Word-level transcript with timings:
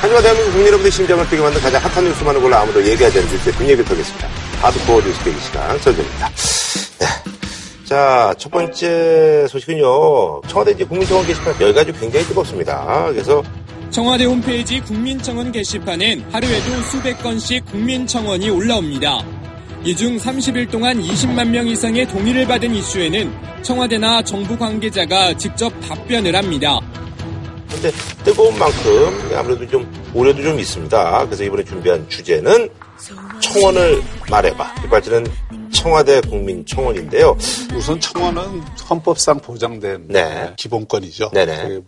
하지만 0.00 0.22
대한민국 0.22 0.50
국민 0.52 0.66
여러분의 0.68 0.90
심장을 0.90 1.28
뛰게 1.28 1.42
만든 1.42 1.60
가장 1.60 1.82
핫한 1.82 2.04
뉴스만을 2.04 2.40
골라 2.40 2.60
아무도 2.62 2.82
얘기하지 2.86 3.18
않는 3.18 3.30
주제 3.30 3.52
뒷얘기를 3.52 3.84
털겠습니다. 3.84 4.28
하드코어 4.62 5.00
뉴스 5.02 5.18
대기 5.24 5.38
시간 5.40 5.78
설정입니다. 5.78 6.28
네. 6.98 7.06
자, 7.84 8.34
첫 8.38 8.50
번째 8.50 9.46
소식은요. 9.48 10.40
청와대 10.48 10.70
이제 10.72 10.84
국민청원 10.84 11.26
게시판 11.26 11.54
여기가 11.60 11.84
지 11.84 11.92
굉장히 11.92 12.24
뜨겁습니다. 12.26 13.08
그래서 13.10 13.42
청와대 13.90 14.24
홈페이지 14.24 14.80
국민청원 14.80 15.52
게시판엔 15.52 16.24
하루에도 16.32 16.70
수백 16.82 17.22
건씩 17.22 17.66
국민청원이 17.66 18.48
올라옵니다. 18.48 19.22
이 19.84 19.94
중 19.96 20.18
30일 20.18 20.70
동안 20.70 21.00
20만 21.02 21.48
명 21.48 21.66
이상의 21.66 22.06
동의를 22.08 22.46
받은 22.46 22.74
이슈에는 22.74 23.32
청와대나 23.62 24.22
정부 24.22 24.56
관계자가 24.56 25.34
직접 25.36 25.72
답변을 25.80 26.36
합니다. 26.36 26.78
근데 27.80 27.96
뜨거운 28.24 28.58
만큼 28.58 29.30
아무래도 29.34 29.66
좀 29.66 29.90
우려도 30.12 30.42
좀 30.42 30.58
있습니다. 30.58 31.24
그래서 31.24 31.44
이번에 31.44 31.64
준비한 31.64 32.06
주제는 32.10 32.68
청원을 33.40 34.02
말해봐. 34.30 34.74
이발지는 34.84 35.26
청와대 35.72 36.20
국민청원인데요. 36.20 37.36
우선 37.74 37.98
청원은 37.98 38.60
헌법상 38.90 39.40
보장된 39.40 40.08
네. 40.08 40.52
기본권이죠. 40.56 41.30
네네. 41.32 41.68
그 41.68 41.84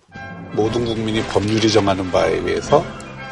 모든 0.52 0.86
국민이 0.86 1.22
법률이 1.24 1.70
정하는 1.70 2.10
바에 2.10 2.36
의해서 2.36 2.82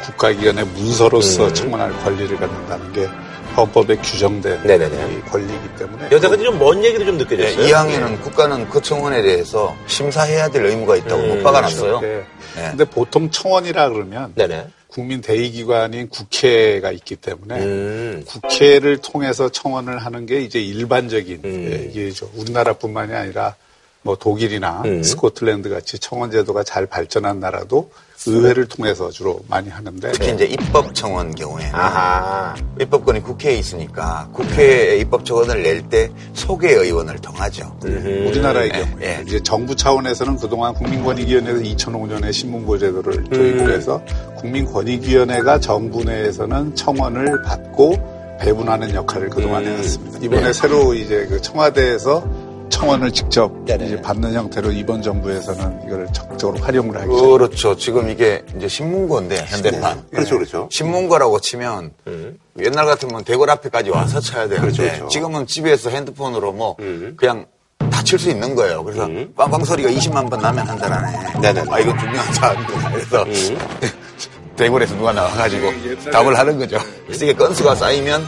국가기관의 0.03 0.65
문서로서 0.65 1.47
음. 1.47 1.53
청원할 1.53 1.91
권리를 2.03 2.37
갖는다는 2.37 2.93
게 2.93 3.07
헌법에 3.55 3.97
규정된 3.97 4.63
네네네. 4.63 5.21
권리이기 5.29 5.75
때문에 5.77 6.05
여태까지 6.11 6.43
좀 6.43 6.57
먼 6.59 6.83
얘기도 6.83 7.05
좀 7.05 7.17
느껴졌어요. 7.17 7.65
네, 7.65 7.71
2항에는 7.71 8.21
국가는 8.21 8.69
그 8.69 8.81
청원에 8.81 9.21
대해서 9.21 9.75
심사해야 9.87 10.49
될 10.49 10.65
의무가 10.65 10.95
있다고 10.97 11.21
음. 11.21 11.29
못 11.29 11.43
박아놨어요. 11.43 11.99
네. 12.01 12.23
네. 12.55 12.67
근데 12.69 12.85
보통 12.85 13.29
청원이라 13.29 13.89
그러면 13.89 14.33
네네. 14.35 14.67
국민 14.87 15.21
대의기관인 15.21 16.09
국회가 16.09 16.91
있기 16.91 17.15
때문에 17.15 17.59
음. 17.61 18.23
국회를 18.27 18.97
통해서 18.97 19.49
청원을 19.49 19.99
하는 19.99 20.25
게 20.25 20.41
이제 20.41 20.59
일반적인 20.59 21.41
음. 21.45 21.91
얘기죠. 21.95 22.29
우리나라뿐만이 22.35 23.13
아니라 23.13 23.55
뭐 24.03 24.15
독일이나 24.15 24.81
음. 24.85 25.03
스코틀랜드 25.03 25.69
같이 25.69 25.99
청원 25.99 26.31
제도가 26.31 26.63
잘 26.63 26.85
발전한 26.87 27.39
나라도 27.39 27.89
의회를 28.27 28.67
통해서 28.67 29.09
주로 29.09 29.39
많이 29.47 29.69
하는데 29.69 30.11
특히 30.11 30.31
이제 30.33 30.45
입법 30.45 30.93
청원 30.93 31.33
경우에는 31.33 31.73
아하. 31.73 32.55
입법권이 32.79 33.21
국회에 33.21 33.55
있으니까 33.55 34.29
국회에 34.31 34.97
입법 34.97 35.25
청원을 35.25 35.63
낼 35.63 35.81
때 35.89 36.09
소개 36.33 36.69
의원을 36.71 37.17
통하죠. 37.17 37.75
음. 37.85 38.25
우리나라의 38.27 38.69
네. 38.71 38.79
경우에 38.79 39.17
네. 39.17 39.23
이제 39.25 39.39
정부 39.41 39.75
차원에서는 39.75 40.37
그동안 40.37 40.73
국민권익위원회에서 40.75 41.61
2005년에 41.61 42.31
신문고 42.31 42.77
제도를 42.77 43.23
도입을 43.25 43.73
해서 43.73 43.99
음. 44.07 44.35
국민권익위원회가 44.35 45.59
정부 45.59 46.03
내에서는 46.03 46.75
청원을 46.75 47.41
받고 47.41 48.37
배분하는 48.39 48.93
역할을 48.93 49.29
그동안 49.29 49.65
음. 49.65 49.71
해왔습니다. 49.71 50.19
이번에 50.21 50.43
네. 50.43 50.53
새로 50.53 50.93
이제 50.93 51.25
그 51.27 51.41
청와대에서 51.41 52.23
청원을 52.71 53.11
직접 53.11 53.51
이제 53.65 54.01
받는 54.01 54.33
형태로 54.33 54.71
이번 54.71 55.01
정부에서는 55.03 55.81
이걸 55.85 56.07
적극적으로 56.13 56.57
활용을 56.63 56.99
하기 57.01 57.13
시작. 57.13 57.27
그렇죠. 57.27 57.75
지금 57.77 58.09
이게 58.09 58.41
이제 58.57 58.67
신문고인데 58.67 59.45
현대판. 59.45 59.97
네. 59.97 60.03
그렇죠, 60.11 60.35
그렇죠. 60.37 60.69
신문고라고 60.71 61.39
치면 61.39 61.91
음. 62.07 62.37
옛날 62.59 62.85
같으면 62.85 63.23
대궐 63.23 63.49
앞에까지 63.49 63.89
와서 63.91 64.19
쳐야 64.19 64.47
되는데 64.47 64.61
그렇죠, 64.61 64.83
그렇죠. 64.83 65.07
지금은 65.09 65.45
집에서 65.45 65.89
핸드폰으로 65.91 66.53
뭐 66.53 66.75
음. 66.79 67.13
그냥 67.17 67.45
다칠 67.91 68.17
수 68.17 68.29
있는 68.29 68.55
거예요. 68.55 68.83
그래서 68.83 69.05
음. 69.05 69.31
빵빵 69.35 69.63
소리가 69.65 69.89
20만 69.89 70.29
번 70.29 70.39
나면 70.39 70.67
한 70.67 70.77
달 70.79 70.91
안에 70.93 71.39
네네. 71.41 71.63
아 71.69 71.79
이건 71.79 71.99
중요한 71.99 72.33
사안이구나. 72.33 72.91
그래서 72.91 73.23
음. 73.23 73.57
대궐에서 74.55 74.95
누가 74.95 75.11
나와가지고 75.13 76.11
답을 76.11 76.37
하는 76.37 76.57
거죠. 76.57 76.77
그래서 77.05 77.25
이게 77.25 77.33
건수가 77.35 77.75
쌓이면 77.75 78.23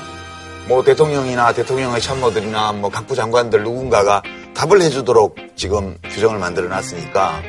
뭐 0.67 0.83
대통령이나 0.83 1.53
대통령의 1.53 1.99
참모들이나 2.01 2.71
뭐 2.73 2.89
각부 2.89 3.15
장관들 3.15 3.63
누군가가 3.63 4.21
답을 4.53 4.81
해주도록 4.81 5.35
지금 5.55 5.97
규정을 6.03 6.39
만들어 6.39 6.67
놨으니까 6.69 7.41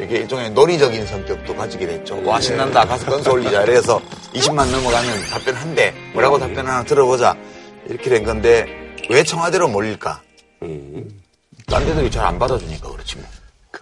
이게 0.00 0.16
일종의 0.18 0.50
논의적인 0.50 1.06
성격도 1.06 1.54
가지게 1.54 1.86
됐죠. 1.86 2.20
와, 2.24 2.40
신난다. 2.40 2.84
가서 2.84 3.06
건수 3.06 3.30
올리자. 3.30 3.62
이래서 3.62 4.00
20만 4.34 4.68
넘어가면 4.70 5.26
답변한대. 5.30 5.94
뭐라고 6.14 6.38
답변 6.38 6.66
하나 6.66 6.82
들어보자. 6.82 7.36
이렇게 7.88 8.10
된 8.10 8.24
건데 8.24 8.66
왜 9.10 9.22
청와대로 9.22 9.68
몰릴까? 9.68 10.20
음. 10.62 11.08
딴 11.66 11.84
데들이 11.84 12.10
잘 12.10 12.24
안 12.26 12.38
받아주니까 12.38 12.90
그렇지 12.90 13.16
뭐. 13.18 13.26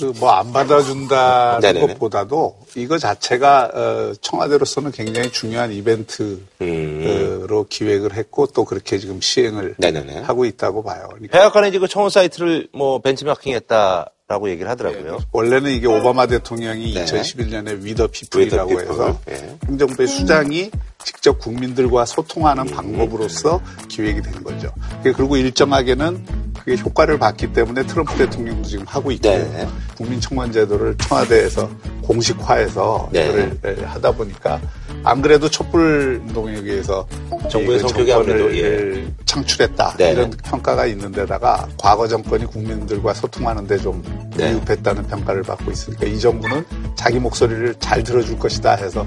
그 0.01 0.13
뭐 0.19 0.31
안 0.31 0.53
받아준다는 0.53 1.87
것보다도 1.89 2.57
이거 2.77 2.99
자체가 2.99 3.71
어, 3.75 4.13
청와대로서는 4.21 4.93
굉장히 4.93 5.31
중요한 5.31 5.73
이벤트로 5.73 6.39
음. 6.63 7.65
기획을 7.69 8.15
했고 8.15 8.47
또 8.47 8.65
그렇게 8.65 8.99
지금 8.99 9.21
시행을 9.21 9.75
네네네. 9.79 10.21
하고 10.21 10.45
있다고 10.45 10.83
봐요. 10.83 11.09
그러니까 11.11 11.37
백악관에 11.39 11.71
지금 11.71 11.89
청원 11.89 12.11
사이트를 12.11 12.69
뭐 12.73 13.01
벤치마킹했다. 13.01 14.11
라고 14.29 14.49
얘기를 14.49 14.71
하더라고요. 14.71 15.17
네. 15.17 15.25
원래는 15.33 15.73
이게 15.73 15.89
오바마 15.89 16.27
대통령이 16.27 16.95
네. 16.95 17.05
2011년에 17.05 17.83
위더 17.83 18.07
피플이라고 18.07 18.81
해서 18.81 19.19
네. 19.27 19.59
행정부의 19.67 20.07
수장이 20.07 20.71
직접 21.05 21.39
국민들과 21.39 22.05
소통하는 22.05 22.69
음. 22.69 22.75
방법으로서 22.75 23.61
기획이 23.89 24.23
된 24.23 24.43
거죠. 24.43 24.71
그리고 25.03 25.37
일정하게는 25.37 26.51
그게 26.59 26.77
효과를 26.77 27.19
봤기 27.19 27.53
때문에 27.53 27.87
트럼프 27.87 28.17
대통령도 28.17 28.69
지금 28.69 28.85
하고 28.87 29.11
있고 29.11 29.29
네. 29.29 29.67
국민청원 29.97 30.53
제도를 30.53 30.97
청와대에서 30.99 31.71
공식화해서 32.03 33.09
네. 33.13 33.25
이거를 33.27 33.87
하다 33.87 34.13
보니까 34.13 34.61
안 35.03 35.23
그래도 35.23 35.49
촛불 35.49 36.21
운동에 36.27 36.53
의해서 36.53 37.07
정부의 37.51 37.79
그 37.81 37.89
성격이 37.89 38.13
아무래도 38.13 38.57
예. 38.57 39.07
창출했다 39.25 39.95
네. 39.97 40.13
이런 40.13 40.31
평가가 40.31 40.87
있는데다가 40.87 41.67
과거 41.79 42.07
정권이 42.07 42.47
국민들과 42.47 43.15
소통하는데 43.15 43.79
좀 43.79 44.03
네. 44.37 44.53
미흡했다는 44.53 45.07
평가를 45.07 45.43
받고 45.43 45.71
있으니까 45.71 46.07
이 46.07 46.19
정부는 46.19 46.65
자기 46.97 47.19
목소리를 47.19 47.75
잘 47.81 48.03
들어줄 48.03 48.39
것이다 48.39 48.75
해서 48.75 49.07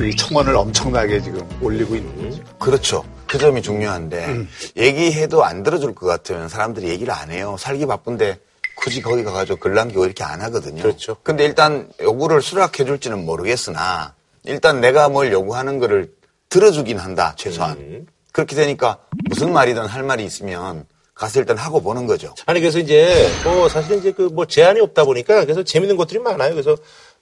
이 0.00 0.14
청원을 0.16 0.56
엄청나게 0.56 1.20
지금 1.26 1.44
올리고 1.60 1.96
있는 1.96 2.30
거죠. 2.30 2.42
그렇죠. 2.60 3.04
그 3.26 3.36
점이 3.36 3.60
중요한데 3.60 4.26
음. 4.26 4.48
얘기해도 4.76 5.44
안 5.44 5.64
들어줄 5.64 5.92
것 5.96 6.06
같으면 6.06 6.48
사람들이 6.48 6.88
얘기를 6.88 7.12
안 7.12 7.32
해요. 7.32 7.56
살기 7.58 7.84
바쁜데 7.86 8.38
굳이 8.76 9.02
거기 9.02 9.24
가가지고 9.24 9.58
글 9.58 9.74
남기고 9.74 10.04
이렇게 10.04 10.22
안 10.22 10.40
하거든요. 10.42 10.82
그렇죠. 10.82 11.16
근데 11.24 11.44
일단 11.44 11.90
요구를 12.00 12.40
수락해 12.42 12.84
줄지는 12.84 13.26
모르겠으나 13.26 14.14
일단 14.44 14.80
내가 14.80 15.08
뭘 15.08 15.32
요구하는 15.32 15.80
거를 15.80 16.12
들어주긴 16.48 16.98
한다 16.98 17.34
최소한. 17.36 17.76
음. 17.78 18.06
그렇게 18.30 18.54
되니까 18.54 18.98
무슨 19.28 19.52
말이든 19.52 19.84
할 19.86 20.04
말이 20.04 20.24
있으면 20.24 20.84
가서 21.14 21.40
일단 21.40 21.56
하고 21.56 21.80
보는 21.80 22.06
거죠. 22.06 22.34
아니 22.44 22.60
그래서 22.60 22.78
이제 22.78 23.28
뭐 23.42 23.68
사실 23.68 23.96
이제 23.98 24.12
그 24.12 24.28
뭐 24.28 24.44
제한이 24.46 24.78
없다 24.80 25.04
보니까 25.04 25.42
그래서 25.42 25.64
재밌는 25.64 25.96
것들이 25.96 26.20
많아요. 26.20 26.52
그래서 26.52 26.76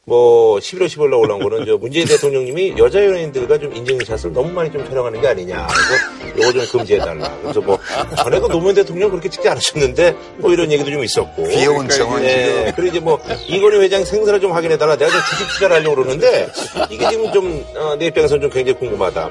뭐 0.06 0.58
11월 0.58 0.86
10월 0.86 1.18
올라온 1.18 1.42
거는 1.42 1.64
저 1.64 1.76
문재인 1.78 2.06
대통령님이 2.06 2.74
여자 2.76 3.02
연예인들과 3.02 3.58
좀 3.58 3.74
인증샷을 3.74 4.32
너무 4.34 4.52
많이 4.52 4.70
좀 4.70 4.84
촬영하는 4.86 5.20
게 5.20 5.28
아니냐. 5.28 5.66
그래서 5.66 6.48
요거 6.48 6.52
좀 6.66 6.78
금지해달라. 6.78 7.38
그래서 7.40 7.60
뭐 7.62 7.78
전에도 8.18 8.48
노무현 8.48 8.74
대통령 8.74 9.08
그렇게 9.08 9.30
찍지 9.30 9.48
않으셨는데 9.48 10.14
뭐 10.38 10.52
이런 10.52 10.70
얘기도 10.70 10.90
좀 10.90 11.02
있었고. 11.02 11.44
귀여운 11.48 11.88
정원 11.88 12.22
네. 12.22 12.72
그리고 12.76 12.90
이제 12.90 13.00
뭐 13.00 13.18
이건희 13.46 13.78
회장 13.78 14.04
생사를 14.04 14.38
좀 14.40 14.52
확인해달라. 14.52 14.96
내가 14.96 15.10
좀 15.10 15.20
주식 15.30 15.48
투자를 15.54 15.76
하려고 15.76 15.96
그러는데 15.96 16.48
이게 16.90 17.08
지금 17.08 17.32
좀 17.32 17.64
어, 17.76 17.96
내 17.96 18.06
입장에서 18.06 18.38
좀 18.38 18.50
굉장히 18.50 18.78
궁금하다. 18.78 19.30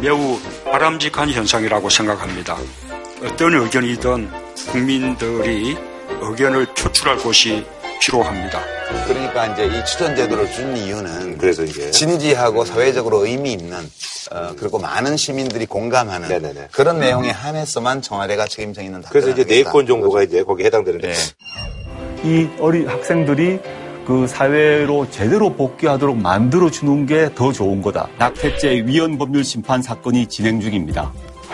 매우 0.00 0.36
바람직한 0.64 1.30
현상이라고 1.30 1.88
생각합니다. 1.88 2.56
어떤 3.24 3.54
의견이든 3.54 4.28
국민들이 4.70 5.76
의견을 6.20 6.66
표출할 6.74 7.16
곳이 7.18 7.64
필요합니다. 8.00 8.60
그러니까 9.06 9.46
이제 9.46 9.66
이 9.66 9.84
추천 9.84 10.14
제도를 10.16 10.50
준 10.50 10.76
이유는 10.76 11.38
그래서 11.38 11.62
이제 11.62 11.90
진지하고 11.92 12.64
사회적으로 12.64 13.24
의미 13.24 13.52
있는 13.52 13.76
어, 14.32 14.52
그리고 14.58 14.78
많은 14.78 15.16
시민들이 15.16 15.66
공감하는 15.66 16.28
네네네. 16.28 16.68
그런 16.72 16.98
내용에 16.98 17.30
한해서만 17.30 18.02
청와대가 18.02 18.46
책임져 18.46 18.82
있는 18.82 19.02
그래서 19.08 19.30
이제 19.30 19.44
네건 19.44 19.86
정도가 19.86 20.24
이제 20.24 20.42
거기에 20.42 20.66
해당되는데 20.66 21.12
네. 21.12 22.22
이 22.24 22.48
어린 22.60 22.88
학생들이 22.88 23.60
그 24.06 24.26
사회로 24.26 25.10
제대로 25.10 25.54
복귀하도록 25.54 26.16
만들어 26.16 26.70
주는 26.70 27.06
게 27.06 27.30
더 27.36 27.52
좋은 27.52 27.80
거다. 27.82 28.08
낙태죄 28.18 28.82
위헌 28.86 29.16
법률 29.16 29.44
심판 29.44 29.80
사건이 29.80 30.26
진행 30.26 30.60
중입니다. 30.60 31.12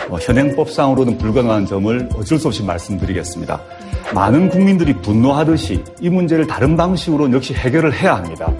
어, 0.09 0.17
현행법상으로는 0.17 1.17
불가능한 1.17 1.65
점을 1.67 2.09
어쩔 2.15 2.39
수 2.39 2.47
없이 2.47 2.63
말씀드리겠습니다. 2.63 3.61
많은 4.13 4.49
국민들이 4.49 4.93
분노하듯이 4.93 5.83
이 6.01 6.09
문제를 6.09 6.47
다른 6.47 6.75
방식으로 6.75 7.31
역시 7.31 7.53
해결을 7.53 7.93
해야 7.93 8.15
합니다. 8.15 8.51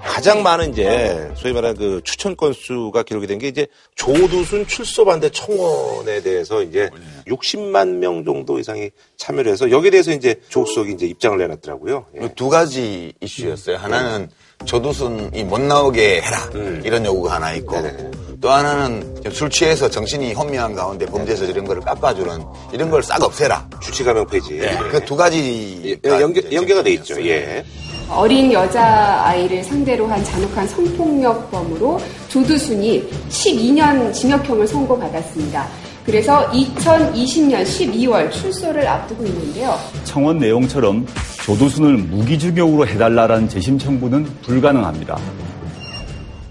가장 0.00 0.42
많은 0.42 0.72
이제 0.72 1.30
소위 1.36 1.52
말하는 1.52 1.76
그 1.76 2.00
추천 2.02 2.36
건수가 2.36 3.04
기록이 3.04 3.28
된 3.28 3.38
게 3.38 3.46
이제 3.48 3.68
조두순 3.94 4.66
출소 4.66 5.04
반대 5.04 5.30
청원에 5.30 6.22
대해서 6.22 6.60
이제 6.62 6.90
60만 7.28 7.98
명 7.98 8.24
정도 8.24 8.58
이상이 8.58 8.90
참여를 9.16 9.52
해서 9.52 9.70
여기에 9.70 9.90
대해서 9.90 10.10
이제 10.12 10.40
조국석이 10.48 10.92
이제 10.92 11.06
입장을 11.06 11.38
내놨더라고요. 11.38 12.06
예. 12.20 12.28
두 12.34 12.48
가지 12.48 13.12
이슈였어요. 13.20 13.76
음. 13.76 13.80
하나는 13.82 14.28
조두순이 14.64 15.44
못 15.44 15.60
나오게 15.60 16.20
해라 16.22 16.38
음. 16.54 16.82
이런 16.84 17.04
요구가 17.04 17.34
하나 17.36 17.52
있고 17.54 17.80
네네. 17.80 18.10
또 18.40 18.50
하나는 18.50 19.02
술 19.32 19.50
취해서 19.50 19.88
정신이 19.90 20.32
혼미한 20.32 20.74
가운데 20.74 21.04
범죄에서 21.06 21.44
이런 21.44 21.64
거를 21.64 21.82
깎아주는 21.82 22.44
이런 22.72 22.90
걸 22.90 23.02
싹 23.02 23.22
없애라. 23.22 23.66
주치가명 23.80 24.26
폐지. 24.26 24.60
예. 24.60 24.76
그 24.90 25.04
두 25.04 25.16
가지 25.16 25.98
예. 26.04 26.08
연계, 26.20 26.42
연계가 26.52 26.82
돼 26.82 26.92
있죠. 26.92 27.20
예. 27.26 27.64
어린 28.10 28.52
여자 28.52 29.22
아이를 29.24 29.62
상대로 29.64 30.06
한 30.06 30.22
잔혹한 30.24 30.66
성폭력범으로 30.68 32.00
조두순이 32.28 33.10
12년 33.28 34.12
징역형을 34.12 34.66
선고받았습니다. 34.68 35.66
그래서 36.08 36.50
2020년 36.52 37.62
12월 37.66 38.32
출소를 38.32 38.88
앞두고 38.88 39.26
있는데요. 39.26 39.78
청원 40.04 40.38
내용처럼 40.38 41.06
조두순을 41.44 41.98
무기징역으로 41.98 42.86
해달라는 42.86 43.50
재심 43.50 43.78
청구는 43.78 44.24
불가능합니다. 44.40 45.20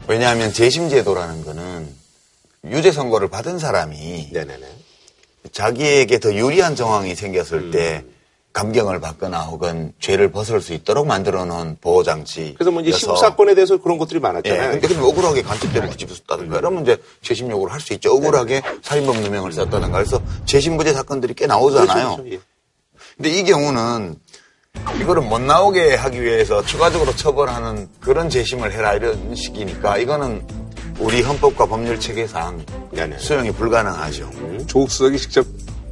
왜냐하면 0.07 0.53
재심 0.53 0.89
제도라는 0.89 1.43
거는 1.43 1.87
유죄 2.65 2.91
선고를 2.91 3.29
받은 3.29 3.57
사람이 3.57 4.29
네네네. 4.31 4.63
자기에게 5.51 6.19
더 6.19 6.35
유리한 6.35 6.75
정황이 6.75 7.15
생겼을 7.15 7.57
음. 7.57 7.71
때 7.71 8.03
감경을 8.57 8.99
받거나 8.99 9.41
혹은 9.43 9.93
죄를 9.99 10.31
벗을 10.31 10.61
수 10.61 10.73
있도록 10.73 11.05
만들어 11.05 11.45
놓은 11.45 11.77
보호 11.79 12.01
장치. 12.01 12.55
그래서 12.57 12.71
뭐 12.71 12.81
이제 12.81 12.91
사건에 12.91 13.53
대해서 13.53 13.77
그런 13.77 13.99
것들이 13.99 14.19
많았잖아요. 14.19 14.69
예, 14.69 14.71
근데 14.71 14.87
그럼 14.87 15.03
억울하게 15.03 15.43
간첩죄를 15.43 15.91
뒤집었다든가 15.91 16.55
음. 16.55 16.59
이러면 16.59 16.81
이제 16.81 16.97
재심 17.21 17.51
요구를 17.51 17.71
할 17.71 17.79
수 17.79 17.93
있죠. 17.93 18.11
억울하게 18.15 18.61
네. 18.61 18.77
살인범 18.81 19.21
누명을 19.21 19.51
썼다든가 19.51 19.91
그래서 19.91 20.19
재심부재 20.45 20.93
사건들이 20.93 21.35
꽤 21.35 21.45
나오잖아요. 21.45 21.85
그렇죠, 21.87 22.23
그렇죠. 22.23 22.31
예. 22.35 22.39
근데 23.15 23.29
이 23.29 23.43
경우는 23.43 24.15
이거를 25.01 25.21
못 25.21 25.39
나오게 25.39 25.93
하기 25.93 26.19
위해서 26.23 26.65
추가적으로 26.65 27.15
처벌하는 27.15 27.87
그런 27.99 28.27
재심을 28.27 28.73
해라 28.73 28.95
이런 28.95 29.35
식이니까 29.35 29.99
이거는 29.99 30.43
우리 30.97 31.21
헌법과 31.21 31.67
법률 31.67 31.99
체계상 31.99 32.65
네네. 32.91 33.19
수용이 33.19 33.51
불가능하죠. 33.51 34.31
음. 34.33 34.63
조국 34.65 34.89
수석이 34.89 35.19
직접 35.19 35.45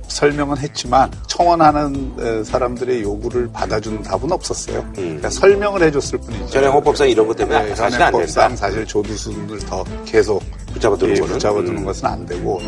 설명은 0.08 0.58
했지만 0.58 1.12
청원하는 1.28 2.44
사람들의 2.46 3.02
요구를 3.02 3.50
받아주는 3.52 4.04
답은 4.04 4.32
없었어요. 4.32 4.80
음. 4.80 4.94
그러니까 4.94 5.30
설명을 5.30 5.84
해줬을 5.84 6.20
뿐이죠. 6.20 6.48
전행 6.48 6.72
헌법상 6.72 7.10
이런 7.10 7.28
것 7.28 7.36
때문에 7.36 7.66
네, 7.66 7.76
사실 7.76 8.02
안 8.02 8.12
된다. 8.12 8.56
사실 8.56 8.86
조두순을 8.86 9.60
더 9.60 9.84
계속 10.06 10.44
붙잡아두는, 10.74 11.18
예, 11.18 11.22
붙잡아두는 11.22 11.78
음. 11.78 11.86
것은 11.86 12.06
안 12.06 12.26
되고 12.26 12.62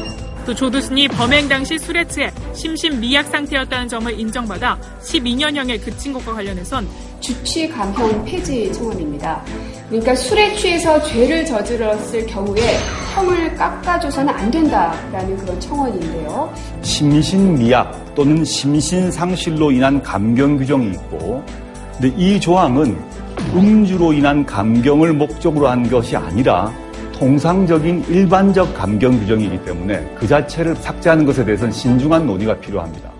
또 0.47 0.55
조두순이 0.55 1.09
범행 1.09 1.49
당시 1.49 1.77
술에 1.77 2.07
취해 2.07 2.31
심신 2.53 3.01
미약 3.01 3.25
상태였다는 3.27 3.89
점을 3.89 4.17
인정받아 4.17 4.79
12년형에 5.01 5.83
그친 5.83 6.13
것과 6.13 6.35
관련해선 6.35 6.87
주치 7.19 7.67
감형 7.67 8.23
폐지 8.23 8.71
청원입니다. 8.71 9.43
그러니까 9.89 10.15
술에 10.15 10.55
취해서 10.55 11.03
죄를 11.03 11.45
저질렀을 11.45 12.25
경우에 12.27 12.61
형을 13.13 13.55
깎아줘서는 13.55 14.33
안 14.33 14.49
된다라는 14.49 15.35
그런 15.35 15.59
청원인데요. 15.59 16.53
심신미약 16.81 18.15
또는 18.15 18.45
심신상실로 18.45 19.71
인한 19.71 20.01
감경 20.01 20.55
규정이 20.55 20.91
있고, 20.91 21.43
근데 21.99 22.15
이 22.15 22.39
조항은 22.39 22.97
음주로 23.53 24.13
인한 24.13 24.45
감경을 24.45 25.11
목적으로 25.11 25.67
한 25.67 25.89
것이 25.89 26.15
아니라 26.15 26.71
통상적인 27.17 28.05
일반적 28.09 28.75
감경 28.75 29.19
규정이기 29.19 29.65
때문에 29.65 30.15
그 30.19 30.27
자체를 30.27 30.75
삭제하는 30.75 31.25
것에 31.25 31.43
대해서는 31.43 31.71
신중한 31.71 32.27
논의가 32.27 32.59
필요합니다. 32.59 33.11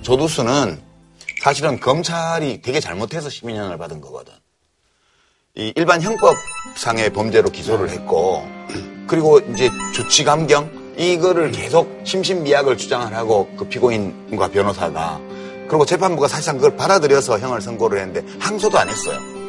조두수는 0.00 0.80
사실은 1.42 1.78
검찰이 1.78 2.62
되게 2.62 2.80
잘못해서 2.80 3.28
12년을 3.28 3.78
받은 3.78 4.00
거거든. 4.00 4.32
이 5.56 5.72
일반 5.76 6.00
형법상의 6.00 7.10
범죄로 7.12 7.50
기소를 7.50 7.90
했고, 7.90 8.46
그리고 9.06 9.40
이제 9.40 9.68
조치 9.92 10.24
감경 10.24 10.70
이거를 10.96 11.50
계속 11.50 12.00
심신미약을 12.04 12.76
주장을 12.76 13.14
하고 13.14 13.50
그 13.56 13.66
피고인과 13.68 14.48
변호사가 14.48 15.20
그리고 15.68 15.84
재판부가 15.84 16.28
사실상 16.28 16.56
그걸 16.56 16.76
받아들여서 16.76 17.38
형을 17.38 17.60
선고를 17.60 17.98
했는데 18.00 18.22
항소도 18.38 18.78
안 18.78 18.88
했어요. 18.88 19.39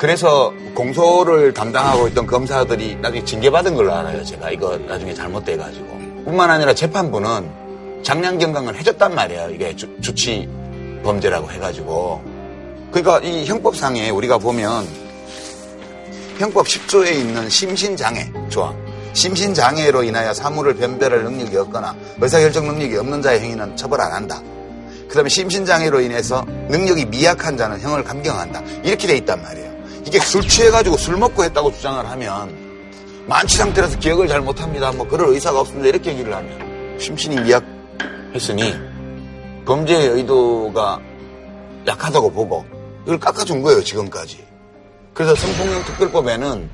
그래서 0.00 0.50
공소를 0.74 1.52
담당하고 1.52 2.08
있던 2.08 2.26
검사들이 2.26 2.96
나중에 3.02 3.22
징계받은 3.22 3.74
걸로 3.74 3.92
알아요. 3.94 4.24
제가 4.24 4.50
이거 4.50 4.78
나중에 4.78 5.12
잘못돼가지고. 5.12 5.86
뿐만 6.24 6.50
아니라 6.50 6.72
재판부는 6.72 8.02
장량 8.02 8.38
경강을 8.38 8.76
해줬단 8.76 9.14
말이에요. 9.14 9.50
이게 9.50 9.76
주, 9.76 9.94
주치 10.00 10.48
범죄라고 11.04 11.50
해가지고. 11.50 12.22
그러니까 12.90 13.18
이 13.18 13.44
형법상에 13.44 14.08
우리가 14.08 14.38
보면 14.38 14.88
형법 16.38 16.64
10조에 16.64 17.16
있는 17.16 17.50
심신장애 17.50 18.32
조항. 18.48 18.74
심신장애로 19.12 20.02
인하여 20.02 20.32
사물을 20.32 20.76
변별할 20.76 21.24
능력이 21.24 21.54
없거나 21.58 21.94
의사결정 22.22 22.66
능력이 22.66 22.96
없는 22.96 23.20
자의 23.20 23.40
행위는 23.40 23.76
처벌 23.76 24.00
안 24.00 24.12
한다. 24.14 24.40
그 25.08 25.14
다음에 25.14 25.28
심신장애로 25.28 26.00
인해서 26.00 26.42
능력이 26.70 27.04
미약한 27.04 27.58
자는 27.58 27.78
형을 27.80 28.02
감경한다. 28.02 28.62
이렇게 28.82 29.06
돼 29.06 29.16
있단 29.18 29.42
말이에요. 29.42 29.70
이게 30.06 30.18
술 30.18 30.42
취해가지고 30.42 30.96
술 30.96 31.16
먹고 31.16 31.44
했다고 31.44 31.72
주장을 31.72 32.08
하면 32.10 32.70
만취 33.26 33.56
상태라서 33.56 33.98
기억을 33.98 34.28
잘 34.28 34.40
못합니다. 34.40 34.92
뭐 34.92 35.06
그럴 35.06 35.28
의사가 35.28 35.60
없습니다. 35.60 35.88
이렇게 35.88 36.10
얘기를 36.12 36.34
하면 36.34 36.98
심신이 36.98 37.36
미약했으니 37.40 38.74
범죄의 39.64 40.08
의도가 40.08 41.00
약하다고 41.86 42.32
보고 42.32 42.64
이걸 43.04 43.18
깎아준 43.18 43.62
거예요. 43.62 43.82
지금까지. 43.82 44.44
그래서 45.14 45.34
성폭력 45.34 45.84
특별법에는 45.86 46.70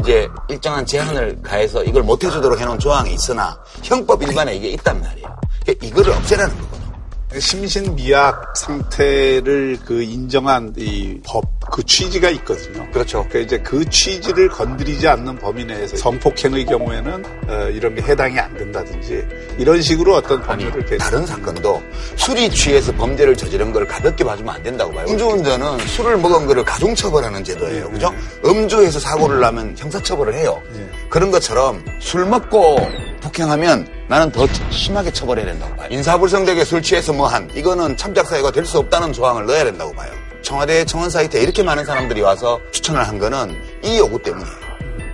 이제 0.00 0.28
일정한 0.48 0.84
제한을 0.84 1.40
가해서 1.42 1.82
이걸 1.84 2.02
못 2.02 2.22
해주도록 2.22 2.60
해놓은 2.60 2.78
조항이 2.78 3.14
있으나 3.14 3.58
형법 3.82 4.22
일반에 4.22 4.54
이게 4.54 4.68
있단 4.70 5.00
말이에요. 5.00 5.36
그러니까 5.62 5.86
이거를 5.86 6.12
없애라는 6.12 6.54
거거든요. 6.58 6.85
심신미약 7.34 8.56
상태를 8.56 9.78
그 9.84 10.02
인정한 10.02 10.72
이 10.76 11.20
법, 11.26 11.44
그 11.70 11.82
취지가 11.82 12.30
있거든요. 12.30 12.88
그렇죠. 12.92 13.26
그러니까 13.28 13.38
이제 13.40 13.58
그 13.58 13.84
취지를 13.90 14.48
건드리지 14.48 15.06
않는 15.08 15.36
범위 15.38 15.64
내에서 15.64 15.96
성폭행의 15.96 16.64
경우에는 16.66 17.24
어, 17.48 17.68
이런 17.72 17.94
게 17.94 18.02
해당이 18.02 18.38
안 18.38 18.56
된다든지 18.56 19.26
이런 19.58 19.82
식으로 19.82 20.14
어떤 20.14 20.40
법률을 20.42 20.86
아니, 20.86 20.98
다른 20.98 21.26
사건도 21.26 21.82
술이 22.14 22.48
취해서 22.50 22.92
범죄를 22.92 23.36
저지른 23.36 23.72
걸 23.72 23.86
가볍게 23.86 24.24
봐주면 24.24 24.54
안 24.54 24.62
된다고 24.62 24.92
봐요. 24.92 25.06
음주운전은 25.08 25.78
술을 25.86 26.18
먹은 26.18 26.46
거를 26.46 26.64
가중처벌하는 26.64 27.42
제도예요. 27.42 27.86
네, 27.86 27.92
그죠? 27.92 28.10
네. 28.10 28.50
음주해서 28.50 29.00
사고를 29.00 29.40
나면 29.40 29.74
형사처벌을 29.76 30.34
해요. 30.34 30.62
네. 30.72 30.88
그런 31.10 31.32
것처럼 31.32 31.84
술 31.98 32.24
먹고 32.24 32.76
폭행하면 33.20 33.95
나는 34.08 34.30
더 34.30 34.46
심하게 34.70 35.10
처벌해야 35.10 35.46
된다고 35.46 35.74
봐요. 35.74 35.88
인사불성되게 35.90 36.64
술 36.64 36.80
취해서 36.82 37.12
뭐한 37.12 37.50
이거는 37.54 37.96
참작사유가 37.96 38.52
될 38.52 38.64
수 38.66 38.78
없다는 38.78 39.12
조항을 39.12 39.46
넣어야 39.46 39.64
된다고 39.64 39.92
봐요. 39.92 40.12
청와대 40.42 40.84
청원 40.84 41.10
사이트에 41.10 41.42
이렇게 41.42 41.62
많은 41.62 41.84
사람들이 41.84 42.20
와서 42.20 42.60
추천을 42.72 43.06
한 43.06 43.18
거는 43.18 43.56
이 43.82 43.98
요구 43.98 44.20
때문이에요. 44.22 44.56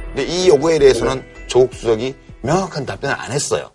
근데 0.08 0.24
이 0.24 0.48
요구에 0.48 0.78
대해서는 0.78 1.24
조국 1.46 1.74
수석이 1.74 2.14
명확한 2.42 2.84
답변을 2.84 3.14
안 3.18 3.32
했어요. 3.32 3.70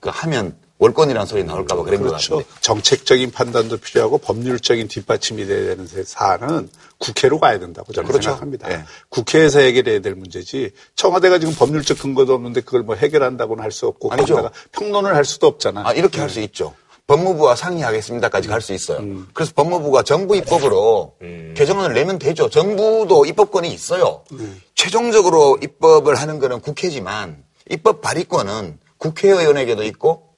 그 0.00 0.08
하면 0.12 0.56
월권이라는 0.82 1.26
소리 1.26 1.44
나올까봐 1.44 1.84
그런 1.84 2.02
그렇죠. 2.02 2.34
것 2.34 2.36
같은데. 2.38 2.60
정책적인 2.60 3.30
판단도 3.30 3.76
필요하고 3.76 4.18
법률적인 4.18 4.88
뒷받침이 4.88 5.46
돼야 5.46 5.64
되는 5.76 5.86
사안은 5.86 6.68
국회로 6.98 7.38
가야 7.38 7.60
된다고 7.60 7.92
저는 7.92 8.08
그렇죠. 8.08 8.30
생각합니다. 8.30 8.68
네. 8.68 8.84
국회에서 9.08 9.60
해결해야 9.60 10.00
될 10.00 10.16
문제지 10.16 10.72
청와대가 10.96 11.38
지금 11.38 11.54
법률적 11.54 11.98
근거도 12.00 12.34
없는데 12.34 12.62
그걸 12.62 12.82
뭐 12.82 12.96
해결한다고는 12.96 13.62
할 13.62 13.72
수 13.72 13.86
없고 13.86 14.12
아니죠. 14.12 14.50
평론을 14.72 15.14
할 15.16 15.24
수도 15.24 15.46
없잖아. 15.46 15.82
아, 15.88 15.92
이렇게 15.94 16.16
네. 16.16 16.20
할수 16.22 16.40
있죠. 16.40 16.74
법무부와 17.06 17.56
상의하겠습니다까지 17.56 18.48
갈 18.48 18.60
수 18.60 18.74
있어요. 18.74 18.98
음. 18.98 19.28
그래서 19.32 19.52
법무부가 19.54 20.02
정부 20.02 20.36
입법으로 20.36 21.14
음. 21.22 21.54
개정안을 21.56 21.94
내면 21.94 22.18
되죠. 22.18 22.50
정부도 22.50 23.24
입법권이 23.24 23.72
있어요. 23.72 24.24
음. 24.32 24.60
최종적으로 24.74 25.58
입법을 25.62 26.16
하는 26.16 26.38
거는 26.38 26.60
국회지만 26.60 27.42
입법 27.70 28.02
발의권은 28.02 28.78
국회의원에게도 28.98 29.84
있고 29.84 30.31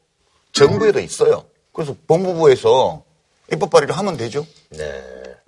정부에도 0.55 1.01
있어요. 1.01 1.45
그래서 1.73 1.95
법무부에서 2.07 3.03
입법 3.53 3.71
발의를 3.71 3.97
하면 3.99 4.17
되죠. 4.17 4.47
네. 4.71 5.03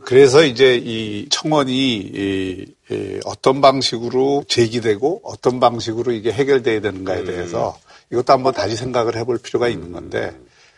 그래서 0.04 0.44
이제 0.44 0.76
이 0.76 1.28
청원이 1.30 1.72
이, 1.72 2.66
이 2.90 3.20
어떤 3.24 3.60
방식으로 3.60 4.44
제기되고 4.46 5.22
어떤 5.24 5.58
방식으로 5.58 6.12
이게 6.12 6.30
해결돼야 6.32 6.80
되는가에 6.80 7.20
음. 7.20 7.26
대해서 7.26 7.78
이것도 8.12 8.32
한번 8.32 8.52
다시 8.52 8.76
생각을 8.76 9.16
해볼 9.16 9.38
필요가 9.38 9.68
있는 9.68 9.92
건데 9.92 10.32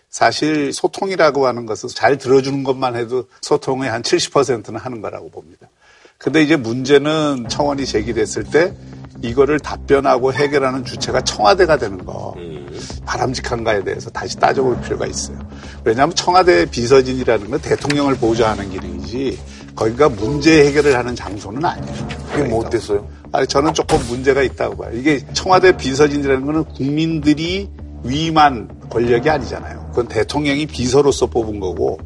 사실 0.09 0.73
소통이라고 0.73 1.47
하는 1.47 1.67
것은 1.67 1.91
잘 1.91 2.17
들어주는 2.17 2.65
것만 2.65 2.97
해도 2.97 3.25
소통의 3.43 3.91
한 3.91 4.03
70%는 4.03 4.77
하는 4.77 5.03
거라고 5.03 5.31
봅니다. 5.31 5.69
근데 6.17 6.43
이제 6.43 6.57
문제는 6.57 7.49
청원이 7.49 7.85
제기됐을 7.85 8.45
때 8.45 8.75
이거를 9.23 9.59
답변하고 9.59 10.33
해결하는 10.33 10.85
주체가 10.85 11.21
청와대가 11.23 11.77
되는 11.77 12.05
거. 12.05 12.35
음. 12.37 12.69
바람직한가에 13.05 13.83
대해서 13.85 14.11
다시 14.11 14.37
따져볼 14.37 14.81
필요가 14.83 15.07
있어요. 15.07 15.39
왜냐하면 15.85 16.15
청와대 16.15 16.67
비서진이라는 16.67 17.51
건 17.51 17.61
대통령을 17.61 18.17
보좌하는 18.17 18.71
기능이지 18.71 19.39
거기가 19.75 20.09
문제 20.09 20.67
해결을 20.67 20.97
하는 20.97 21.15
장소는 21.15 21.65
아니에요. 21.65 22.09
그게 22.33 22.43
뭐 22.45 22.65
어땠어요? 22.65 23.09
아니, 23.33 23.47
저는 23.47 23.75
조금 23.75 23.99
문제가 24.09 24.43
있다고 24.43 24.77
봐요. 24.77 24.91
이게 24.95 25.25
청와대 25.33 25.77
비서진이라는 25.77 26.45
거는 26.45 26.65
국민들이 26.65 27.69
위임한 28.05 28.69
권력이 28.91 29.29
아니잖아요. 29.29 29.87
그건 29.91 30.09
대통령이 30.09 30.67
비서로서 30.67 31.27
뽑은 31.27 31.61
거고 31.61 31.99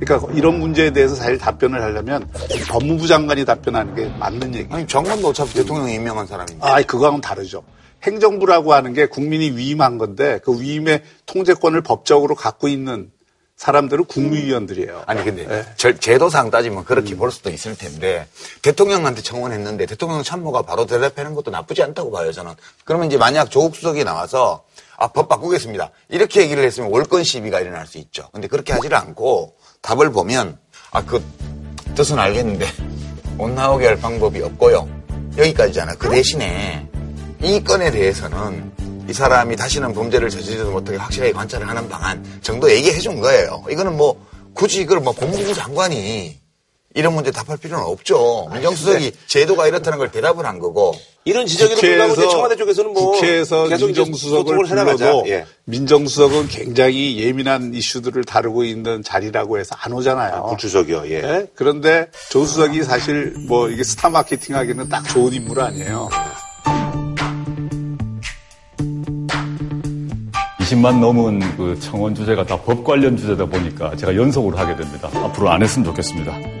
그러니까 0.00 0.32
이런 0.32 0.58
문제에 0.58 0.90
대해서 0.90 1.14
사실 1.14 1.38
답변을 1.38 1.80
하려면 1.82 2.28
법무부 2.68 3.06
장관이 3.06 3.44
답변하는 3.44 3.94
게 3.94 4.06
맞는 4.18 4.54
얘기예요. 4.54 4.74
아니 4.74 4.86
장관도 4.86 5.28
어차피 5.28 5.54
대통령이 5.54 5.94
임명한 5.94 6.26
사람인데. 6.26 6.58
아, 6.60 6.80
그거하고는 6.82 7.20
다르죠. 7.20 7.62
행정부라고 8.02 8.74
하는 8.74 8.92
게 8.92 9.06
국민이 9.06 9.50
위임한 9.50 9.98
건데 9.98 10.38
그 10.44 10.60
위임의 10.60 11.02
통제권을 11.26 11.82
법적으로 11.82 12.34
갖고 12.34 12.68
있는 12.68 13.10
사람들은 13.56 14.04
국무위원들이에요. 14.04 15.02
아니 15.06 15.24
근데 15.24 15.44
네. 15.44 15.94
제도상 15.98 16.48
따지면 16.52 16.84
그렇게 16.84 17.14
음. 17.14 17.18
볼 17.18 17.32
수도 17.32 17.50
있을 17.50 17.76
텐데 17.76 18.28
대통령한테 18.62 19.20
청원했는데 19.20 19.86
대통령 19.86 20.22
참모가 20.22 20.62
바로 20.62 20.86
대답하는 20.86 21.34
것도 21.34 21.50
나쁘지 21.50 21.82
않다고 21.82 22.12
봐요 22.12 22.30
저는. 22.30 22.52
그러면 22.84 23.08
이제 23.08 23.16
만약 23.16 23.50
조국 23.50 23.74
수석이 23.74 24.04
나와서 24.04 24.62
아 24.96 25.08
법 25.08 25.28
바꾸겠습니다 25.28 25.90
이렇게 26.08 26.42
얘기를 26.42 26.62
했으면 26.62 26.90
월권 26.90 27.24
시비가 27.24 27.60
일어날 27.60 27.86
수 27.86 27.98
있죠. 27.98 28.28
근데 28.32 28.46
그렇게 28.46 28.72
하지를 28.72 28.96
않고 28.96 29.54
답을 29.82 30.12
보면 30.12 30.58
아 30.90 31.02
그 31.02 31.22
뜻은 31.94 32.18
알겠는데 32.18 32.66
못 33.36 33.50
나오게 33.50 33.86
할 33.86 33.96
방법이 33.96 34.40
없고요. 34.42 34.88
여기까지잖아. 35.36 35.94
그 35.96 36.08
대신에 36.08 36.88
이 37.42 37.62
건에 37.62 37.90
대해서는 37.90 38.72
이 39.08 39.12
사람이 39.12 39.56
다시는 39.56 39.94
범죄를 39.94 40.28
저지르지 40.30 40.70
못하게 40.70 40.98
확실하게 40.98 41.32
관찰을 41.32 41.68
하는 41.68 41.88
방안 41.88 42.24
정도 42.42 42.70
얘기해 42.70 42.98
준 42.98 43.20
거예요. 43.20 43.64
이거는 43.70 43.96
뭐 43.96 44.24
굳이 44.54 44.82
이걸 44.82 45.00
뭐 45.00 45.12
법무부 45.12 45.54
장관이 45.54 46.38
이런 46.98 47.14
문제 47.14 47.30
답할 47.30 47.56
필요는 47.58 47.84
없죠. 47.84 48.48
민정수석이 48.52 49.12
제도가 49.28 49.68
이렇다는 49.68 49.98
걸 49.98 50.10
대답을 50.10 50.44
한 50.44 50.58
거고. 50.58 50.94
이런 51.24 51.46
지적에도 51.46 51.80
불구하고 51.80 52.28
청와대 52.28 52.56
쪽에서는 52.56 52.92
뭐 52.92 53.12
국회에서 53.12 53.66
민정수석을 53.66 54.64
불러도 54.66 55.24
예. 55.28 55.46
민정수석은 55.66 56.48
굉장히 56.48 57.20
예민한 57.20 57.72
이슈들을 57.72 58.24
다루고 58.24 58.64
있는 58.64 59.04
자리라고 59.04 59.60
해서 59.60 59.76
안 59.78 59.92
오잖아요. 59.92 60.34
아, 60.34 60.42
구주석이요. 60.42 61.04
예. 61.10 61.20
네? 61.20 61.46
그런데 61.54 62.08
조 62.30 62.44
수석이 62.44 62.82
사실 62.82 63.32
뭐 63.46 63.68
이게 63.68 63.84
스타 63.84 64.08
마케팅 64.08 64.56
하기는 64.56 64.88
딱 64.88 65.06
좋은 65.08 65.32
인물 65.32 65.60
아니에요. 65.60 66.08
20만 70.60 70.98
넘은 71.00 71.56
그 71.56 71.78
청원 71.80 72.14
주제가 72.14 72.44
다 72.44 72.56
법 72.58 72.82
관련 72.84 73.16
주제다 73.16 73.46
보니까 73.46 73.94
제가 73.96 74.16
연속으로 74.16 74.56
하게 74.58 74.76
됩니다. 74.76 75.08
앞으로 75.14 75.50
안 75.50 75.62
했으면 75.62 75.86
좋겠습니다. 75.86 76.57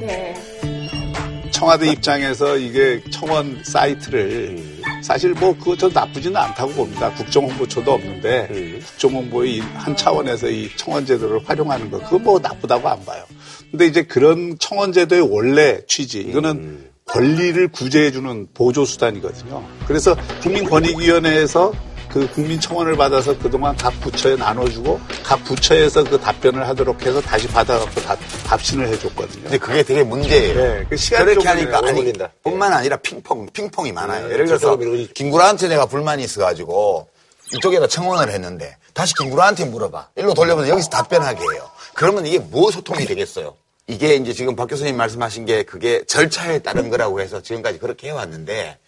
네. 1.58 1.60
청와대 1.60 1.90
입장에서 1.90 2.56
이게 2.56 3.02
청원 3.10 3.64
사이트를 3.64 4.62
사실 5.02 5.34
뭐저 5.34 5.88
나쁘지는 5.92 6.36
않다고 6.36 6.72
봅니다. 6.72 7.12
국정홍보처도 7.14 7.92
없는데 7.92 8.80
국정홍보의 8.86 9.58
한 9.74 9.96
차원에서 9.96 10.48
이 10.50 10.70
청원제도를 10.76 11.40
활용하는 11.44 11.90
거 11.90 11.98
그거 11.98 12.18
뭐 12.20 12.38
나쁘다고 12.38 12.88
안 12.88 13.04
봐요. 13.04 13.24
근데 13.72 13.86
이제 13.86 14.04
그런 14.04 14.56
청원제도의 14.60 15.22
원래 15.22 15.80
취지 15.88 16.20
이거는 16.20 16.90
권리를 17.06 17.66
구제해주는 17.68 18.48
보조수단이거든요. 18.54 19.64
그래서 19.88 20.14
국민권익위원회에서 20.42 21.72
그 22.10 22.28
국민 22.32 22.58
청원을 22.60 22.96
받아서 22.96 23.36
그동안 23.38 23.76
각 23.76 23.98
부처에 24.00 24.36
나눠주고 24.36 25.00
각 25.22 25.42
부처에서 25.44 26.04
그 26.04 26.18
답변을 26.18 26.66
하도록 26.68 27.00
해서 27.04 27.20
다시 27.20 27.46
받아갖고 27.48 28.00
다, 28.00 28.16
답신을 28.46 28.88
해줬거든요. 28.88 29.42
근데 29.42 29.58
그게 29.58 29.82
되게 29.82 30.02
문제예요. 30.02 30.54
네, 30.54 30.86
그 30.88 30.96
시간 30.96 31.24
그렇게 31.26 31.46
하니까 31.48 31.78
아니 31.78 31.92
걸린다. 31.94 32.30
뿐만 32.42 32.72
아니라 32.72 32.96
핑퐁 32.96 33.48
핑퐁이 33.52 33.92
많아요. 33.92 34.28
네, 34.28 34.34
예를 34.34 34.46
들어서 34.46 34.76
김구라한테 35.14 35.68
내가 35.68 35.86
불만이 35.86 36.24
있어가지고 36.24 37.08
이쪽에다 37.56 37.86
청원을 37.86 38.32
했는데 38.32 38.76
다시 38.94 39.14
김구라한테 39.14 39.66
물어봐. 39.66 40.08
일로 40.16 40.34
돌려보면 40.34 40.68
여기서 40.68 40.90
답변하게 40.90 41.40
해요. 41.40 41.70
그러면 41.94 42.26
이게 42.26 42.38
뭐 42.38 42.70
소통이 42.70 43.04
되겠어요? 43.06 43.54
이게 43.86 44.16
이제 44.16 44.32
지금 44.32 44.54
박 44.54 44.66
교수님 44.68 44.96
말씀하신 44.96 45.46
게 45.46 45.62
그게 45.62 46.04
절차에 46.04 46.58
따른 46.60 46.90
거라고 46.90 47.20
해서 47.20 47.40
지금까지 47.40 47.78
그렇게 47.78 48.08
해왔는데 48.08 48.78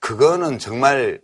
그거는 0.00 0.58
정말 0.58 1.20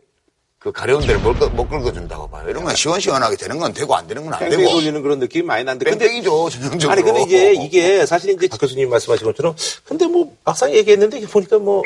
그 0.64 0.73
가려운 0.73 1.02
데를 1.06 1.21
못, 1.21 1.37
못 1.52 1.68
긁어준다고 1.68 2.26
봐요. 2.30 2.47
이런 2.49 2.64
건 2.64 2.75
시원시원하게 2.75 3.37
되는 3.37 3.59
건 3.59 3.75
되고 3.75 3.94
안 3.94 4.06
되는 4.06 4.25
건 4.25 4.33
안 4.33 4.49
되고. 4.49 4.66
돌리는 4.66 5.02
그런 5.02 5.18
느낌이 5.18 5.44
많이 5.44 5.62
나는데. 5.62 5.85
뺑뺑이죠, 5.90 6.49
전형적으로. 6.49 6.90
아니, 6.90 7.02
근데 7.02 7.23
이게, 7.23 7.52
이게 7.52 8.06
사실 8.06 8.30
이제 8.30 8.49
박 8.49 8.59
교수님 8.59 8.88
말씀하신 8.88 9.26
것처럼 9.26 9.54
근데 9.85 10.06
뭐 10.06 10.35
막상 10.42 10.73
얘기했는데 10.75 11.21
보니까 11.26 11.59
뭐 11.59 11.83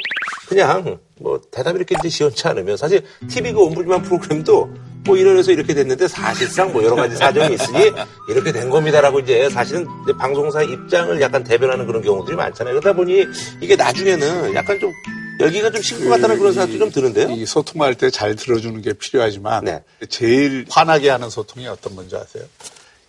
그냥 0.48 1.00
뭐 1.16 1.40
대답이 1.50 1.76
이렇게 1.78 1.96
이제 1.98 2.08
시원치 2.08 2.46
않으면 2.46 2.76
사실 2.76 3.02
TV가 3.28 3.58
온불만 3.62 4.02
프로그램도 4.04 4.70
뭐 5.06 5.16
이러해서 5.16 5.50
이렇게 5.50 5.74
됐는데 5.74 6.06
사실상 6.06 6.72
뭐 6.72 6.84
여러 6.84 6.94
가지 6.94 7.16
사정이 7.16 7.54
있으니 7.54 7.90
이렇게 8.28 8.52
된 8.52 8.70
겁니다라고 8.70 9.18
이제 9.18 9.50
사실은 9.50 9.88
이제 10.04 10.12
방송사 10.16 10.62
입장을 10.62 11.20
약간 11.20 11.42
대변하는 11.42 11.84
그런 11.84 12.00
경우들이 12.00 12.36
많잖아요. 12.36 12.78
그러다 12.78 12.94
보니 12.96 13.26
이게 13.60 13.74
나중에는 13.74 14.54
약간 14.54 14.78
좀 14.78 14.92
여기가 15.40 15.70
좀 15.70 15.82
식구 15.82 16.08
같다는 16.08 16.38
그런 16.38 16.52
생각도 16.52 16.78
좀 16.78 16.90
드는데요. 16.90 17.30
이 17.30 17.46
소통할 17.46 17.94
때 17.94 18.10
잘 18.10 18.34
들어주는 18.34 18.80
게 18.82 18.92
필요하지만 18.94 19.64
네. 19.64 19.82
제일 20.08 20.64
화나게 20.68 21.08
하는 21.10 21.30
소통이 21.30 21.66
어떤 21.68 21.94
건지 21.94 22.16
아세요? 22.16 22.44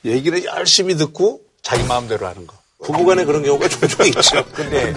얘기를 0.06 0.44
열심히 0.46 0.96
듣고 0.96 1.42
자기 1.62 1.84
마음대로 1.84 2.28
하는 2.28 2.46
거. 2.48 2.56
부부간에 2.84 3.26
그런 3.26 3.44
경우가 3.44 3.68
종종 3.68 4.06
있죠. 4.08 4.46
근데 4.54 4.94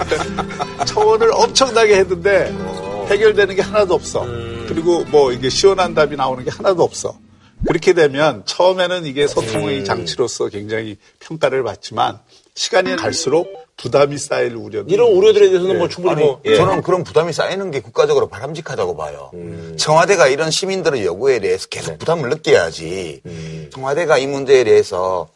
청원을 0.86 1.30
엄청나게 1.32 1.96
했는데 1.96 2.50
어. 2.54 3.06
해결되는 3.10 3.56
게 3.56 3.62
하나도 3.62 3.94
없어. 3.94 4.22
음. 4.24 4.66
그리고 4.68 5.04
뭐 5.06 5.32
이게 5.32 5.48
시원한 5.48 5.94
답이 5.94 6.16
나오는 6.16 6.44
게 6.44 6.50
하나도 6.50 6.82
없어. 6.82 7.18
그렇게 7.66 7.92
되면 7.92 8.42
처음에는 8.44 9.06
이게 9.06 9.26
소통의 9.26 9.80
음. 9.80 9.84
장치로서 9.84 10.48
굉장히 10.48 10.96
평가를 11.20 11.62
받지만 11.62 12.18
시간이 12.54 12.96
갈수록 12.96 13.61
부담이 13.76 14.18
쌓일 14.18 14.54
우려. 14.54 14.84
이런 14.86 15.10
우려들에 15.10 15.48
대해서는 15.48 15.74
네. 15.74 15.78
뭐 15.78 15.88
충분히 15.88 16.14
아니, 16.14 16.24
뭐. 16.24 16.40
예. 16.44 16.56
저는 16.56 16.82
그런 16.82 17.02
부담이 17.04 17.32
쌓이는 17.32 17.70
게 17.70 17.80
국가적으로 17.80 18.28
바람직하다고 18.28 18.96
봐요. 18.96 19.30
음. 19.34 19.74
청와대가 19.76 20.28
이런 20.28 20.50
시민들의 20.50 21.04
요구에 21.04 21.40
대해서 21.40 21.66
계속 21.68 21.92
네. 21.92 21.98
부담을 21.98 22.28
느껴야지. 22.28 23.22
음. 23.26 23.70
청와대가 23.72 24.18
이 24.18 24.26
문제에 24.26 24.64
대해서 24.64 25.28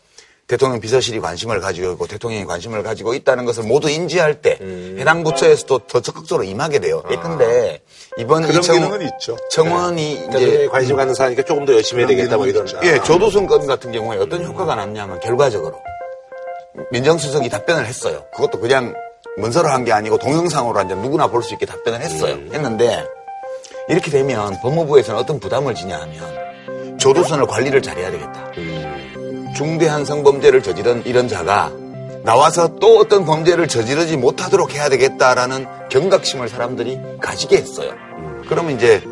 대통령 0.46 0.80
비서실이 0.80 1.18
관심을 1.18 1.60
가지고 1.60 1.92
있고 1.92 2.06
대통령이 2.06 2.44
관심을 2.44 2.84
가지고 2.84 3.14
있다는 3.14 3.46
것을 3.46 3.64
모두 3.64 3.90
인지할 3.90 4.42
때 4.42 4.58
음. 4.60 4.96
해당 4.98 5.24
부처에서도 5.24 5.78
더 5.88 6.00
적극적으로 6.00 6.44
임하게 6.44 6.78
돼요. 6.78 7.02
아. 7.04 7.20
근데 7.20 7.80
이번 8.16 8.46
그런 8.46 8.62
청, 8.62 8.76
기능은 8.76 9.02
있죠. 9.02 9.36
청원이 9.50 10.14
네. 10.14 10.26
이제 10.28 10.46
그러니까 10.46 10.72
관심 10.72 10.96
갖는 10.96 11.14
사람이니까 11.14 11.44
조금 11.44 11.64
더 11.64 11.72
열심히 11.74 12.02
해야 12.02 12.06
되겠다 12.08 12.36
뭐 12.36 12.46
이런. 12.46 12.64
예, 12.84 13.02
조도순 13.02 13.48
건 13.48 13.66
같은 13.66 13.90
경우에 13.90 14.18
어떤 14.18 14.44
효과가 14.44 14.76
났냐면 14.76 15.18
결과적으로 15.18 15.80
민정수석이 16.92 17.48
답변을 17.48 17.86
했어요. 17.86 18.24
그것도 18.34 18.60
그냥 18.60 18.94
문서로 19.38 19.68
한 19.68 19.84
게 19.84 19.92
아니고 19.92 20.18
동영상으로 20.18 20.78
한 20.78 20.88
점 20.88 21.00
누구나 21.02 21.26
볼 21.28 21.42
수 21.42 21.54
있게 21.54 21.66
답변을 21.66 22.00
했어요. 22.00 22.34
음. 22.34 22.50
했는데 22.52 23.04
이렇게 23.88 24.10
되면 24.10 24.56
법무부에서는 24.62 25.20
어떤 25.20 25.38
부담을 25.40 25.74
지냐 25.74 25.98
하면 26.00 26.98
조도선을 26.98 27.46
관리를 27.46 27.82
잘해야 27.82 28.10
되겠다. 28.10 28.50
음. 28.58 29.52
중대한 29.56 30.04
성범죄를 30.04 30.62
저지른 30.62 31.02
이런 31.06 31.28
자가 31.28 31.70
나와서 32.24 32.76
또 32.80 32.98
어떤 32.98 33.24
범죄를 33.24 33.68
저지르지 33.68 34.16
못하도록 34.16 34.74
해야 34.74 34.88
되겠다라는 34.88 35.66
경각심을 35.90 36.48
사람들이 36.48 36.98
가지게 37.20 37.56
했어요. 37.58 37.92
음. 38.18 38.42
그러면 38.48 38.74
이제 38.76 39.02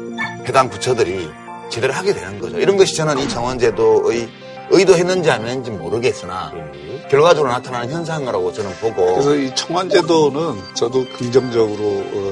해당 0.49 0.69
부처들이 0.71 1.31
제대로 1.71 1.93
하게 1.93 2.13
되는 2.13 2.39
거죠. 2.41 2.59
이런 2.59 2.77
것이 2.77 2.97
저는 2.97 3.19
이 3.19 3.29
정원제도의 3.29 4.29
의도했는지 4.71 5.31
안 5.31 5.47
했는지 5.47 5.71
모르겠으나 5.71 6.53
결과적으로 7.11 7.53
나타나는 7.53 7.91
현상이라고 7.93 8.53
저는 8.53 8.71
보고 8.81 9.13
그래서 9.15 9.37
이 9.37 9.55
청원제도는 9.55 10.75
저도 10.75 11.07
긍정적으로 11.17 11.83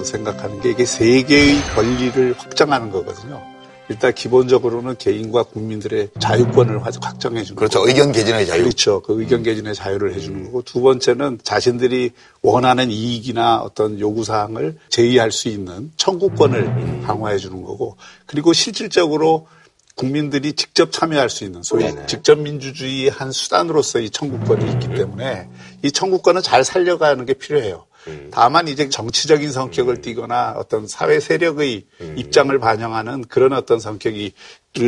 어, 0.01 0.05
생각하는 0.05 0.61
게 0.61 0.71
이게 0.71 0.85
세계의 0.85 1.61
권리를 1.75 2.35
확장하는 2.39 2.91
거거든요. 2.91 3.43
일단 3.89 4.15
기본적으로는 4.15 4.97
개인과 4.97 5.43
국민들의 5.43 6.11
자유권을 6.19 6.83
확정해 6.85 7.43
주는 7.43 7.57
그렇죠. 7.57 7.81
거고. 7.81 7.89
의견 7.91 8.13
개진의 8.13 8.47
자유. 8.47 8.63
그렇죠. 8.63 9.03
그 9.03 9.21
의견 9.21 9.43
개진의 9.43 9.75
자유를 9.75 10.15
해 10.15 10.21
주는 10.21 10.45
거고 10.45 10.63
두 10.63 10.81
번째는 10.81 11.41
자신들이 11.43 12.13
원하는 12.41 12.91
이익이나 12.91 13.59
어떤 13.59 14.01
요구 14.01 14.25
사항을 14.25 14.79
제의할 14.89 15.31
수 15.31 15.49
있는 15.49 15.93
청구권을 15.97 17.03
강화해 17.07 17.37
주는 17.37 17.63
거고 17.63 17.97
그리고 18.25 18.53
실질적으로 18.53 19.47
국민들이 19.95 20.55
직접 20.55 20.91
참여할 20.93 21.29
수 21.29 21.45
있는 21.45 21.63
소위 21.63 21.85
네네. 21.85 22.07
직접 22.07 22.39
민주주의의 22.39 23.11
한 23.11 23.33
수단으로서 23.33 24.01
이 24.01 24.11
청구권이 24.11 24.71
있기 24.73 24.95
때문에 24.95 25.49
이 25.83 25.93
청구권을 25.93 26.43
잘 26.43 26.65
살려가는 26.65 27.25
게 27.27 27.35
필요해요. 27.35 27.87
음. 28.09 28.31
다만 28.33 28.69
이제 28.69 28.89
정치적인 28.89 29.53
성격을 29.53 30.01
띠거나 30.01 30.55
어떤 30.57 30.87
사회 30.87 31.21
세력의 31.21 31.85
음. 32.01 32.15
입장을 32.19 32.57
반영하는 32.59 33.25
그런 33.29 33.53
어떤 33.53 33.79
성격이 33.79 34.33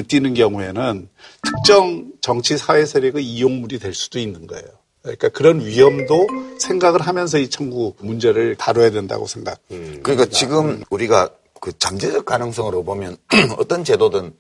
띠는 0.09 0.35
경우에는 0.35 1.09
특정 1.43 2.11
정치 2.21 2.57
사회 2.57 2.85
세력의 2.85 3.25
이용물이 3.25 3.79
될 3.79 3.95
수도 3.95 4.19
있는 4.19 4.47
거예요. 4.47 4.65
그러니까 5.03 5.29
그런 5.29 5.61
위험도 5.61 6.27
생각을 6.59 7.03
하면서 7.03 7.39
이 7.39 7.51
청구 7.51 7.95
문제를 8.01 8.57
다뤄야 8.57 8.91
된다고 8.91 9.27
생각. 9.27 9.61
음. 9.71 10.01
그러니까 10.03 10.27
지금 10.31 10.83
우리가 10.89 11.29
그 11.61 11.73
잠재적 11.79 12.25
가능성으로 12.25 12.85
보면 12.85 13.17
어떤 13.59 13.85
제도든 13.85 14.33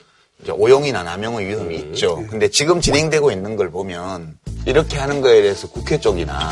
오용이나 0.49 1.03
남용의 1.03 1.47
위험이 1.47 1.77
음. 1.77 1.93
있죠. 1.93 2.25
근데 2.29 2.49
지금 2.49 2.81
진행되고 2.81 3.31
있는 3.31 3.57
걸 3.57 3.71
보면 3.71 4.37
이렇게 4.67 4.99
하는 4.99 5.21
거에 5.21 5.43
대해서 5.43 5.69
국회 5.69 5.99
쪽이나 5.99 6.51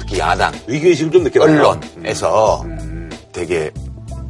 특히 0.00 0.18
야당, 0.18 0.52
위기의식을 0.66 1.12
좀 1.12 1.24
느껴 1.24 1.42
언론에서 1.42 2.62
음. 2.62 3.10
되게 3.32 3.70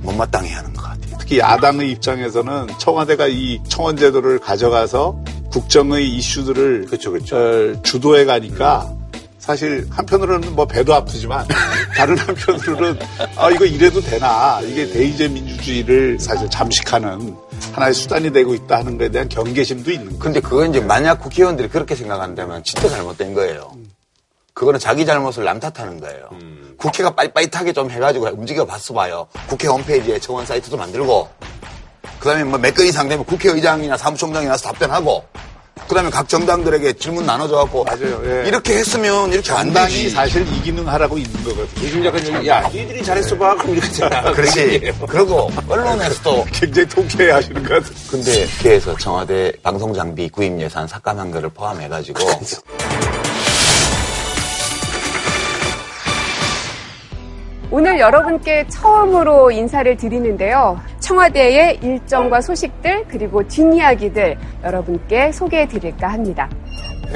못마땅해 0.00 0.52
하는 0.52 0.73
것 0.73 0.83
같아요. 0.83 1.16
특히 1.18 1.38
야당의 1.38 1.90
입장에서는 1.92 2.68
청와대가 2.78 3.26
이 3.28 3.61
청원제도를 3.68 4.38
가져가서 4.38 5.23
국정의 5.50 6.09
이슈들을 6.09 6.87
그쵸, 6.87 7.12
그쵸. 7.12 7.37
어, 7.37 7.83
주도해 7.83 8.25
가니까 8.25 8.95
사실 9.38 9.87
한편으로는 9.90 10.54
뭐 10.54 10.66
배도 10.66 10.92
아프지만 10.95 11.47
다른 11.97 12.16
한편으로는 12.18 12.99
아 13.37 13.50
이거 13.50 13.64
이래도 13.64 14.00
되나 14.00 14.61
이게 14.61 14.87
대의제 14.87 15.28
민주주의를 15.28 16.18
사실 16.21 16.49
잠식하는 16.50 17.35
하나의 17.73 17.95
수단이 17.95 18.33
되고 18.33 18.55
있다 18.55 18.79
하는 18.79 18.99
것에 18.99 19.11
대한 19.11 19.29
경계심도 19.29 19.91
있는 19.91 20.07
거예요. 20.07 20.19
근데 20.19 20.41
그건 20.41 20.71
이제 20.71 20.81
만약 20.81 21.21
국회의원들이 21.21 21.69
그렇게 21.69 21.95
생각한다면 21.95 22.62
진짜 22.65 22.88
잘못된 22.88 23.35
거예요. 23.35 23.73
그거는 24.55 24.81
자기 24.81 25.07
잘못을 25.07 25.45
남 25.45 25.61
탓하는 25.61 26.00
거예요. 26.00 26.29
음. 26.33 26.75
국회가 26.77 27.15
빠릿빠릿하게 27.15 27.73
좀 27.73 27.91
해가지고 27.91 28.27
움직여 28.33 28.65
봤어 28.65 28.93
봐요. 28.95 29.29
국회 29.49 29.69
홈페이지에 29.69 30.19
청원 30.19 30.47
사이트도 30.47 30.77
만들고 30.77 31.29
그 32.19 32.29
다음에 32.29 32.43
뭐 32.45 32.59
몇 32.59 32.75
건 32.75 32.87
이상 32.87 33.09
되면 33.09 33.25
국회의장이나 33.25 33.97
사무총장이 33.97 34.47
나서 34.47 34.65
답변하고 34.73 35.25
그다음에 35.88 36.11
각 36.11 36.28
정당들에게 36.28 36.92
질문 36.95 37.25
나눠줘 37.26 37.57
갖고 37.57 37.83
맞아요. 37.85 38.21
예. 38.25 38.47
이렇게 38.47 38.76
했으면 38.78 39.33
이렇게 39.33 39.50
안 39.52 39.73
되지. 39.73 40.11
사실 40.11 40.42
이 40.42 40.62
기능 40.62 40.87
하라고 40.87 41.16
있는 41.16 41.33
거거든요. 41.42 41.87
이준 41.87 42.02
작가님, 42.04 42.47
야, 42.47 42.68
니들이 42.68 43.02
잘했어 43.02 43.37
봐. 43.37 43.54
그럼 43.57 43.76
이렇게 43.76 43.88
되나. 43.92 44.33
그렇지. 44.33 44.92
그리고 45.09 45.50
언론에서도 45.68 46.45
굉장히 46.52 46.88
통쾌해 46.88 47.30
하시는 47.33 47.62
것 47.62 47.68
같아요. 47.75 47.92
근데 48.11 48.47
국회에서 48.47 48.97
청와대 48.99 49.52
방송 49.62 49.95
장비 49.95 50.28
구입 50.28 50.61
예산 50.61 50.87
삭감한 50.87 51.30
거를 51.30 51.49
포함해 51.49 51.88
가지고 51.88 52.21
오늘 57.71 57.99
여러분께 58.00 58.66
처음으로 58.68 59.50
인사를 59.50 59.95
드리는데요. 59.97 60.80
청와대의 61.09 61.79
일정과 61.83 62.43
소식들 62.43 63.07
그리고 63.09 63.47
뒷이야기들 63.49 64.37
여러분께 64.62 65.33
소개해 65.33 65.67
드릴까 65.67 66.07
합니다. 66.09 66.50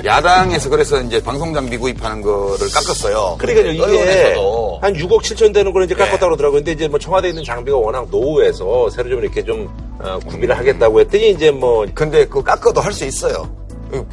야당에서 0.02 0.70
그래서 0.70 0.98
이제 1.02 1.22
방송 1.22 1.52
장비 1.52 1.76
구입하는 1.76 2.22
거를 2.22 2.70
깎았어요. 2.72 3.36
그러니까 3.38 3.68
이게 3.68 4.34
한 4.80 4.94
6억 4.94 5.20
7천 5.20 5.52
되는 5.52 5.70
거를 5.74 5.84
이제 5.84 5.94
깎았다고 5.94 6.20
네. 6.20 6.26
그러더라고요. 6.28 6.60
근데 6.60 6.72
이제 6.72 6.88
뭐 6.88 6.98
청와대에 6.98 7.30
있는 7.30 7.44
장비가 7.44 7.76
워낙 7.76 8.08
노후해서 8.10 8.88
새로 8.88 9.10
좀 9.10 9.18
이렇게 9.22 9.44
좀 9.44 9.68
어, 10.00 10.18
구비를 10.26 10.56
하겠다고 10.56 11.00
했더니 11.00 11.30
이제 11.30 11.50
뭐 11.50 11.86
근데 11.94 12.24
그 12.26 12.42
깎아도 12.42 12.80
할 12.80 12.94
수 12.94 13.04
있어요. 13.04 13.46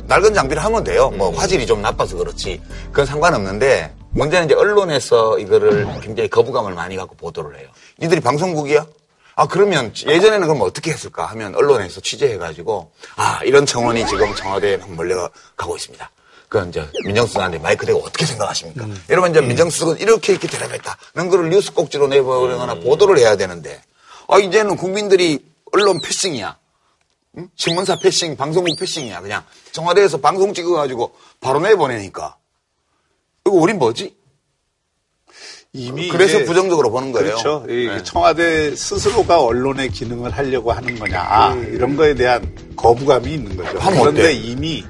낡은 0.07 0.33
장비를 0.33 0.61
하면 0.61 0.83
돼요. 0.83 1.09
뭐 1.15 1.29
음. 1.29 1.35
화질이 1.35 1.65
좀 1.65 1.81
나빠서 1.81 2.17
그렇지. 2.17 2.59
그건 2.87 3.05
상관없는데 3.05 3.93
문제는 4.11 4.47
이제 4.47 4.55
언론에서 4.55 5.39
이거를 5.39 5.87
굉장히 6.01 6.29
거부감을 6.29 6.73
많이 6.73 6.97
갖고 6.97 7.15
보도를 7.15 7.57
해요. 7.57 7.67
니들이 8.01 8.19
방송국이야? 8.19 8.85
아, 9.39 9.47
그러면 9.47 9.93
예전에는 10.05 10.47
그럼 10.49 10.61
어떻게 10.63 10.91
했을까 10.91 11.25
하면 11.27 11.55
언론에서 11.55 12.01
취재해가지고, 12.01 12.91
아, 13.15 13.39
이런 13.45 13.65
청원이 13.65 14.05
지금 14.05 14.35
청와대에 14.35 14.75
막 14.75 14.91
몰려가고 14.91 15.77
있습니다. 15.77 16.11
그 16.49 16.67
이제 16.67 16.85
민정수석한테 17.05 17.59
마이크 17.59 17.85
대고 17.85 17.99
어떻게 17.99 18.25
생각하십니까? 18.25 18.83
음. 18.83 19.01
이러면 19.07 19.31
이제 19.31 19.39
민정수석은 19.39 19.99
이렇게 19.99 20.33
이렇게 20.33 20.49
대답했다는 20.49 21.29
거를 21.29 21.49
뉴스 21.49 21.73
꼭지로 21.73 22.07
내보거나 22.07 22.73
음. 22.73 22.83
보도를 22.83 23.17
해야 23.17 23.37
되는데, 23.37 23.81
아, 24.27 24.39
이제는 24.39 24.75
국민들이 24.75 25.39
언론 25.71 26.01
패싱이야. 26.01 26.57
응? 27.37 27.49
신문사 27.55 27.95
패싱, 28.03 28.35
방송국 28.35 28.77
패싱이야. 28.77 29.21
그냥 29.21 29.45
청와대에서 29.71 30.17
방송 30.17 30.53
찍어가지고 30.53 31.15
바로 31.39 31.61
내보내니까. 31.61 32.35
이거 33.47 33.55
우린 33.55 33.79
뭐지? 33.79 34.17
이미 35.73 36.09
그래서 36.09 36.39
부정적으로 36.45 36.89
보는 36.89 37.11
거예요. 37.11 37.27
그렇죠. 37.27 37.63
네. 37.67 38.01
청와대 38.01 38.75
스스로가 38.75 39.43
언론의 39.43 39.89
기능을 39.89 40.31
하려고 40.31 40.71
하는 40.71 40.97
거냐 40.97 41.53
음. 41.53 41.71
이런 41.71 41.95
거에 41.95 42.15
대한 42.15 42.41
거부감이 42.75 43.31
있는 43.31 43.55
거죠. 43.55 43.77
그런데 43.77 44.21
어때? 44.21 44.33
이미 44.33 44.83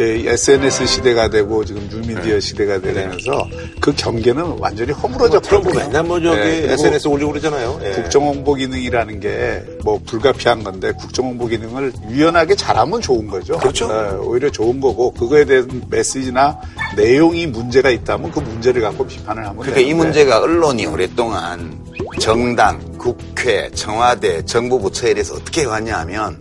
SNS 0.00 0.86
시대가 0.86 1.28
되고 1.28 1.64
지금 1.64 1.88
뉴미디어 1.90 2.34
네. 2.34 2.40
시대가 2.40 2.80
되면서 2.80 3.46
네. 3.50 3.56
그 3.80 3.92
경계는 3.94 4.58
완전히 4.58 4.92
허물어졌거든요. 4.92 5.72
뭐 5.72 5.82
맨날 5.82 6.04
뭐 6.04 6.20
저기 6.20 6.36
네. 6.38 6.72
SNS 6.72 7.08
올리고 7.08 7.30
그러잖아요. 7.30 7.80
예. 7.84 7.90
국정홍보 7.92 8.54
기능이라는 8.54 9.20
게 9.20 9.80
뭐 9.84 10.00
불가피한 10.04 10.62
건데 10.62 10.92
국정홍보 10.92 11.46
기능을 11.46 11.92
유연하게 12.10 12.54
잘하면 12.54 13.00
좋은 13.00 13.26
거죠. 13.26 13.58
그렇죠. 13.58 13.88
네, 13.88 14.16
오히려 14.16 14.50
좋은 14.50 14.80
거고 14.80 15.12
그거에 15.12 15.44
대한 15.44 15.82
메시지나 15.88 16.58
내용이 16.96 17.46
문제가 17.46 17.90
있다면 17.90 18.30
그 18.30 18.40
문제를 18.40 18.82
갖고 18.82 19.06
비판을 19.06 19.42
하면 19.42 19.56
그러니까 19.56 19.76
되는데. 19.76 19.90
이 19.90 19.94
문제가 19.94 20.40
언론이 20.40 20.86
오랫동안 20.86 21.78
정당, 22.20 22.80
국회, 22.98 23.70
청와대, 23.70 24.44
정부 24.44 24.78
부처에 24.80 25.14
대해서 25.14 25.34
어떻게 25.34 25.64
왔냐 25.64 25.98
하면 26.00 26.38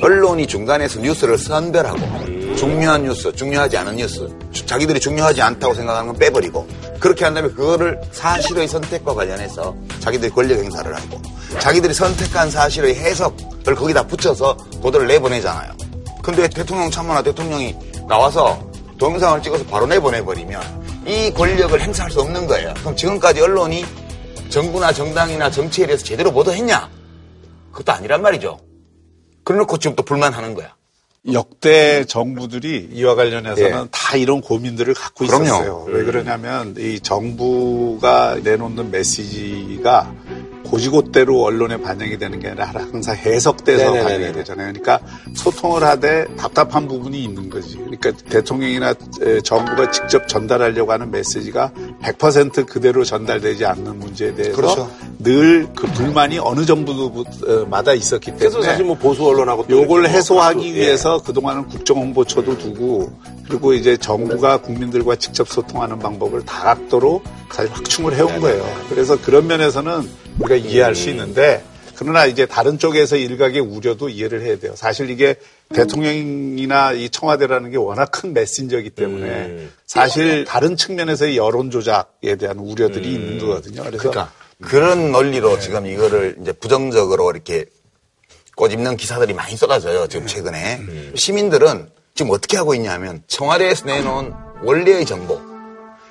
언론이 0.00 0.46
중간에서 0.46 1.00
뉴스를 1.00 1.38
선별하고 1.38 1.98
중요한 2.56 3.04
뉴스, 3.04 3.32
중요하지 3.32 3.76
않은 3.78 3.96
뉴스, 3.96 4.28
자기들이 4.52 5.00
중요하지 5.00 5.42
않다고 5.42 5.74
생각하는 5.74 6.08
건 6.08 6.18
빼버리고 6.18 6.66
그렇게 7.00 7.24
한 7.24 7.34
다음에 7.34 7.48
그거를 7.50 8.00
사실의 8.12 8.68
선택과 8.68 9.14
관련해서 9.14 9.76
자기들이 10.00 10.30
권력 10.30 10.58
행사를 10.58 10.92
하고 10.94 11.20
자기들이 11.60 11.94
선택한 11.94 12.50
사실의 12.50 12.94
해석을 12.96 13.74
거기다 13.74 14.06
붙여서 14.06 14.56
보도를 14.82 15.06
내보내잖아요. 15.06 15.72
근데 16.22 16.48
대통령 16.48 16.90
참모나 16.90 17.22
대통령이 17.22 17.76
나와서 18.08 18.60
동영상을 18.98 19.42
찍어서 19.42 19.64
바로 19.64 19.86
내보내버리면 19.86 20.88
이 21.06 21.30
권력을 21.32 21.80
행사할 21.80 22.10
수 22.10 22.20
없는 22.20 22.46
거예요. 22.46 22.74
그럼 22.80 22.96
지금까지 22.96 23.40
언론이 23.40 23.84
정부나 24.50 24.92
정당이나 24.92 25.50
정치에 25.50 25.86
대해서 25.86 26.04
제대로 26.04 26.32
보도했냐? 26.32 26.88
그것도 27.72 27.92
아니란 27.92 28.22
말이죠. 28.22 28.67
그래놓고 29.48 29.78
지금 29.78 29.96
또 29.96 30.02
불만하는 30.02 30.52
거야. 30.52 30.74
역대 31.32 32.04
정부들이 32.04 32.90
이와 32.92 33.14
관련해서는 33.14 33.82
예. 33.84 33.88
다 33.90 34.18
이런 34.18 34.42
고민들을 34.42 34.92
갖고 34.92 35.26
그럼요. 35.26 35.44
있었어요. 35.44 35.84
왜 35.88 36.04
그러냐면 36.04 36.74
이 36.76 37.00
정부가 37.00 38.40
내놓는 38.44 38.90
메시지가 38.90 40.14
고지고대로 40.70 41.42
언론에 41.44 41.80
반영이 41.80 42.18
되는 42.18 42.38
게 42.40 42.48
아니라 42.48 42.66
항상 42.66 43.16
해석돼서 43.16 43.84
네네네네. 43.84 44.02
반영이 44.04 44.32
되잖아요. 44.34 44.72
그러니까 44.72 45.00
소통을 45.34 45.82
하되 45.82 46.26
답답한 46.36 46.86
부분이 46.86 47.22
있는 47.22 47.48
거지. 47.48 47.76
그러니까 47.78 48.12
대통령이나 48.12 48.94
정부가 49.42 49.90
직접 49.90 50.28
전달하려고 50.28 50.92
하는 50.92 51.10
메시지가 51.10 51.72
100% 52.02 52.66
그대로 52.66 53.04
전달되지 53.04 53.64
않는 53.64 53.98
문제에 53.98 54.34
대해서 54.34 54.56
그렇죠. 54.56 54.90
늘그 55.20 55.86
불만이 55.92 56.38
어느 56.38 56.64
정부마다 56.64 57.94
있었기 57.94 58.26
때문에 58.26 58.38
그래서 58.38 58.62
사실 58.62 58.84
뭐 58.84 58.94
보수 58.96 59.26
언론하고 59.26 59.66
요걸 59.70 60.06
해소하기 60.08 60.68
예. 60.68 60.74
위해서 60.74 61.22
그동안은 61.22 61.68
국정홍보처도 61.68 62.58
두고 62.58 63.12
그리고 63.48 63.72
이제 63.72 63.96
정부가 63.96 64.58
국민들과 64.58 65.16
직접 65.16 65.48
소통하는 65.48 65.98
방법을 65.98 66.44
다각도로 66.44 67.22
사실 67.50 67.72
확충을 67.72 68.14
해온 68.14 68.40
거예요. 68.40 68.62
그래서 68.90 69.18
그런 69.20 69.46
면에서는 69.46 70.28
우리가 70.38 70.57
이해할 70.58 70.94
수 70.94 71.08
있는데 71.10 71.62
그러나 71.98 72.26
이제 72.26 72.46
다른 72.46 72.78
쪽에서 72.78 73.16
일각의 73.16 73.60
우려도 73.60 74.08
이해를 74.08 74.42
해야 74.42 74.56
돼요. 74.56 74.74
사실 74.76 75.10
이게 75.10 75.34
대통령이나 75.74 76.92
이 76.92 77.10
청와대라는 77.10 77.70
게 77.72 77.76
워낙 77.76 78.10
큰 78.12 78.32
메신저이기 78.34 78.90
때문에 78.90 79.26
음. 79.26 79.72
사실 79.84 80.44
다른 80.44 80.76
측면에서의 80.76 81.36
여론 81.36 81.72
조작에 81.72 82.36
대한 82.38 82.58
우려들이 82.60 83.08
음. 83.08 83.12
있는 83.14 83.38
거거든요. 83.40 83.82
그래서 83.82 84.10
그러니까 84.10 84.32
그런 84.62 85.10
논리로 85.10 85.56
네. 85.56 85.60
지금 85.60 85.86
이거를 85.86 86.36
이제 86.40 86.52
부정적으로 86.52 87.32
이렇게 87.32 87.64
꼬집는 88.56 88.96
기사들이 88.96 89.34
많이 89.34 89.56
쏟아져요. 89.56 90.06
지금 90.06 90.26
네. 90.26 90.34
최근에 90.34 90.76
음. 90.78 91.12
시민들은 91.16 91.88
지금 92.14 92.30
어떻게 92.30 92.56
하고 92.56 92.76
있냐면 92.76 93.24
청와대에서 93.26 93.86
내놓은 93.86 94.32
원래의 94.62 95.04
정보 95.04 95.47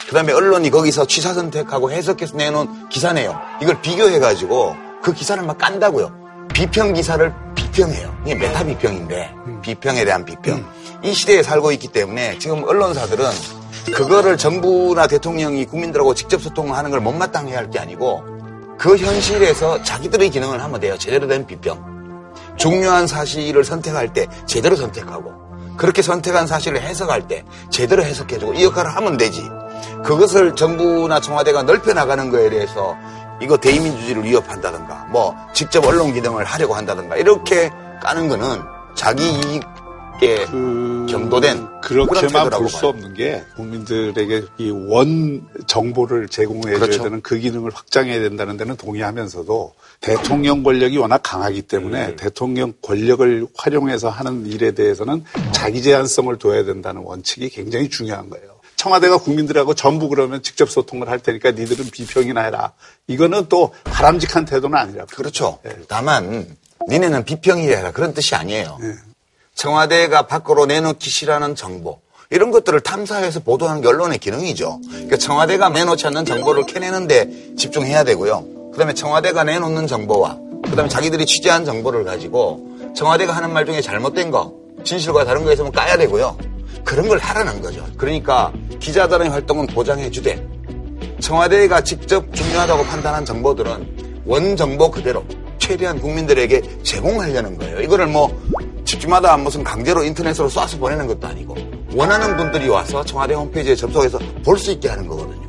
그 0.07 0.13
다음에 0.13 0.31
언론이 0.31 0.69
거기서 0.69 1.05
취사 1.05 1.33
선택하고 1.33 1.91
해석해서 1.91 2.37
내놓은 2.37 2.87
기사네요. 2.89 3.37
이걸 3.61 3.81
비교해가지고 3.81 4.75
그 5.03 5.13
기사를 5.13 5.43
막 5.43 5.57
깐다고요. 5.57 6.11
비평 6.53 6.93
기사를 6.93 7.33
비평해요. 7.55 8.15
이게 8.25 8.35
메타 8.35 8.63
비평인데 8.63 9.33
비평에 9.61 10.05
대한 10.05 10.23
비평. 10.23 10.65
이 11.03 11.13
시대에 11.13 11.43
살고 11.43 11.71
있기 11.73 11.89
때문에 11.89 12.39
지금 12.39 12.63
언론사들은 12.63 13.25
그거를 13.93 14.37
정부나 14.37 15.07
대통령이 15.07 15.65
국민들하고 15.65 16.13
직접 16.13 16.41
소통하는 16.41 16.89
걸 16.89 16.99
못마땅해 17.01 17.53
할 17.53 17.69
게 17.69 17.79
아니고 17.79 18.23
그 18.77 18.95
현실에서 18.95 19.83
자기들의 19.83 20.29
기능을 20.29 20.63
하면 20.63 20.79
돼요. 20.79 20.97
제대로 20.97 21.27
된 21.27 21.45
비평. 21.45 21.97
중요한 22.55 23.07
사실을 23.07 23.63
선택할 23.65 24.13
때 24.13 24.27
제대로 24.45 24.75
선택하고 24.75 25.33
그렇게 25.77 26.01
선택한 26.01 26.47
사실을 26.47 26.81
해석할 26.81 27.27
때 27.27 27.43
제대로 27.69 28.03
해석해주고 28.03 28.53
이 28.55 28.63
역할을 28.63 28.95
하면 28.95 29.17
되지. 29.17 29.43
그것을 30.03 30.55
정부나 30.55 31.19
청와대가 31.19 31.63
넓혀 31.63 31.93
나가는 31.93 32.29
거에 32.29 32.49
대해서 32.49 32.95
이거 33.41 33.57
대의민주주의를 33.57 34.23
위협한다든가 34.23 35.07
뭐 35.11 35.35
직접 35.53 35.85
언론 35.85 36.13
기능을 36.13 36.43
하려고 36.43 36.73
한다든가 36.75 37.15
이렇게 37.17 37.69
까는 38.01 38.27
거는 38.29 38.61
자기 38.95 39.23
이익에 39.29 40.45
그... 40.49 41.05
경도된 41.09 41.81
그렇게만 41.81 42.49
볼 42.49 42.67
수 42.69 42.87
없는 42.87 43.13
게 43.13 43.43
국민들에게 43.55 44.43
이 44.57 44.69
원 44.71 45.47
정보를 45.67 46.27
제공해 46.27 46.71
줘야 46.73 46.79
그렇죠. 46.79 47.03
되는 47.03 47.21
그 47.21 47.37
기능을 47.37 47.71
확장해야 47.73 48.19
된다는 48.21 48.57
데는 48.57 48.75
동의하면서도 48.75 49.73
대통령 50.01 50.63
권력이 50.63 50.97
워낙 50.97 51.21
강하기 51.23 51.63
때문에 51.63 52.07
음. 52.07 52.15
대통령 52.17 52.73
권력을 52.81 53.47
활용해서 53.55 54.09
하는 54.09 54.45
일에 54.45 54.71
대해서는 54.71 55.23
자기 55.51 55.81
제한성을 55.81 56.35
둬야 56.37 56.63
된다는 56.65 57.01
원칙이 57.03 57.49
굉장히 57.49 57.89
중요한 57.89 58.29
거예요. 58.29 58.56
청와대가 58.77 59.17
국민들하고 59.17 59.73
전부 59.73 60.07
그러면 60.07 60.41
직접 60.43 60.69
소통을 60.69 61.09
할 61.09 61.19
테니까 61.19 61.51
니들은 61.51 61.89
비평이나 61.89 62.41
해라. 62.41 62.73
이거는 63.07 63.47
또 63.49 63.73
바람직한 63.83 64.45
태도는 64.45 64.77
아니라. 64.77 65.05
그렇죠. 65.05 65.59
네. 65.63 65.71
다만 65.87 66.55
니네는 66.87 67.25
비평이 67.25 67.67
해라 67.67 67.91
그런 67.91 68.13
뜻이 68.13 68.35
아니에요. 68.35 68.77
네. 68.79 68.93
청와대가 69.55 70.27
밖으로 70.27 70.67
내놓기 70.67 71.09
싫어하는 71.09 71.55
정보 71.55 71.99
이런 72.29 72.51
것들을 72.51 72.79
탐사해서 72.81 73.39
보도하는 73.39 73.81
게 73.81 73.87
언론의 73.87 74.19
기능이죠. 74.19 74.79
그러니까 74.89 75.17
청와대가 75.17 75.69
내놓지 75.69 76.05
않는 76.07 76.25
정보를 76.25 76.67
캐내는데 76.67 77.55
집중해야 77.57 78.03
되고요. 78.03 78.71
그다음에 78.71 78.93
청와대가 78.93 79.43
내놓는 79.43 79.87
정보와 79.87 80.37
그다음에 80.65 80.87
자기들이 80.87 81.25
취재한 81.25 81.65
정보를 81.65 82.03
가지고 82.03 82.77
청와대가 82.95 83.35
하는 83.35 83.53
말 83.53 83.65
중에 83.65 83.81
잘못된 83.81 84.29
거, 84.29 84.53
진실과 84.83 85.25
다른 85.25 85.45
거 85.45 85.51
있으면 85.53 85.71
까야 85.71 85.97
되고요. 85.97 86.37
그런 86.87 87.09
걸 87.09 87.17
하라는 87.17 87.61
거죠. 87.61 87.85
그러니까 87.97 88.53
기자들의 88.79 89.27
활동은 89.29 89.67
보장해 89.67 90.09
주되 90.09 90.41
청와대가 91.19 91.81
직접 91.81 92.33
중요하다고 92.33 92.83
판단한 92.85 93.25
정보들은 93.25 94.23
원 94.25 94.55
정보 94.55 94.89
그대로 94.89 95.25
최대한 95.59 95.99
국민들에게 95.99 96.61
제공하려는 96.83 97.57
거예요. 97.57 97.81
이거를 97.81 98.07
뭐 98.07 98.31
집집마다 98.85 99.35
무슨 99.35 99.65
강제로 99.65 100.01
인터넷으로 100.01 100.47
쏴서 100.47 100.79
보내는 100.79 101.07
것도 101.07 101.27
아니고 101.27 101.57
원하는 101.93 102.37
분들이 102.37 102.69
와서 102.69 103.03
청와대 103.03 103.33
홈페이지에 103.33 103.75
접속해서 103.75 104.17
볼 104.45 104.57
수 104.57 104.71
있게 104.71 104.87
하는 104.87 105.05
거거든요. 105.07 105.45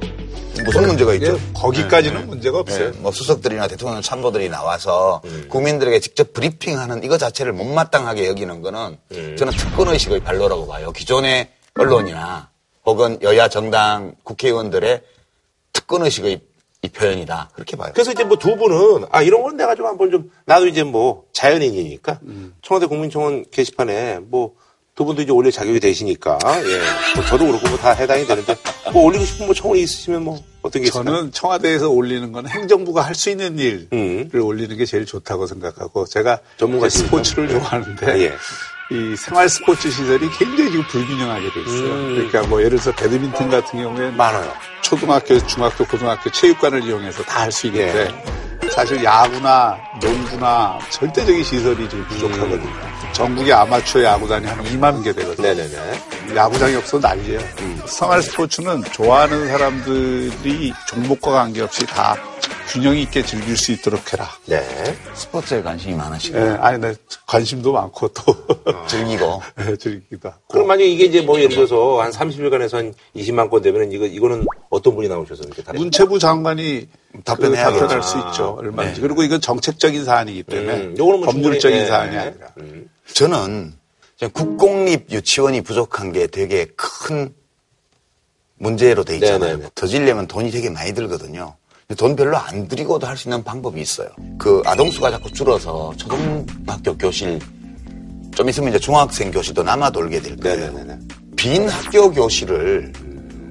무슨 0.65 0.87
문제가 0.87 1.15
있죠? 1.15 1.35
예, 1.35 1.53
거기까지는 1.55 2.21
네, 2.21 2.27
문제가 2.27 2.59
없어요. 2.59 2.93
네, 2.93 2.99
뭐 2.99 3.13
수석들이나 3.13 3.69
대통령 3.69 4.03
참모들이 4.03 4.49
나와서 4.49 5.23
음. 5.25 5.47
국민들에게 5.49 6.01
직접 6.01 6.33
브리핑하는 6.33 7.05
이거 7.05 7.19
자체를 7.19 7.53
못마땅하게 7.53 8.27
여기는 8.29 8.61
거는 8.63 8.99
음. 9.13 9.37
저는 9.37 9.53
특권 9.55 9.89
의식의 9.89 10.21
발로라고 10.21 10.67
봐요. 10.67 10.93
기존의 10.93 11.51
언론이나 11.79 12.51
혹은 12.85 13.19
여야 13.23 13.49
정당 13.49 14.15
국회의원들의 14.25 15.03
특권 15.73 16.03
의식의 16.05 16.41
이 16.83 16.89
표현이다. 16.89 17.51
그렇게 17.55 17.77
봐요. 17.77 17.91
그래서 17.93 18.13
이제 18.13 18.23
뭐 18.25 18.37
두 18.37 18.57
분은 18.57 19.09
아 19.11 19.23
이런 19.23 19.43
건 19.43 19.57
내가 19.57 19.75
좀 19.75 19.87
한번 19.87 20.11
좀 20.11 20.31
나도 20.45 20.67
이제 20.69 20.85
뭐 20.85 21.25
자연인이니까 21.33 22.21
음. 22.23 22.55
청와대 22.63 22.87
국민청원 22.87 23.45
게시판에 23.51 24.21
뭐 24.21 24.55
두 24.99 25.05
분도 25.05 25.23
이제 25.23 25.31
올릴 25.31 25.53
자격이 25.53 25.79
되시니까 25.79 26.41
예. 26.45 27.15
뭐 27.15 27.25
저도 27.25 27.47
그렇고 27.47 27.69
뭐 27.69 27.79
다 27.79 27.93
해당이 27.93 28.27
되는데 28.27 28.57
뭐 28.93 29.05
올리고 29.05 29.25
싶은 29.25 29.47
뭐 29.47 29.55
청원이 29.55 29.81
있으시면 29.83 30.25
뭐 30.25 30.43
어떤 30.61 30.83
게 30.83 30.89
있어요? 30.89 31.05
저는 31.05 31.31
청와대에서 31.31 31.89
올리는 31.89 32.33
건 32.33 32.49
행정부가 32.49 33.03
할 33.03 33.15
수 33.15 33.31
있는 33.31 33.61
일을 33.61 33.87
음. 33.93 34.29
올리는 34.35 34.77
게 34.77 34.85
제일 34.85 35.07
좋다고 35.07 35.47
생각하고 35.47 36.05
제가 36.07 36.41
전문가 36.57 36.89
스포츠를 36.89 37.47
네. 37.47 37.55
좋아하는데 37.61 38.07
아, 38.11 38.19
예. 38.19 38.33
이 38.91 39.15
생활 39.17 39.49
스포츠 39.49 39.89
시설이 39.89 40.29
굉장히 40.37 40.73
지금 40.73 40.85
불균형하게 40.89 41.53
돼 41.53 41.61
있어요. 41.61 41.93
음. 41.93 42.15
그러니까 42.17 42.43
뭐 42.49 42.59
예를 42.61 42.79
들어서 42.81 42.91
배드민턴 42.97 43.51
같은 43.51 43.81
경우에는 43.81 44.17
많아요. 44.17 44.53
초등학교, 44.83 45.39
중학교, 45.47 45.85
고등학교 45.87 46.29
체육관을 46.31 46.83
이용해서 46.83 47.23
다 47.23 47.43
할 47.43 47.53
수 47.53 47.69
있는데 47.69 48.09
예. 48.11 48.48
사실 48.75 49.03
야구나 49.03 49.77
농구나 50.01 50.79
절대적인 50.91 51.43
시설이 51.43 51.89
좀 51.89 52.05
부족하거든요. 52.09 52.63
음. 52.69 53.13
전국의 53.13 53.53
아마추어 53.53 54.05
야구단이 54.05 54.47
한 54.47 54.65
2만 54.65 55.03
개 55.03 55.13
되거든요. 55.13 55.49
네네네. 55.49 56.35
야구장이 56.37 56.77
없어 56.77 56.99
난리예요. 56.99 57.41
음. 57.61 57.83
생활 57.87 58.23
스포츠는 58.23 58.85
좋아하는 58.93 59.49
사람들이 59.49 60.73
종목과 60.87 61.33
관계없이 61.33 61.87
다 61.87 62.17
균형 62.69 62.97
있게 62.97 63.23
즐길 63.23 63.57
수 63.57 63.73
있도록 63.73 64.13
해라. 64.13 64.29
네. 64.45 64.63
스포츠에 65.15 65.63
관심이 65.63 65.95
많으시고. 65.95 66.39
네, 66.39 66.51
아니, 66.61 66.79
네, 66.79 66.95
관심도 67.27 67.73
많고 67.73 68.09
또. 68.09 68.33
어. 68.67 68.87
즐기고. 68.87 69.43
네, 69.57 69.77
즐기기도 69.81 70.29
하고. 70.29 70.41
그럼 70.49 70.67
만약에 70.67 70.87
이게 70.87 71.07
이제 71.07 71.23
뭐 71.23 71.39
예를 71.39 71.49
들어서 71.57 72.01
한 72.03 72.11
30일간에서 72.11 72.75
한 72.75 72.95
20만 73.17 73.51
건 73.51 73.63
되면은 73.63 73.93
이거, 73.93 74.05
이거는 74.05 74.45
어떤 74.69 74.95
분이 74.95 75.09
나오셔서 75.09 75.45
이렇게 75.45 75.63
다른 75.63 75.81
문체부 75.81 76.19
장관이 76.19 76.89
답변해야 77.25 77.71
그 77.71 77.79
답변할 77.79 78.03
수 78.03 78.19
있죠. 78.19 78.57
얼마인지. 78.59 79.01
네. 79.01 79.07
그리고 79.07 79.23
이건 79.23 79.41
정책적인 79.41 80.05
사안이기 80.05 80.43
때문에. 80.43 80.75
음, 80.75 80.95
요거는 80.99 81.21
뭐 81.21 81.33
법률적인 81.33 81.79
네. 81.79 81.87
사안이 81.87 82.17
아니라. 82.17 82.49
음. 82.59 82.89
저는 83.15 83.75
국공립 84.33 85.11
유치원이 85.11 85.63
부족한 85.63 86.13
게 86.13 86.27
되게 86.27 86.67
큰 86.77 87.35
문제로 88.59 89.05
돼 89.05 89.15
있잖아요. 89.15 89.39
네네네. 89.39 89.57
네, 89.57 89.63
네. 89.65 89.71
더 89.75 89.87
질려면 89.87 90.27
돈이 90.27 90.51
되게 90.51 90.69
많이 90.69 90.93
들거든요. 90.93 91.55
돈 91.97 92.15
별로 92.15 92.37
안 92.37 92.69
들이고도 92.69 93.07
할 93.07 93.17
수 93.17 93.29
있는 93.29 93.43
방법이 93.43 93.81
있어요. 93.81 94.09
그 94.39 94.61
아동수가 94.67 95.11
자꾸 95.11 95.33
줄어서 95.33 95.91
초등학교 95.97 96.95
교실 96.99 97.39
좀 98.35 98.47
있으면 98.47 98.69
이제 98.69 98.79
중학생 98.79 99.31
교실도 99.31 99.63
남아 99.63 99.89
돌게 99.89 100.21
될 100.21 100.37
거예요. 100.37 100.71
네네네. 100.71 100.99
빈 101.35 101.67
학교 101.67 102.13
교실을 102.13 102.93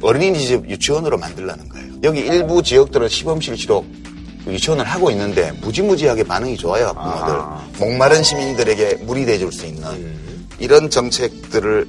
어린이집 0.04 0.70
유치원으로 0.70 1.18
만들라는 1.18 1.68
거예요. 1.68 1.88
여기 2.04 2.20
일부 2.20 2.62
지역들은 2.62 3.10
시범실시로 3.10 3.84
유치원을 4.46 4.86
하고 4.86 5.10
있는데 5.10 5.52
무지무지하게 5.54 6.24
반응이 6.24 6.58
좋아요, 6.58 6.94
부모들. 6.94 7.34
아. 7.40 7.68
목마른 7.80 8.22
시민들에게 8.22 8.98
물이 8.98 9.26
돼줄 9.26 9.52
수 9.52 9.66
있는 9.66 9.84
음. 9.90 10.48
이런 10.60 10.92
정책들을 10.92 11.88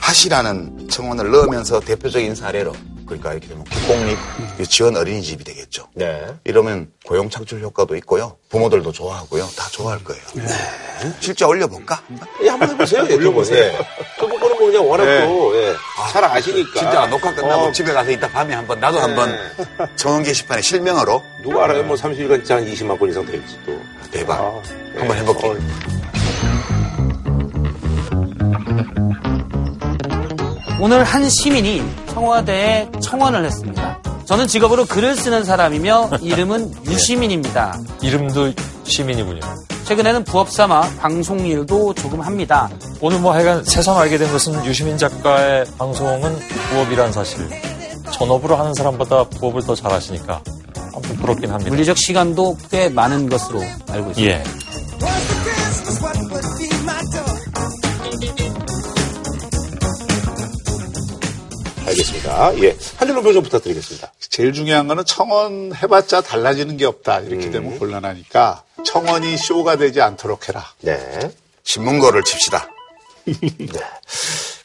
하시라는 0.00 0.86
청원을 0.88 1.32
넣으면서 1.32 1.80
대표적인 1.80 2.36
사례로 2.36 2.72
그러니까 3.08 3.32
이렇게 3.32 3.48
되면 3.48 3.64
국공립 3.64 4.18
유치원 4.60 4.96
어린이집이 4.96 5.42
되겠죠. 5.44 5.88
네. 5.94 6.26
이러면 6.44 6.92
고용 7.04 7.30
창출 7.30 7.60
효과도 7.62 7.96
있고요. 7.96 8.36
부모들도 8.50 8.92
좋아하고요. 8.92 9.48
다 9.56 9.68
좋아할 9.72 10.02
거예요. 10.04 10.22
네. 10.34 10.44
실제 11.20 11.44
올려볼까? 11.44 12.02
예, 12.42 12.48
한번 12.48 12.70
해보세요. 12.70 13.02
올려보세요. 13.04 13.58
예. 13.64 13.78
그 14.18 14.26
부분은 14.28 14.56
뭐 14.58 14.66
그냥 14.66 14.88
워낙 14.88 15.04
네. 15.04 15.26
또 15.26 15.56
예. 15.56 15.74
잘 16.12 16.24
아시니까. 16.24 16.78
진짜 16.78 17.06
녹화 17.06 17.34
끝나고 17.34 17.62
어. 17.64 17.72
집에 17.72 17.92
가서 17.92 18.10
이따 18.10 18.28
밤에 18.28 18.54
한번 18.54 18.78
나도 18.78 18.96
네. 18.96 19.02
한번 19.02 19.38
정원 19.96 20.22
게시판에 20.22 20.60
실명으로. 20.62 21.22
누가 21.42 21.64
알아요? 21.64 21.82
뭐 21.84 21.96
30일간 21.96 22.46
한 22.50 22.64
20만 22.66 22.98
건 22.98 23.08
이상 23.10 23.24
될지 23.24 23.58
또. 23.64 23.80
대박. 24.10 24.38
아, 24.40 24.62
한번 24.98 25.16
해볼게요. 25.16 25.52
어. 25.52 25.56
오늘 30.80 31.02
한 31.02 31.28
시민이 31.28 31.82
청와대에 32.12 32.88
청원을 33.00 33.44
했습니다. 33.44 33.98
저는 34.24 34.46
직업으로 34.46 34.84
글을 34.86 35.16
쓰는 35.16 35.42
사람이며 35.44 36.10
이름은 36.22 36.72
유시민입니다. 36.86 37.78
이름도 38.00 38.52
시민이군요. 38.84 39.40
최근에는 39.84 40.24
부업 40.24 40.50
삼아 40.50 40.82
방송 41.00 41.44
일도 41.46 41.94
조금 41.94 42.20
합니다. 42.20 42.68
오늘 43.00 43.18
뭐 43.18 43.32
하여간 43.32 43.64
새삼 43.64 43.96
알게 43.96 44.18
된 44.18 44.30
것은 44.30 44.64
유시민 44.66 44.98
작가의 44.98 45.64
방송은 45.78 46.36
부업이란 46.70 47.12
사실. 47.12 47.48
전업으로 48.12 48.56
하는 48.56 48.74
사람보다 48.74 49.24
부업을 49.30 49.62
더 49.62 49.74
잘하시니까 49.74 50.42
부럽긴 51.20 51.50
합니다. 51.50 51.70
물리적 51.70 51.96
시간도 51.98 52.56
꽤 52.70 52.88
많은 52.88 53.28
것으로 53.28 53.60
알고 53.90 54.10
있습니다. 54.10 54.22
예. 54.22 54.42
알겠습니다. 62.28 62.58
예. 62.62 62.76
한준호 62.96 63.22
교수 63.22 63.42
부탁드리겠습니다. 63.42 64.12
제일 64.20 64.52
중요한 64.52 64.86
거는 64.86 65.04
청원 65.04 65.72
해봤자 65.74 66.20
달라지는 66.20 66.76
게 66.76 66.84
없다. 66.84 67.20
이렇게 67.20 67.46
음. 67.46 67.52
되면 67.52 67.78
곤란하니까 67.78 68.62
청원이 68.84 69.36
쇼가 69.36 69.76
되지 69.76 70.00
않도록 70.00 70.48
해라. 70.48 70.64
네. 70.80 70.98
신문거를 71.64 72.22
칩시다. 72.24 72.68
네. 73.24 73.80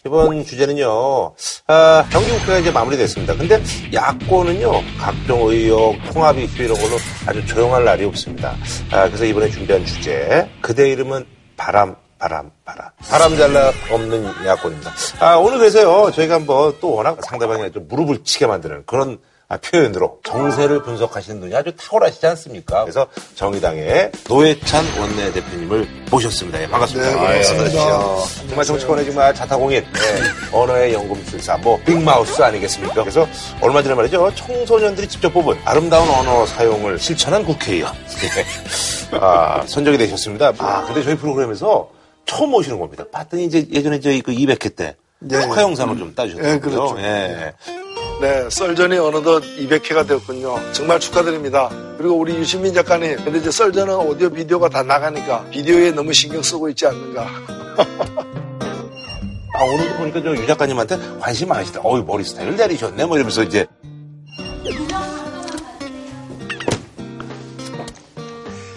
이번 0.05 0.45
주제는요, 0.45 1.33
아, 1.67 2.05
경기국회가 2.11 2.57
이제 2.59 2.71
마무리됐습니다. 2.71 3.37
근데 3.37 3.63
야권은요, 3.93 4.71
각종 4.99 5.47
의혹, 5.49 5.95
통합 6.11 6.37
이슈 6.37 6.63
이런 6.63 6.77
걸로 6.77 6.97
아주 7.25 7.45
조용할 7.45 7.85
날이 7.85 8.03
없습니다. 8.05 8.53
아, 8.91 9.07
그래서 9.07 9.23
이번에 9.23 9.49
준비한 9.49 9.85
주제, 9.85 10.49
그대 10.61 10.89
이름은 10.89 11.25
바람, 11.55 11.95
바람, 12.23 12.51
바람. 12.63 12.87
바람 13.09 13.35
잘라 13.35 13.73
없는 13.91 14.25
야권입니다. 14.45 14.93
아, 15.19 15.35
오늘 15.35 15.57
그래서요, 15.57 16.09
저희가 16.11 16.35
한번 16.35 16.73
또 16.79 16.93
워낙 16.93 17.17
상대방이 17.21 17.69
좀 17.73 17.85
무릎을 17.89 18.23
치게 18.23 18.47
만드는 18.47 18.83
그런 18.85 19.19
아, 19.49 19.57
표현으로 19.57 20.19
정세를 20.23 20.83
분석하시는 20.83 21.41
눈이 21.41 21.53
아주 21.53 21.75
탁월하시지 21.75 22.25
않습니까? 22.25 22.83
그래서 22.83 23.07
정의당의 23.35 24.13
노회찬 24.29 24.85
원내대표님을 24.97 26.05
모셨습니다. 26.09 26.61
예, 26.61 26.67
반갑습니다. 26.69 27.09
네, 27.09 27.17
반갑습니다. 27.17 27.81
아, 27.81 28.23
정말 28.47 28.65
정치권의 28.65 29.05
정말 29.05 29.35
자타공인, 29.35 29.83
네, 29.83 29.99
언어의 30.53 30.93
연금술사, 30.93 31.57
뭐 31.57 31.77
빅마우스 31.85 32.41
아니겠습니까? 32.41 33.01
그래서 33.01 33.27
얼마 33.59 33.83
전에 33.83 33.95
말이죠, 33.95 34.31
청소년들이 34.33 35.09
직접 35.09 35.33
뽑은 35.33 35.59
아름다운 35.65 36.09
언어 36.09 36.45
사용을 36.45 36.97
실천한 36.99 37.43
국회의원 37.43 37.91
예. 39.11 39.17
아, 39.19 39.61
선정이 39.67 39.97
되셨습니다. 39.97 40.53
아, 40.59 40.85
근데 40.85 41.03
저희 41.03 41.17
프로그램에서 41.17 41.89
처음 42.25 42.53
오시는 42.53 42.79
겁니다. 42.79 43.03
봤더니 43.11 43.45
이제 43.45 43.65
예전에 43.71 43.99
저희 43.99 44.21
그 44.21 44.31
200회 44.31 44.75
때 44.75 44.95
네. 45.19 45.41
축하 45.41 45.61
영상을 45.61 45.97
좀 45.97 46.13
따주셨고요. 46.15 46.51
네, 46.53 46.59
그렇죠. 46.59 46.95
예. 46.99 47.53
네, 48.21 48.49
썰전이 48.49 48.97
어느덧 48.97 49.41
200회가 49.41 50.07
되었군요. 50.07 50.73
정말 50.73 50.99
축하드립니다. 50.99 51.69
그리고 51.97 52.15
우리 52.15 52.35
유시민 52.35 52.73
작가님, 52.73 53.17
근데 53.23 53.39
이제 53.39 53.51
썰전은 53.51 53.95
오디오 53.95 54.29
비디오가 54.29 54.69
다 54.69 54.83
나가니까 54.83 55.45
비디오에 55.49 55.91
너무 55.91 56.13
신경 56.13 56.41
쓰고 56.41 56.69
있지 56.69 56.85
않는가. 56.87 57.27
아, 59.55 59.63
오늘도 59.65 59.97
보니까 59.97 60.21
저 60.23 60.33
유 60.35 60.47
작가님한테 60.47 60.97
관심 61.19 61.49
많으시다. 61.49 61.81
어이, 61.83 62.01
머리 62.01 62.23
스타일을 62.23 62.55
내리셨네. 62.55 63.05
뭐 63.05 63.17
이러면서 63.17 63.43
이제. 63.43 63.67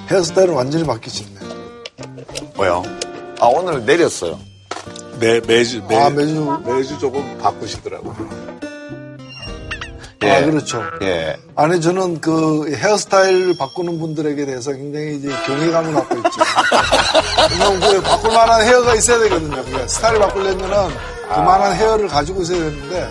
헤어스타일은 0.09 0.55
완전히 0.55 0.85
바뀌셨네. 0.85 1.41
뭐요? 2.57 2.83
아, 3.41 3.47
오늘 3.47 3.85
내렸어요. 3.85 4.39
매, 5.21 5.41
매주, 5.41 5.83
매, 5.89 5.97
아, 5.97 6.11
매주. 6.11 6.59
매주 6.65 6.99
조금 6.99 7.39
바꾸시더라고요. 7.39 8.47
예. 10.23 10.31
아, 10.31 10.45
그렇죠. 10.45 10.83
예. 11.03 11.37
아니, 11.55 11.81
저는 11.81 12.21
그 12.21 12.73
헤어스타일 12.75 13.57
바꾸는 13.57 13.99
분들에게 13.99 14.47
대해서 14.47 14.73
굉장히 14.73 15.17
이제 15.17 15.29
경외감을 15.47 15.93
갖고 15.95 16.17
있죠. 16.17 16.31
왜냐면 17.53 17.81
그 17.81 18.03
바꿀 18.03 18.33
만한 18.33 18.63
헤어가 18.67 18.95
있어야 18.95 19.19
되거든요. 19.21 19.63
그게 19.65 19.87
스타일 19.89 20.19
바꾸려면은 20.19 20.89
그만한 21.29 21.75
헤어를 21.75 22.09
가지고 22.09 22.43
있어야 22.43 22.59
되는데 22.59 23.09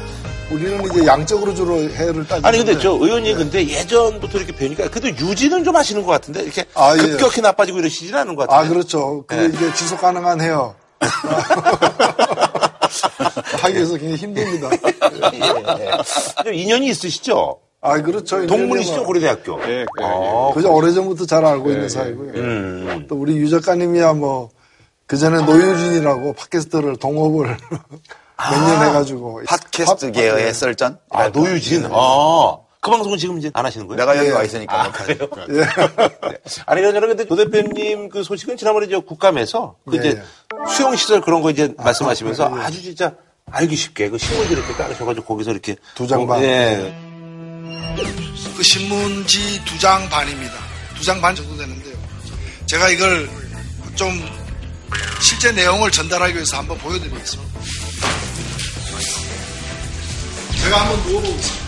우리는 0.51 0.84
이제 0.86 1.05
양적으로 1.05 1.53
주로 1.53 1.79
헤어를 1.79 2.27
따지는데 2.27 2.47
아니, 2.47 2.58
근데 2.60 2.79
저 2.79 2.91
의원님 2.91 3.38
근데 3.38 3.67
예전부터 3.67 4.38
이렇게 4.38 4.55
뵈니까 4.55 4.89
그래도 4.89 5.10
유지는 5.10 5.63
좀 5.63 5.75
하시는 5.75 6.03
것 6.03 6.12
같은데 6.12 6.43
이렇게 6.43 6.65
아, 6.75 6.95
예. 6.95 7.01
급격히 7.01 7.41
나빠지고 7.41 7.79
이러시진 7.79 8.13
않은 8.15 8.36
것 8.36 8.43
아, 8.43 8.47
같아요. 8.47 8.69
그렇죠. 8.69 9.23
그게 9.27 9.47
네. 9.47 9.53
이제 9.55 9.73
지속 9.73 10.01
가능한 10.01 10.41
헤어. 10.41 10.75
하기 13.62 13.75
위해서 13.75 13.97
굉장히 13.97 14.15
힘듭니다. 14.15 14.69
예. 15.79 16.43
좀 16.43 16.53
인연이 16.53 16.88
있으시죠? 16.88 17.60
아, 17.81 18.01
그렇죠. 18.01 18.45
동문이시죠, 18.47 19.03
고려대학교? 19.03 19.60
예, 19.67 19.81
예. 19.81 19.86
아, 20.01 20.51
그저 20.53 20.69
오래 20.69 20.91
전부터 20.91 21.25
잘 21.25 21.45
알고 21.45 21.69
있는 21.69 21.88
사이고요. 21.88 22.31
음. 22.34 23.05
또 23.08 23.15
우리 23.15 23.38
유 23.38 23.47
작가님이야 23.49 24.13
뭐, 24.13 24.49
그 25.05 25.17
전에 25.17 25.45
노유진이라고 25.45 26.34
팟캐스트를 26.34 26.97
동업을 26.97 27.58
몇년 28.38 28.88
해가지고. 28.89 29.41
팟캐스트 29.48 30.08
팟- 30.08 30.12
계열의 30.12 30.45
팟- 30.48 30.54
썰전? 30.54 31.00
아, 31.12 31.28
노유진. 31.30 31.86
아. 31.91 32.58
그 32.82 32.91
방송은 32.91 33.17
지금 33.17 33.39
이제 33.39 33.50
안 33.54 33.65
하시는 33.65 33.88
거예요? 33.88 33.98
내가 33.98 34.15
여기 34.15 34.28
예. 34.30 34.32
와 34.32 34.43
있으니까. 34.43 34.84
아, 34.84 34.91
그래요? 34.91 35.28
네. 35.48 35.65
아니, 36.67 36.82
그러나 36.82 37.00
근데 37.08 37.26
노 37.26 37.36
대표님 37.36 38.10
그 38.10 38.21
소식은 38.24 38.58
지난번에 38.58 38.88
저 38.88 39.00
국감에서 39.00 39.76
그 39.89 39.95
예, 39.95 40.00
이제 40.00 40.10
예. 40.21 40.71
수용시설 40.71 41.21
그런 41.21 41.41
거 41.41 41.50
이제 41.50 41.74
말씀하시면서 41.78 42.54
아 42.56 42.69
주 42.69 42.82
진짜 42.84 43.13
알기 43.52 43.76
쉽게 43.76 44.10
그 44.10 44.17
신문지 44.19 44.54
이렇게 44.54 44.74
깔으셔가지고 44.74 45.26
거기서 45.26 45.52
이렇게. 45.52 45.76
두 45.95 46.06
장 46.06 46.28
반. 46.28 46.43
예. 46.43 46.95
그 48.56 48.62
신문지 48.63 49.63
두 49.65 49.80
장 49.80 50.08
반입니다. 50.10 50.54
두 50.95 51.04
장 51.04 51.19
반 51.21 51.36
정도 51.36 51.58
되는데요. 51.58 51.95
제가 52.67 52.89
이걸 52.89 53.28
좀 53.95 54.12
실제 55.21 55.52
내용을 55.52 55.89
전달하기 55.89 56.36
위해서 56.36 56.58
한번 56.58 56.78
보여드리겠습니다. 56.78 57.60
제가 60.63 60.81
한번 60.81 60.97
누워보겠습니다. 61.08 61.65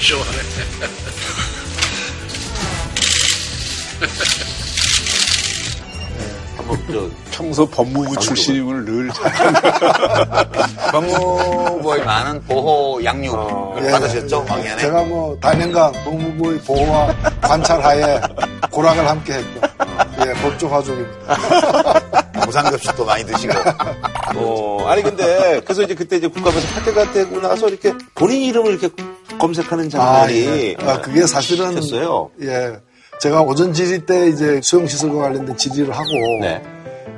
시원하네. 0.00 0.38
한번 6.56 6.78
저 6.92 7.10
평소 7.30 7.66
법무부 7.66 8.16
출신임을 8.18 8.84
늘 8.84 9.10
잘. 9.12 9.32
법무부의 10.92 12.04
많은 12.04 12.42
보호 12.44 13.02
양육을 13.02 13.38
어. 13.38 13.76
예. 13.82 13.90
받으셨죠, 13.90 14.44
왕년에? 14.48 14.76
제가 14.78 15.02
뭐 15.04 15.36
단연간 15.40 15.92
법무부의 16.04 16.58
보호와 16.60 17.14
관찰하에 17.40 18.20
고락을 18.70 19.08
함께 19.08 19.34
했고, 19.34 19.60
예, 20.26 20.32
법조 20.34 20.68
가족입니다. 20.68 22.03
무상급식도 22.46 23.04
많이 23.04 23.24
드시고. 23.24 23.52
어, 24.36 24.84
아니 24.86 25.02
근데 25.02 25.60
그래서 25.64 25.82
이제 25.82 25.94
그때 25.94 26.16
이제 26.16 26.26
국감에서 26.26 26.66
파트가 26.74 27.12
되고 27.12 27.40
나서 27.40 27.68
이렇게 27.68 27.92
본인 28.14 28.42
이름을 28.42 28.72
이렇게 28.72 28.90
검색하는 29.38 29.90
장면이 29.90 30.34
예. 30.34 30.76
아, 30.80 31.00
그게 31.00 31.26
사실은 31.26 31.74
셨어요. 31.74 32.30
예. 32.42 32.76
제가 33.20 33.42
오전 33.42 33.72
질의 33.72 34.06
때 34.06 34.28
이제 34.28 34.60
수용시설과 34.62 35.22
관련된 35.22 35.56
질의를 35.56 35.94
하고 35.94 36.10
네. 36.40 36.62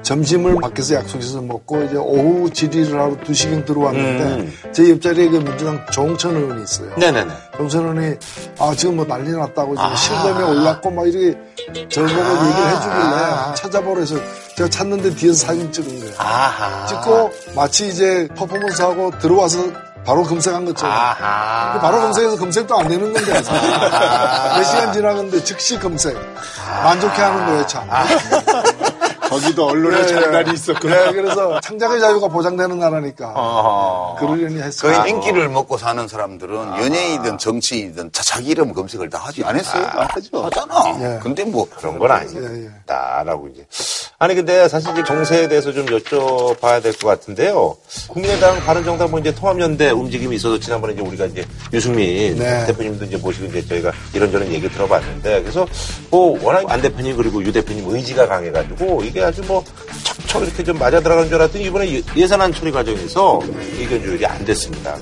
점심을 0.02 0.56
밖에서 0.60 0.94
약속해서 0.94 1.42
먹고 1.42 1.82
이제 1.82 1.96
오후 1.96 2.48
질의를 2.48 3.00
하러 3.00 3.16
2시경 3.16 3.64
들어왔는데 3.64 4.24
음. 4.24 4.52
제 4.72 4.88
옆자리에 4.90 5.28
그 5.30 5.38
민주당 5.38 5.84
조홍천 5.90 6.36
의원이 6.36 6.62
있어요. 6.62 6.94
네네네. 6.96 7.28
조홍천 7.56 7.82
의원이 7.82 8.16
아 8.60 8.72
지금 8.76 8.96
뭐 8.96 9.04
난리 9.04 9.32
났다고 9.32 9.74
지금 9.74 9.84
아. 9.84 9.96
실검에 9.96 10.44
올랐고 10.44 10.90
막 10.92 11.08
이렇게 11.08 11.36
저보고 11.66 12.46
얘기를 12.46 12.68
해주길래 12.70 13.54
찾아보라 13.56 14.00
해서 14.00 14.16
제가 14.56 14.68
찾는데 14.70 15.14
뒤에서 15.16 15.46
사진 15.46 15.70
찍은 15.72 16.00
거예요. 16.00 16.14
아하. 16.18 16.86
찍고 16.86 17.32
마치 17.54 17.88
이제 17.88 18.28
퍼포먼스하고 18.36 19.10
들어와서 19.18 19.58
바로 20.04 20.22
검색한 20.22 20.64
것처럼 20.66 20.94
아하. 20.94 21.72
그 21.74 21.80
바로 21.80 22.00
검색해서 22.00 22.36
검색도 22.36 22.78
안 22.78 22.88
되는 22.88 23.12
건데. 23.12 23.32
몇 23.42 24.62
시간 24.62 24.92
지나갔는데 24.92 25.42
즉시 25.42 25.78
검색 25.78 26.16
만족해 26.84 27.20
하는 27.22 27.46
거예요 27.46 27.66
참. 27.66 27.88
거기도 29.28 29.66
언론에 29.68 29.98
예, 30.00 30.06
장단이 30.06 30.50
예. 30.50 30.54
있었구나. 30.54 31.04
네, 31.06 31.12
그래서 31.12 31.60
창작의 31.60 32.00
자유가 32.00 32.28
보장되는 32.28 32.78
나라니까 32.78 33.28
어허. 33.34 34.16
그러려니 34.20 34.60
했어요. 34.62 34.92
거의 34.96 35.10
인기를 35.10 35.48
먹고 35.48 35.76
사는 35.78 36.06
사람들은 36.06 36.54
연예인이든 36.82 37.38
정치인이든 37.38 38.12
자- 38.12 38.22
자기 38.22 38.50
이름 38.50 38.72
검색을 38.72 39.08
다 39.10 39.18
하지. 39.24 39.42
안 39.44 39.56
했어요? 39.56 39.84
안 39.86 40.06
하죠. 40.10 40.44
하잖아. 40.44 40.74
예. 41.00 41.18
근데 41.22 41.44
뭐. 41.44 41.66
그런 41.76 41.98
건 41.98 42.10
아니에요. 42.10 42.42
예, 42.42 42.64
예. 42.64 42.70
다라고 42.86 43.48
이제. 43.48 43.66
아니 44.18 44.34
근데 44.34 44.66
사실 44.68 44.90
이제 44.92 45.04
정세에 45.04 45.48
대해서 45.48 45.72
좀 45.72 45.84
여쭤봐야 45.86 46.82
될 46.82 46.92
것 46.96 47.08
같은데요. 47.08 47.76
국민의당 48.08 48.58
바른정당 48.60 49.10
뭐 49.10 49.20
이제 49.20 49.34
통합연대 49.34 49.90
움직임이 49.90 50.36
있어서 50.36 50.58
지난번에 50.58 50.94
이제 50.94 51.02
우리가 51.02 51.26
이제 51.26 51.44
유승민 51.72 52.38
네. 52.38 52.64
대표님도 52.66 53.04
이제 53.04 53.16
모시고 53.18 53.46
이제 53.46 53.66
저희가 53.66 53.92
이런저런 54.14 54.48
얘기 54.52 54.68
들어봤는데 54.70 55.42
그래서 55.42 55.66
뭐 56.10 56.38
워낙 56.42 56.64
안 56.68 56.80
대표님 56.80 57.16
그리고 57.16 57.42
유 57.42 57.52
대표님 57.52 57.84
의지가 57.88 58.26
강해가지고 58.26 59.02
이게 59.02 59.15
아주 59.22 59.42
뭐 59.46 59.64
척척 60.04 60.42
이렇게 60.42 60.64
좀 60.64 60.78
맞아 60.78 61.00
들어간 61.00 61.26
줄 61.26 61.34
알았더니 61.36 61.64
이번에 61.64 61.92
예- 61.92 62.02
예산안 62.16 62.52
처리 62.52 62.70
과정에서 62.72 63.40
의견 63.78 64.02
조율이 64.02 64.24
안 64.26 64.44
됐습니다. 64.44 64.96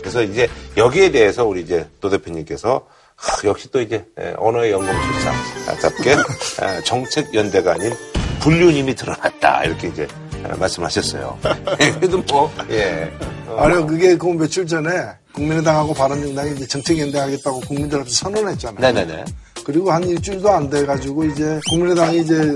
그래서 0.00 0.22
이제 0.22 0.48
여기에 0.76 1.10
대해서 1.10 1.44
우리 1.44 1.62
이제 1.62 1.88
노 2.00 2.08
대표님께서 2.10 2.86
하, 3.16 3.48
역시 3.48 3.70
또 3.70 3.80
이제 3.80 4.04
에, 4.18 4.34
언어의 4.36 4.72
연금술사답게 4.72 6.12
에, 6.12 6.82
정책 6.84 7.34
연대가 7.34 7.72
아닌 7.72 7.92
불륜임이 8.40 8.94
드러났다 8.94 9.64
이렇게 9.64 9.88
이제 9.88 10.02
에, 10.04 10.56
말씀하셨어요. 10.56 11.38
그래도 11.98 12.18
뭐 12.18 12.52
예. 12.70 13.10
어, 13.48 13.56
아니요 13.60 13.86
그게 13.86 14.16
그 14.16 14.26
며칠 14.26 14.66
전에 14.66 14.90
국민의당하고 15.32 15.92
바른정당이 15.94 16.52
이제 16.52 16.66
정책 16.66 16.98
연대하겠다고 16.98 17.60
국민들 17.60 18.00
앞에서 18.00 18.14
선언했잖아요. 18.14 18.80
네네네. 18.80 19.24
그리고 19.66 19.90
한 19.90 20.00
일주일도 20.04 20.48
안 20.48 20.70
돼가지고 20.70 21.24
이제 21.24 21.58
국민의당이 21.68 22.20
이제 22.20 22.54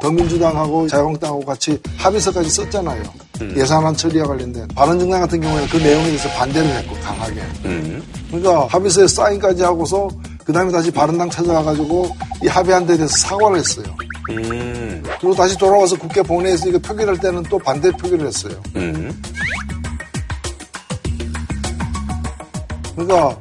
더민주당하고 0.00 0.86
자유한국당하고 0.86 1.44
같이 1.44 1.80
합의서까지 1.96 2.48
썼잖아요. 2.48 3.02
음. 3.40 3.54
예산안 3.56 3.96
처리와 3.96 4.28
관련된 4.28 4.68
바른정당 4.68 5.22
같은 5.22 5.40
경우에는 5.40 5.68
그 5.68 5.78
내용에 5.78 6.04
대해서 6.04 6.28
반대를 6.28 6.70
했고 6.76 6.94
강하게. 7.00 7.40
음. 7.64 8.00
그러니까 8.28 8.66
합의서에 8.66 9.08
사인까지 9.08 9.64
하고서 9.64 10.08
그 10.44 10.52
다음에 10.52 10.70
다시 10.70 10.92
바른당 10.92 11.28
찾아가가지고 11.28 12.08
이 12.44 12.46
합의한 12.46 12.86
데 12.86 12.96
대해서 12.96 13.16
사과를 13.16 13.58
했어요. 13.58 13.86
음. 14.30 15.02
그리고 15.20 15.34
다시 15.34 15.58
돌아와서 15.58 15.98
국회 15.98 16.22
본회의에서 16.22 16.68
이거 16.68 16.78
표결할 16.78 17.18
때는 17.18 17.42
또 17.50 17.58
반대 17.58 17.90
표결을 17.90 18.28
했어요. 18.28 18.54
음. 18.76 19.20
그러니까 22.94 23.36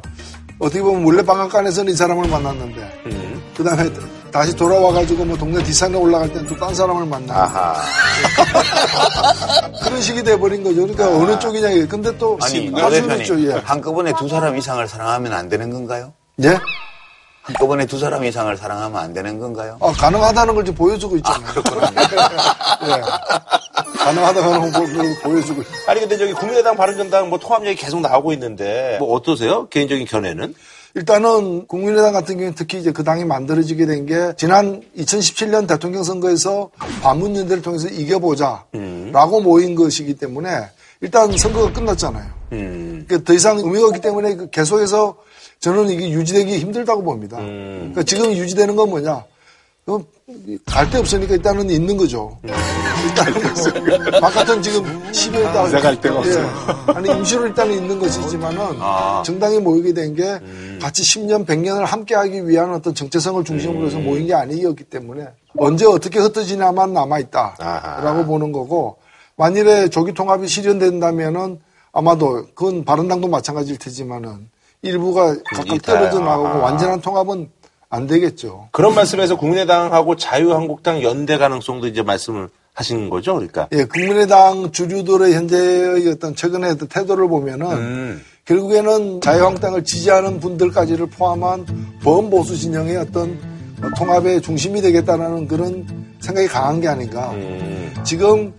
어떻게 0.64 0.82
보면 0.82 1.04
원래 1.04 1.22
방앗간에서는 1.22 1.92
이 1.92 1.96
사람을 1.96 2.30
만났는데 2.30 3.02
음. 3.08 3.44
그 3.56 3.64
다음에 3.64 3.92
다시 4.32 4.56
돌아와가지고 4.56 5.26
뭐 5.26 5.38
동네 5.38 5.62
뒷산에 5.62 5.96
올라갈 5.96 6.32
때는 6.32 6.48
또 6.48 6.56
딴 6.56 6.74
사람을 6.74 7.06
만나. 7.06 7.76
그런 9.84 10.02
식이 10.02 10.24
돼버린 10.24 10.64
거죠. 10.64 10.82
그러니까 10.88 11.06
아. 11.06 11.10
어느 11.10 11.38
쪽이냐. 11.38 11.86
근데 11.88 12.18
또 12.18 12.40
아니, 12.42 12.72
대표님 12.72 13.24
쪽, 13.26 13.40
예. 13.44 13.52
한꺼번에 13.64 14.14
두 14.18 14.30
사람 14.30 14.58
이상을 14.58 14.88
사랑하면 14.88 15.34
안 15.34 15.50
되는 15.50 15.70
건가요? 15.70 16.14
예? 16.44 16.58
한꺼번에 17.44 17.86
두 17.86 18.00
사람 18.00 18.24
이상을 18.24 18.56
사랑하면 18.56 19.02
안 19.02 19.14
되는 19.14 19.38
건가요? 19.38 19.78
아, 19.82 19.92
가능하다는 19.92 20.56
걸 20.56 20.64
지금 20.66 20.78
보여주고 20.78 21.18
있잖아요. 21.18 21.46
아, 21.46 21.52
그렇구나. 21.52 21.92
예. 22.88 23.02
가능하다는 24.04 24.72
걸 24.72 24.92
보여주고 25.24 25.62
있 25.62 25.68
아니, 25.88 26.00
근데 26.00 26.18
저기 26.18 26.34
국민의당 26.34 26.76
바른정당 26.78 27.30
뭐 27.30 27.38
통합 27.40 27.66
얘기 27.66 27.82
계속 27.82 28.00
나오고 28.00 28.32
있는데 28.34 28.96
뭐 29.00 29.14
어떠세요? 29.14 29.68
개인적인 29.68 30.06
견해는? 30.08 30.56
일단은 30.96 31.68
국민의당 31.68 32.14
같은 32.14 32.36
경우는 32.36 32.54
특히 32.56 32.78
이제 32.80 32.92
그 32.92 33.04
당이 33.04 33.26
만들어지게 33.26 33.86
된 33.88 34.06
게 34.06 34.34
지난 34.38 34.82
2017년 34.98 35.68
대통령 35.68 36.04
선거에서 36.04 36.70
반문연대를 37.02 37.62
통해서 37.64 37.88
이겨보자라고 37.90 38.68
음. 38.76 39.44
모인 39.44 39.76
것이기 39.76 40.14
때문에 40.16 40.70
일단 41.02 41.36
선거가 41.36 41.74
끝났잖아요. 41.74 42.26
음. 42.54 43.06
그러니까 43.08 43.26
더 43.28 43.34
이상 43.34 43.58
의미가 43.58 43.88
없기 43.88 44.02
때문에 44.02 44.36
그 44.36 44.50
계속해서 44.52 45.16
저는 45.64 45.88
이게 45.90 46.10
유지되기 46.10 46.58
힘들다고 46.60 47.02
봅니다. 47.04 47.38
음. 47.40 47.78
그러니까 47.94 48.04
지금 48.04 48.34
유지되는 48.34 48.76
건 48.76 48.90
뭐냐? 48.90 49.24
갈 50.66 50.90
데 50.92 50.98
없으니까 50.98 51.36
일단은 51.36 51.70
있는 51.70 51.96
거죠. 51.96 52.38
음. 52.44 52.50
일단은 53.08 53.42
뭐, 54.12 54.20
바깥은 54.20 54.62
지금 54.62 54.84
12월 55.12 55.44
달. 55.54 55.82
갈 55.82 56.02
데가 56.02 56.20
없어. 56.20 56.42
예. 56.42 56.46
아니, 56.88 57.10
임시로 57.12 57.48
일단은 57.48 57.76
있는 57.76 57.98
것이지만은 57.98 58.60
아. 58.80 59.24
정당이 59.26 59.60
모이게 59.60 59.94
된게 59.94 60.24
음. 60.42 60.80
같이 60.82 61.02
10년, 61.02 61.46
100년을 61.46 61.86
함께 61.86 62.14
하기 62.16 62.46
위한 62.46 62.74
어떤 62.74 62.94
정체성을 62.94 63.42
중심으로 63.46 63.88
해서 63.88 63.98
음. 64.00 64.04
모인 64.04 64.28
게 64.28 64.34
아니었기 64.34 64.84
때문에 64.86 65.28
언제 65.58 65.86
어떻게 65.86 66.20
흩어지냐만 66.20 66.92
남아있다라고 66.92 68.26
보는 68.26 68.52
거고 68.52 68.98
만일에 69.38 69.88
조기 69.88 70.14
통합이 70.14 70.46
실현된다면은 70.46 71.60
아마도 71.94 72.48
그건 72.54 72.84
바른당도 72.84 73.30
마찬가지일 73.30 73.78
테지만은 73.78 74.52
일부가 74.84 75.36
각각 75.46 75.82
떨어져 75.82 76.20
나가고 76.20 76.48
아. 76.48 76.58
완전한 76.58 77.02
통합은 77.02 77.50
안 77.90 78.08
되겠죠. 78.08 78.70
그런 78.72 78.96
말씀에서 78.96 79.36
국민의당하고 79.36 80.16
자유한국당 80.16 81.02
연대 81.04 81.38
가능성도 81.38 81.88
이제 81.88 82.02
말씀을 82.02 82.50
하시는 82.74 83.10
거죠, 83.10 83.36
그러니까. 83.36 83.68
예, 83.72 83.86
국민의당 83.86 84.72
주류들의 84.72 85.34
현재의 85.34 86.08
어떤 86.10 86.36
최근의 86.36 86.72
어떤 86.72 86.88
태도를 86.88 87.28
보면은 87.28 87.72
음. 87.72 88.22
결국에는 88.46 89.22
자유한국당을 89.22 89.84
지지하는 89.84 90.40
분들까지를 90.40 91.08
포함한 91.08 91.66
범보수 92.04 92.58
진영의 92.58 92.98
어떤 92.98 93.40
통합의 93.96 94.42
중심이 94.42 94.82
되겠다라는 94.82 95.48
그런 95.48 95.86
생각이 96.20 96.48
강한 96.48 96.82
게 96.82 96.88
아닌가. 96.88 97.32
음. 97.32 97.94
지금 98.04 98.54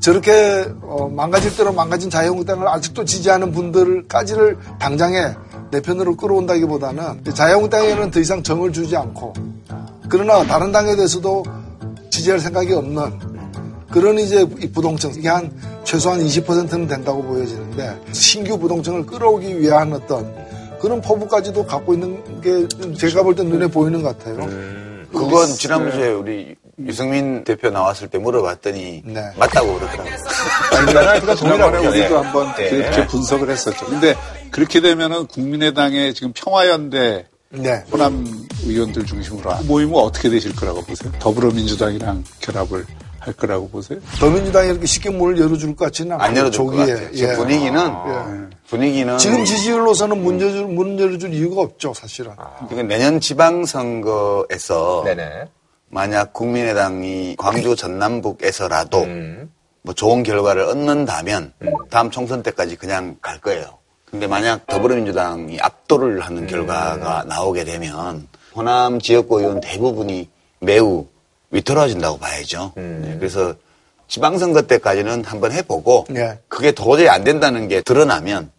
저렇게 0.00 0.64
어, 0.82 1.08
망가질 1.08 1.56
대로 1.56 1.72
망가진 1.72 2.08
자유한국당을 2.08 2.68
아직도 2.68 3.04
지지하는 3.04 3.50
분들까지를 3.52 4.56
당장에 4.78 5.34
내 5.76 5.82
편으로 5.82 6.16
끌어온다기보다는 6.16 7.22
자유한국당에는 7.34 8.10
더 8.10 8.18
이상 8.18 8.42
정을 8.42 8.72
주지 8.72 8.96
않고 8.96 9.34
그러나 10.08 10.42
다른 10.44 10.72
당에 10.72 10.96
대해서도 10.96 11.44
지지할 12.08 12.40
생각이 12.40 12.72
없는 12.72 13.12
그런 13.90 14.18
이제 14.18 14.46
부동층 14.72 15.12
이게 15.14 15.28
한 15.28 15.52
최소한 15.84 16.20
20%는 16.20 16.86
된다고 16.86 17.22
보여지는데 17.22 18.00
신규 18.12 18.58
부동층을 18.58 19.04
끌어오기 19.04 19.60
위한 19.60 19.92
어떤 19.92 20.34
그런 20.80 21.02
포부까지도 21.02 21.66
갖고 21.66 21.92
있는 21.92 22.40
게 22.40 22.66
제가 22.96 23.22
볼 23.22 23.34
때 23.34 23.42
눈에 23.42 23.66
보이는 23.66 24.02
것 24.02 24.16
같아요. 24.16 24.44
음, 24.44 25.06
그건 25.12 25.46
지난주에 25.46 26.08
우리 26.08 26.56
유승민 26.86 27.44
대표 27.44 27.70
나왔을 27.70 28.08
때 28.08 28.18
물어봤더니 28.18 29.02
네. 29.04 29.22
맞다고 29.38 29.74
그러더라고요. 29.74 30.14
아니, 31.10 31.36
지난번에 31.36 31.86
우리도 31.86 32.18
한번 32.18 32.54
네. 32.56 32.68
그렇게 32.70 33.06
분석을 33.06 33.48
했었죠. 33.50 33.86
근데 33.86 34.14
그렇게 34.56 34.80
되면은 34.80 35.26
국민의당의 35.26 36.14
지금 36.14 36.32
평화연대 36.34 37.26
네. 37.50 37.84
호남 37.92 38.24
의원들 38.64 39.04
중심으로 39.04 39.52
모임은 39.64 39.94
어떻게 39.96 40.30
되실 40.30 40.56
거라고 40.56 40.80
보세요? 40.80 41.12
더불어민주당이랑 41.18 42.24
결합을 42.40 42.86
할 43.18 43.34
거라고 43.34 43.68
보세요? 43.68 43.98
더민주당이 44.18 44.70
이렇게 44.70 44.86
쉽게 44.86 45.10
문을 45.10 45.38
열어줄 45.38 45.76
것 45.76 45.84
같지는 45.84 46.12
않아요. 46.12 46.26
안 46.26 46.36
열어줄 46.38 46.64
것 46.64 46.70
같아요. 46.74 47.10
예. 47.12 47.34
분위기는 47.34 47.78
아. 47.78 48.48
예. 48.50 48.56
분위기는 48.66 49.18
지금 49.18 49.44
지지율로서는 49.44 50.22
문, 50.22 50.40
열어줄, 50.40 50.64
문 50.68 50.98
열어줄 50.98 51.34
이유가 51.34 51.60
없죠, 51.60 51.92
사실은. 51.92 52.32
아. 52.38 52.66
그러니까 52.66 52.94
내년 52.94 53.20
지방선거에서 53.20 55.02
네네. 55.04 55.50
만약 55.90 56.32
국민의당이 56.32 57.36
광주 57.36 57.76
전남북에서라도 57.76 59.02
음. 59.02 59.52
뭐 59.82 59.94
좋은 59.94 60.22
결과를 60.22 60.62
얻는다면 60.62 61.52
음. 61.60 61.72
다음 61.90 62.10
총선 62.10 62.42
때까지 62.42 62.76
그냥 62.76 63.16
갈 63.20 63.38
거예요. 63.38 63.76
근데 64.16 64.26
만약 64.28 64.66
더불어민주당이 64.66 65.58
압도를 65.60 66.20
하는 66.20 66.44
음. 66.44 66.46
결과가 66.46 67.24
나오게 67.24 67.64
되면 67.64 68.26
호남 68.54 68.98
지역구 68.98 69.40
의원 69.40 69.60
대부분이 69.60 70.30
매우 70.60 71.06
위태로워진다고 71.50 72.18
봐야죠. 72.18 72.72
음. 72.78 73.02
네, 73.04 73.16
그래서 73.18 73.54
지방선거 74.08 74.62
때까지는 74.62 75.22
한번 75.24 75.52
해보고 75.52 76.06
네. 76.08 76.38
그게 76.48 76.72
도저히 76.72 77.10
안 77.10 77.24
된다는 77.24 77.68
게 77.68 77.82
드러나면 77.82 78.50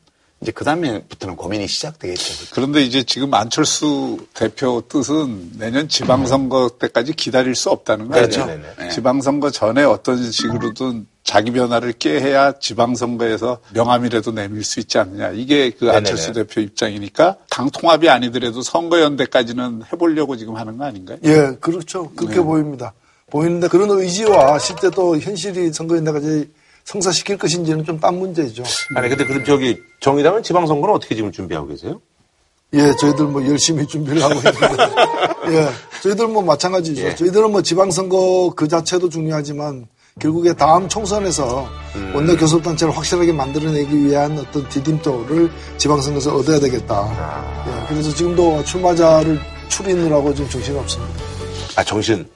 이제 0.42 0.52
그 0.52 0.64
다음에부터는 0.64 1.36
고민이 1.36 1.68
시작되겠죠. 1.68 2.52
그런데 2.54 2.84
이제 2.84 3.02
지금 3.02 3.34
안철수 3.34 4.20
대표 4.36 4.84
뜻은 4.88 5.54
내년 5.58 5.90
지방선거 5.90 6.74
때까지 6.80 7.14
기다릴 7.14 7.56
수 7.56 7.72
없다는 7.72 8.10
거죠. 8.10 8.46
그렇죠. 8.46 8.46
네. 8.46 8.62
네. 8.78 8.90
지방선거 8.90 9.50
전에 9.50 9.84
어떤 9.84 10.32
식으로든 10.32 11.08
자기 11.28 11.52
변화를 11.52 11.92
깨해야 11.92 12.54
지방선거에서 12.58 13.60
명함이라도 13.74 14.32
내밀 14.32 14.64
수 14.64 14.80
있지 14.80 14.98
않느냐. 14.98 15.32
이게 15.32 15.72
그 15.72 15.92
안철수 15.92 16.28
네네네. 16.30 16.48
대표 16.48 16.62
입장이니까 16.62 17.36
당 17.50 17.70
통합이 17.70 18.08
아니더라도 18.10 18.62
선거연대까지는 18.62 19.84
해보려고 19.92 20.38
지금 20.38 20.56
하는 20.56 20.78
거 20.78 20.86
아닌가요? 20.86 21.18
예, 21.26 21.52
그렇죠. 21.60 22.10
그렇게 22.16 22.38
네. 22.38 22.42
보입니다. 22.42 22.94
보이는데 23.30 23.68
그런 23.68 23.90
의지와 23.90 24.58
실제 24.58 24.90
또 24.90 25.18
현실이 25.20 25.74
선거연대까지 25.74 26.50
성사시킬 26.86 27.38
것인지는 27.38 27.84
좀 27.84 28.00
딴 28.00 28.18
문제죠. 28.18 28.64
아니, 28.96 29.10
근데 29.10 29.26
그럼 29.26 29.44
저기 29.44 29.78
정의당은 30.00 30.44
지방선거는 30.44 30.96
어떻게 30.96 31.14
지금 31.14 31.34
준비하고 31.34 31.68
계세요? 31.68 32.00
예, 32.74 32.94
저희들 33.02 33.26
뭐 33.26 33.46
열심히 33.46 33.86
준비를 33.86 34.24
하고 34.24 34.36
있는데. 34.36 34.60
예, 35.52 35.68
저희들 36.02 36.28
뭐 36.30 36.42
마찬가지죠. 36.42 37.02
예. 37.04 37.16
저희들은 37.16 37.52
뭐 37.52 37.62
지방선거 37.62 38.54
그 38.56 38.70
자체도 38.70 39.10
중요하지만 39.10 39.88
결국에 40.20 40.54
다음 40.54 40.90
총선에서 40.90 41.68
음. 41.96 42.16
원내 42.16 42.36
교섭단체를 42.36 42.96
확실하게 42.96 43.32
만들어내기 43.34 44.06
위한 44.06 44.38
어떤 44.38 44.68
디딤돌을 44.70 45.52
지방선거에서 45.78 46.36
얻어야 46.36 46.60
되겠다. 46.60 46.96
아. 46.96 47.66
예, 47.68 47.88
그래서 47.88 48.14
지금도 48.14 48.64
출마자를 48.64 49.40
추리느라고 49.70 50.34
지금 50.34 50.50
정신이 50.50 50.78
없습니다. 50.80 51.14
아, 51.76 51.84
정신 51.84 52.28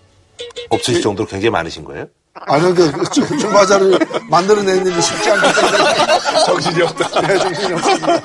없으실 0.69 0.95
그 0.95 1.01
정도로 1.01 1.27
굉장히 1.27 1.49
많으신 1.49 1.83
거예요? 1.83 2.05
아니, 2.33 2.73
그, 2.73 2.91
그 2.91 3.37
출마자를 3.37 3.99
만들어내는 4.29 4.85
일이 4.87 5.01
쉽지 5.01 5.31
않기 5.31 5.47
때문에. 5.53 6.45
정신이 6.45 6.81
없다. 6.83 7.21
네, 7.21 7.37
정신이 7.37 7.73
없습니다. 7.73 8.21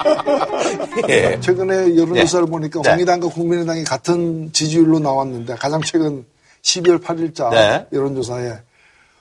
예. 1.09 1.41
최근에 1.41 1.97
여론조사를 1.97 2.47
예. 2.47 2.51
보니까 2.51 2.83
네. 2.83 2.91
정의당과 2.91 3.29
국민의당이 3.29 3.85
같은 3.85 4.53
지지율로 4.53 5.01
나왔는데 5.01 5.57
가장 5.57 5.81
최근 5.83 6.25
12월 6.63 7.03
8일자 7.03 7.51
네. 7.51 7.87
여론조사에 7.93 8.53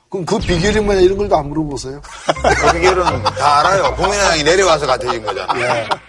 그럼 0.09 0.25
그 0.25 0.37
비결이 0.37 0.79
뭐냐 0.81 1.01
이런 1.01 1.17
걸도안 1.17 1.49
물어보세요? 1.49 1.99
그 2.61 2.71
비결은 2.73 3.23
다 3.23 3.59
알아요. 3.59 3.95
국민의당이 3.95 4.43
내려와서 4.43 4.85
같아진 4.85 5.25
거잖아. 5.25 5.59
예. 5.59 5.87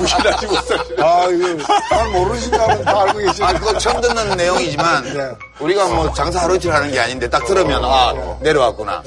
무시하지 0.00 0.46
못하시네. 0.46 1.02
아, 1.02 1.26
이거, 1.28 1.64
잘 1.88 2.08
모르시다면 2.10 2.84
다 2.84 3.00
알고 3.02 3.18
계시네. 3.18 3.46
아, 3.46 3.52
그거 3.52 3.78
처음 3.78 4.00
듣는 4.00 4.36
내용이지만, 4.36 5.04
네. 5.04 5.30
우리가 5.60 5.88
뭐 5.88 6.12
장사 6.14 6.40
하루 6.40 6.56
이틀 6.56 6.72
하는 6.72 6.90
게 6.90 6.98
아닌데, 6.98 7.28
딱 7.28 7.44
들으면, 7.44 7.84
아, 7.84 8.12
내려왔구나. 8.40 9.02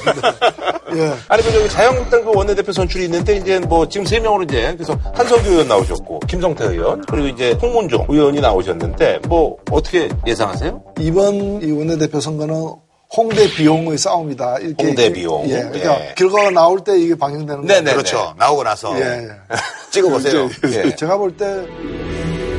예. 0.96 1.14
아니, 1.28 1.44
그, 1.44 1.52
저기 1.52 1.70
자유한국당 1.70 2.24
그 2.24 2.32
원내대표 2.34 2.72
선출이 2.72 3.06
있는데, 3.06 3.38
이제 3.38 3.60
뭐, 3.60 3.88
지금 3.88 4.06
세 4.06 4.20
명으로 4.20 4.44
이제, 4.44 4.74
그래서 4.76 4.98
한석규 5.14 5.50
의원 5.50 5.68
나오셨고, 5.68 6.20
김성태 6.22 6.66
의원, 6.66 7.02
그리고 7.06 7.28
이제 7.28 7.58
홍문종 7.62 8.08
의원이 8.10 8.42
나오셨는데, 8.42 9.20
뭐, 9.28 9.58
어떻게 9.72 10.10
예상하세요? 10.26 10.82
이번 11.00 11.62
이 11.62 11.72
원내대표 11.72 12.20
선거는 12.20 12.76
홍대 13.16 13.48
비용의 13.48 13.98
싸움이다. 13.98 14.58
이렇게. 14.60 14.86
홍대 14.86 15.12
비용. 15.14 15.48
예. 15.48 15.60
그러니까 15.62 16.00
예. 16.00 16.14
결과가 16.18 16.50
나올 16.50 16.84
때 16.84 16.98
이게 16.98 17.16
방영되는 17.16 17.68
거예요. 17.68 17.68
네네. 17.68 17.94
그렇죠. 17.94 18.34
나오고 18.38 18.64
나서. 18.64 19.00
예. 19.00 19.28
찍어보세요. 19.92 20.50
예. 20.74 20.96
제가 20.96 21.18
볼 21.18 21.36
때, 21.38 21.46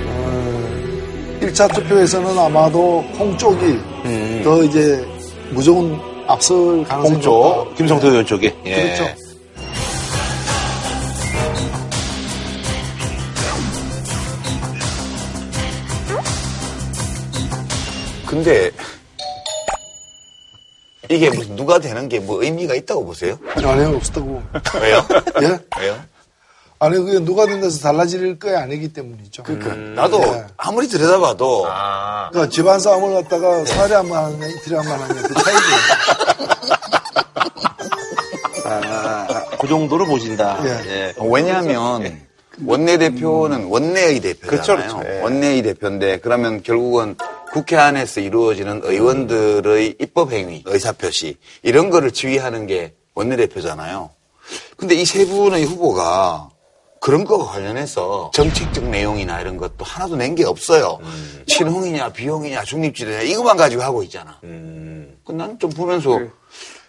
어, 0.07 1.39
1차 1.41 1.75
투표에서는 1.75 2.39
아마도 2.39 3.05
홍 3.19 3.37
쪽이 3.37 3.65
음. 3.65 4.41
더 4.45 4.63
이제 4.63 5.05
무조건 5.51 6.01
앞설 6.27 6.85
가능성이 6.85 7.19
높다. 7.25 7.75
김성태 7.77 8.09
의원 8.09 8.27
쪽이. 8.27 8.53
예. 8.67 8.83
그렇죠. 8.97 9.15
근데 18.27 18.71
이게 21.11 21.31
무슨 21.31 21.55
누가 21.57 21.79
되는 21.79 22.09
게 22.09 22.19
뭐 22.19 22.43
의미가 22.43 22.75
있다고 22.75 23.05
보세요? 23.05 23.39
아니요, 23.57 23.97
없다고. 23.97 24.43
왜요? 24.81 25.07
예? 25.43 25.59
왜요? 25.81 25.97
아니, 26.85 26.99
그게 26.99 27.19
누가 27.21 27.47
된다서 27.47 27.79
달라질 27.81 28.39
거 28.39 28.55
아니기 28.57 28.93
때문이죠. 28.93 29.43
그러니까 29.45 29.73
음. 29.75 29.95
나도 29.95 30.21
예. 30.23 30.45
아무리 30.57 30.87
들여다봐도 30.89 31.67
아. 31.69 32.29
그러니까 32.31 32.51
집안 32.53 32.79
싸움을 32.79 33.23
갖다가 33.23 33.65
살이 33.65 33.93
한번 33.95 34.25
하느냐 34.25 34.47
이틀에 34.49 34.77
한번 34.77 35.01
하느냐 35.01 35.23
그 35.23 35.35
차이죠. 35.35 35.61
아, 38.67 39.27
그 39.61 39.69
정도로 39.69 40.07
보신다. 40.07 40.59
예. 40.65 40.91
예. 40.91 41.15
왜냐하면 41.21 42.21
원내 42.65 42.99
대표는 42.99 43.65
원내의 43.67 44.21
대표잖아요. 44.21 44.51
그렇죠, 44.51 44.77
그렇죠. 44.77 45.03
예. 45.09 45.21
원내의 45.23 45.63
대표인데 45.63 46.19
그러면 46.21 46.63
결국은 46.63 47.17
국회 47.53 47.77
안에서 47.77 48.21
이루어지는 48.21 48.81
의원들의 48.85 49.97
입법 50.01 50.33
행위, 50.33 50.63
의사 50.67 50.93
표시 50.93 51.37
이런 51.63 51.91
거를 51.91 52.11
지휘하는 52.11 52.67
게 52.67 52.95
원내 53.15 53.37
대표잖아요. 53.37 54.11
근데 54.77 54.95
이 54.95 55.05
세 55.07 55.25
분의 55.25 55.65
후보가 55.65 56.51
그런 57.05 57.25
거와 57.27 57.45
관련해서 57.53 58.31
정책적 58.33 58.89
내용이나 58.89 59.39
이런 59.43 59.59
것도 59.59 59.85
하나도 59.85 60.17
낸 60.17 60.35
게 60.35 60.47
없어요. 60.47 60.99
음. 61.03 61.43
친홍이냐 61.47 62.15
비홍이냐 62.15 62.63
중립지대냐 62.63 63.21
이것만 63.21 63.59
가지고 63.59 63.83
하고 63.83 64.03
있잖아. 64.05 64.39
음. 64.43 65.15
나는 65.29 65.59
좀 65.59 65.69
보면서 65.69 66.19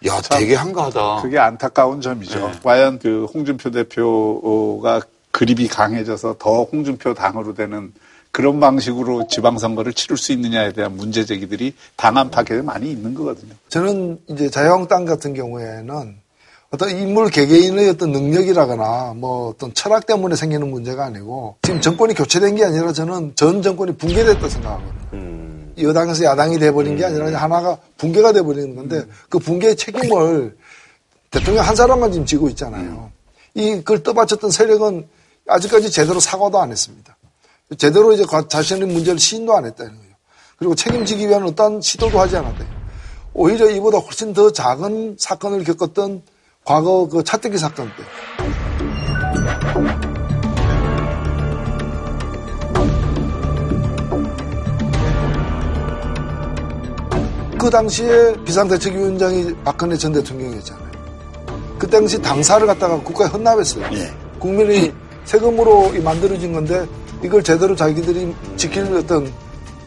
야 0.06 0.18
되게 0.22 0.54
한가하다. 0.54 1.20
그게 1.20 1.38
안타까운 1.38 2.00
점이죠. 2.00 2.48
네. 2.48 2.52
과연 2.64 2.98
그 2.98 3.26
홍준표 3.26 3.70
대표가 3.70 5.02
그립이 5.32 5.68
강해져서 5.68 6.36
더 6.38 6.62
홍준표 6.62 7.12
당으로 7.12 7.52
되는 7.52 7.92
그런 8.30 8.58
방식으로 8.58 9.28
지방선거를 9.28 9.92
치를 9.92 10.16
수 10.16 10.32
있느냐에 10.32 10.72
대한 10.72 10.96
문제 10.96 11.26
제기들이 11.26 11.74
당 11.94 12.16
안팎에 12.16 12.62
많이 12.62 12.90
있는 12.90 13.12
거거든요. 13.12 13.52
저는 13.68 14.18
이제 14.28 14.48
자유한국당 14.48 15.04
같은 15.04 15.34
경우에는 15.34 16.16
어떤 16.76 16.90
인물 16.90 17.30
개개인의 17.30 17.88
어떤 17.88 18.12
능력이라거나 18.12 19.14
뭐 19.16 19.48
어떤 19.48 19.72
철학 19.72 20.04
때문에 20.04 20.36
생기는 20.36 20.70
문제가 20.70 21.06
아니고 21.06 21.56
지금 21.62 21.80
정권이 21.80 22.12
교체된 22.12 22.54
게 22.54 22.64
아니라 22.66 22.92
저는 22.92 23.32
전 23.34 23.62
정권이 23.62 23.96
붕괴됐다 23.96 24.46
생각하거든요. 24.46 24.92
음. 25.14 25.74
여당에서 25.80 26.24
야당이 26.24 26.58
돼버린 26.58 26.96
게 26.96 27.04
음. 27.04 27.08
아니라 27.08 27.40
하나가 27.40 27.78
붕괴가 27.96 28.32
돼버리는 28.32 28.76
건데 28.76 28.96
음. 28.96 29.10
그 29.30 29.38
붕괴의 29.38 29.76
책임을 29.76 30.54
대통령 31.30 31.64
한 31.64 31.74
사람만 31.74 32.12
지금 32.12 32.26
지고 32.26 32.50
있잖아요. 32.50 33.10
음. 33.10 33.58
이걸 33.58 34.02
떠받쳤던 34.02 34.50
세력은 34.50 35.08
아직까지 35.48 35.90
제대로 35.90 36.20
사과도 36.20 36.60
안 36.60 36.70
했습니다. 36.70 37.16
제대로 37.78 38.12
이제 38.12 38.26
자신의 38.48 38.86
문제를 38.88 39.18
시인도 39.18 39.56
안 39.56 39.64
했다는 39.64 39.96
거예요. 39.96 40.12
그리고 40.58 40.74
책임지기 40.74 41.26
위한 41.26 41.42
어떤 41.44 41.80
시도도 41.80 42.20
하지 42.20 42.36
않았다. 42.36 42.66
오히려 43.32 43.70
이보다 43.70 43.96
훨씬 43.96 44.34
더 44.34 44.52
작은 44.52 45.16
사건을 45.18 45.64
겪었던 45.64 46.22
과거 46.66 47.08
그 47.08 47.22
차떼기 47.22 47.56
사건 47.58 47.88
때. 47.96 48.02
그 57.56 57.70
당시에 57.70 58.34
비상대책위원장이 58.44 59.54
박근혜 59.62 59.96
전 59.96 60.12
대통령이었잖아요. 60.12 60.86
그 61.78 61.88
당시 61.88 62.20
당사를 62.20 62.66
갖다가 62.66 63.00
국가에 63.00 63.28
헌납했어요. 63.28 63.84
예. 63.92 64.12
국민이 64.40 64.92
세금으로 65.24 65.92
만들어진 66.02 66.52
건데 66.52 66.84
이걸 67.22 67.44
제대로 67.44 67.76
자기들이 67.76 68.34
지킬 68.56 68.92
어떤 68.96 69.32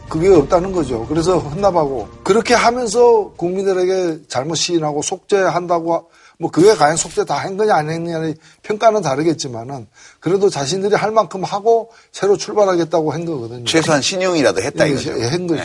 그게 0.08 0.34
없다는 0.34 0.72
거죠. 0.72 1.06
그래서 1.06 1.38
헌납하고 1.38 2.08
그렇게 2.24 2.54
하면서 2.54 3.30
국민들에게 3.36 4.22
잘못 4.28 4.54
시인하고 4.54 5.02
속죄한다고 5.02 6.08
뭐 6.40 6.50
그게 6.50 6.74
과연 6.74 6.96
속죄 6.96 7.24
다한 7.26 7.58
거냐 7.58 7.74
안 7.74 7.90
했느냐의 7.90 8.34
평가는 8.62 9.02
다르겠지만은 9.02 9.86
그래도 10.20 10.48
자신들이 10.48 10.94
할 10.94 11.10
만큼 11.10 11.44
하고 11.44 11.90
새로 12.12 12.38
출발하겠다고 12.38 13.12
한 13.12 13.26
거거든요. 13.26 13.64
최소한 13.66 14.00
신용이라도 14.00 14.62
했다 14.62 14.86
예, 14.88 14.92
이거죠. 14.92 15.20
예, 15.20 15.26
한 15.26 15.46
거죠. 15.46 15.62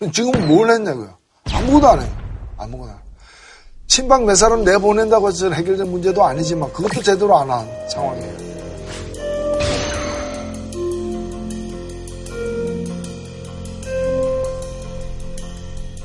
네. 0.00 0.10
지금 0.10 0.32
뭘 0.48 0.68
했냐고요. 0.68 1.14
아무것도 1.52 1.86
안 1.88 2.02
해요. 2.02 2.16
아무거나. 2.58 3.00
친박 3.86 4.24
몇 4.24 4.34
사람 4.34 4.64
내보낸다고 4.64 5.28
해서 5.28 5.48
해결된 5.52 5.88
문제도 5.88 6.24
아니지만 6.24 6.72
그것도 6.72 7.02
제대로 7.02 7.36
안 7.38 7.48
한 7.48 7.64
상황이에요. 7.88 8.46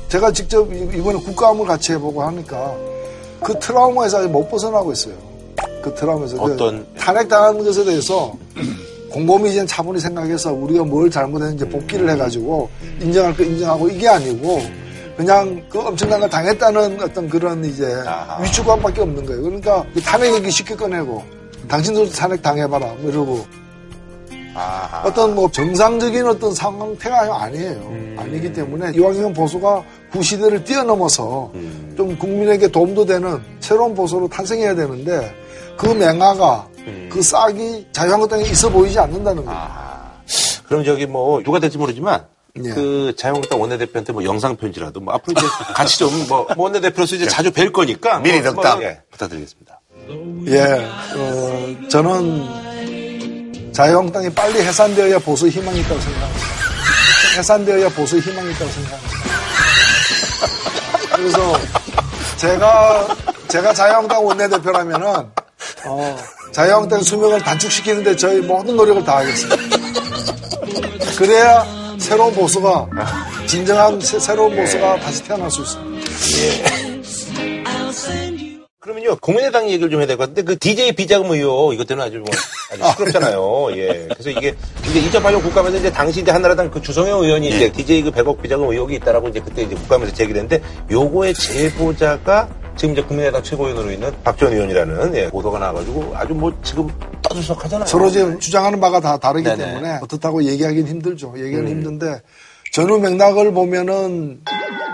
제가 0.08 0.30
직접 0.32 0.70
이번에 0.72 1.18
국가암을 1.18 1.66
같이 1.66 1.92
해보고 1.92 2.22
하니까 2.22 2.76
그 3.42 3.58
트라우마에서 3.58 4.28
못 4.28 4.48
벗어나고 4.50 4.92
있어요. 4.92 5.14
그 5.82 5.94
트라우마에서. 5.94 6.36
그 6.36 6.52
어떤 6.52 6.86
그 6.94 7.00
탄핵당하는 7.00 7.64
것에 7.64 7.84
대해서 7.84 8.32
공범이 9.10 9.50
이제 9.50 9.66
차분히 9.66 10.00
생각해서 10.00 10.52
우리가 10.52 10.84
뭘 10.84 11.10
잘못했는지 11.10 11.68
복귀를 11.68 12.08
해가지고 12.10 12.70
인정할 13.00 13.36
거 13.36 13.42
인정하고 13.42 13.88
이게 13.88 14.08
아니고 14.08 14.62
그냥 15.16 15.62
그 15.68 15.78
엄청난 15.78 16.20
걸 16.20 16.30
당했다는 16.30 17.02
어떤 17.02 17.28
그런 17.28 17.62
이제 17.64 18.02
위축감밖에 18.42 19.02
없는 19.02 19.26
거예요. 19.26 19.42
그러니까 19.42 19.84
그 19.92 20.00
탄핵 20.00 20.34
얘기 20.34 20.50
쉽게 20.50 20.74
꺼내고 20.74 21.22
당신들도 21.68 22.10
탄핵 22.12 22.40
당해봐라 22.40 22.86
뭐 23.00 23.10
이러고 23.10 23.46
아하. 24.54 25.02
어떤 25.06 25.34
뭐 25.34 25.50
정상적인 25.50 26.26
어떤 26.26 26.54
상태가 26.54 27.42
아니에요. 27.42 27.72
음. 27.72 28.16
아니기 28.18 28.52
때문에 28.52 28.92
이왕이면 28.94 29.32
보수가 29.32 29.82
구시대를 30.12 30.64
뛰어넘어서 30.64 31.50
음. 31.54 31.94
좀 31.96 32.16
국민에게 32.18 32.68
도움도 32.68 33.06
되는 33.06 33.40
새로운 33.60 33.94
보수로 33.94 34.28
탄생해야 34.28 34.74
되는데 34.74 35.34
그 35.76 35.86
맹아가 35.86 36.68
음. 36.86 37.08
그 37.10 37.22
싹이 37.22 37.86
자유한국당에 37.92 38.44
있어 38.44 38.68
보이지 38.68 38.98
않는다는 38.98 39.44
거예요. 39.44 39.60
그럼 40.66 40.84
저기 40.84 41.06
뭐 41.06 41.42
누가 41.42 41.58
될지 41.58 41.78
모르지만 41.78 42.24
예. 42.62 42.70
그 42.70 43.14
자유한국당 43.16 43.60
원내대표한테 43.60 44.12
뭐 44.12 44.24
영상 44.24 44.56
편지라도 44.56 45.00
뭐 45.00 45.14
앞으로 45.14 45.34
이제 45.38 45.46
같이 45.74 45.98
좀뭐 45.98 46.48
원내대표로서 46.56 47.16
이제 47.16 47.26
자주 47.26 47.50
뵐 47.50 47.72
거니까 47.72 48.18
미리 48.20 48.40
뭐, 48.40 48.52
덕담 48.52 48.78
뭐, 48.78 48.86
예, 48.86 49.00
부탁드리겠습니다. 49.10 49.80
예, 50.48 50.60
어, 51.16 51.88
저는 51.88 52.71
자유한국당이 53.72 54.30
빨리 54.30 54.60
해산되어야 54.60 55.18
보수 55.20 55.48
희망이 55.48 55.80
있다고 55.80 56.00
생각합니다. 56.00 56.46
해산되어야 57.36 57.88
보수 57.90 58.18
희망이 58.18 58.50
있다고 58.52 58.70
생각합니다. 58.70 59.12
그래서 61.16 61.60
제가 62.36 63.16
제가 63.48 63.72
자유한국당 63.72 64.24
원내대표라면은 64.24 65.06
어, 65.86 66.16
자유한국당 66.52 67.02
수명을 67.02 67.40
단축시키는데 67.40 68.16
저희 68.16 68.40
모든 68.40 68.76
노력을 68.76 69.02
다하겠습니다. 69.04 69.56
그래야 71.16 71.64
새로운 71.98 72.34
보수가 72.34 72.88
진정한 73.46 74.00
새 74.00 74.34
로운 74.34 74.56
보수가 74.56 75.00
다시 75.00 75.22
태어날 75.22 75.50
수 75.50 75.62
있습니다. 75.62 76.91
예. 78.82 78.92
그러면요, 78.92 79.16
국민의당 79.20 79.66
얘기를 79.70 79.90
좀 79.90 80.00
해야 80.00 80.06
될 80.06 80.16
것 80.16 80.22
같은데, 80.24 80.42
그 80.42 80.58
DJ 80.58 80.92
비자금 80.92 81.30
의혹, 81.30 81.72
이것 81.72 81.86
때문에 81.86 82.06
아주 82.08 82.18
뭐, 82.18 82.26
아주 82.72 82.90
시끄럽잖아요. 82.90 83.68
예. 83.78 84.08
그래서 84.12 84.30
이게, 84.30 84.54
이제 84.90 85.00
2008년 85.18 85.40
국감에서 85.42 85.76
이제 85.78 85.90
당시 85.90 86.20
이제 86.20 86.30
한나라당 86.32 86.70
그 86.70 86.82
주성영 86.82 87.20
의원이 87.22 87.50
예. 87.50 87.56
이제 87.56 87.72
DJ 87.72 88.02
그 88.02 88.10
100억 88.10 88.42
비자금 88.42 88.68
의혹이 88.68 88.96
있다라고 88.96 89.28
이제 89.28 89.40
그때 89.40 89.62
이제 89.62 89.74
국감에서 89.76 90.12
제기했는데, 90.12 90.60
요거의 90.90 91.34
제보자가 91.34 92.48
지금 92.76 92.94
이제 92.94 93.02
국민의당 93.02 93.42
최고위원으로 93.42 93.92
있는 93.92 94.10
박지원 94.24 94.54
의원이라는 94.54 95.14
예, 95.14 95.28
보도가 95.28 95.58
나와가지고 95.58 96.12
아주 96.16 96.32
뭐 96.34 96.52
지금 96.64 96.88
떠들썩하잖아요. 97.20 97.86
서로 97.86 98.10
지금 98.10 98.38
주장하는 98.40 98.80
바가 98.80 98.98
다 99.00 99.18
다르기 99.18 99.44
네네. 99.44 99.64
때문에 99.64 99.98
어떻다고 100.02 100.42
얘기하기는 100.42 100.88
힘들죠. 100.88 101.34
얘기는 101.36 101.62
음. 101.64 101.68
힘든데, 101.68 102.22
전후 102.72 102.98
맥락을 102.98 103.52
보면은 103.52 104.40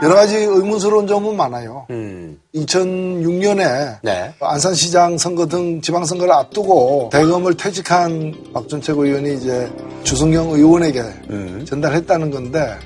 여러 0.02 0.16
가지 0.16 0.36
의문스러운 0.36 1.06
점은 1.06 1.36
많아요. 1.36 1.86
음. 1.90 2.36
2006년에 2.52 3.98
네. 4.02 4.34
안산시장 4.40 5.16
선거 5.16 5.46
등 5.46 5.80
지방선거를 5.80 6.32
앞두고 6.32 7.10
대검을 7.12 7.56
퇴직한 7.56 8.34
박전 8.52 8.82
최고위원이 8.82 9.34
이제 9.34 9.72
주승경 10.02 10.50
의원에게 10.50 11.00
음. 11.30 11.64
전달했다는 11.64 12.32
건데 12.32 12.76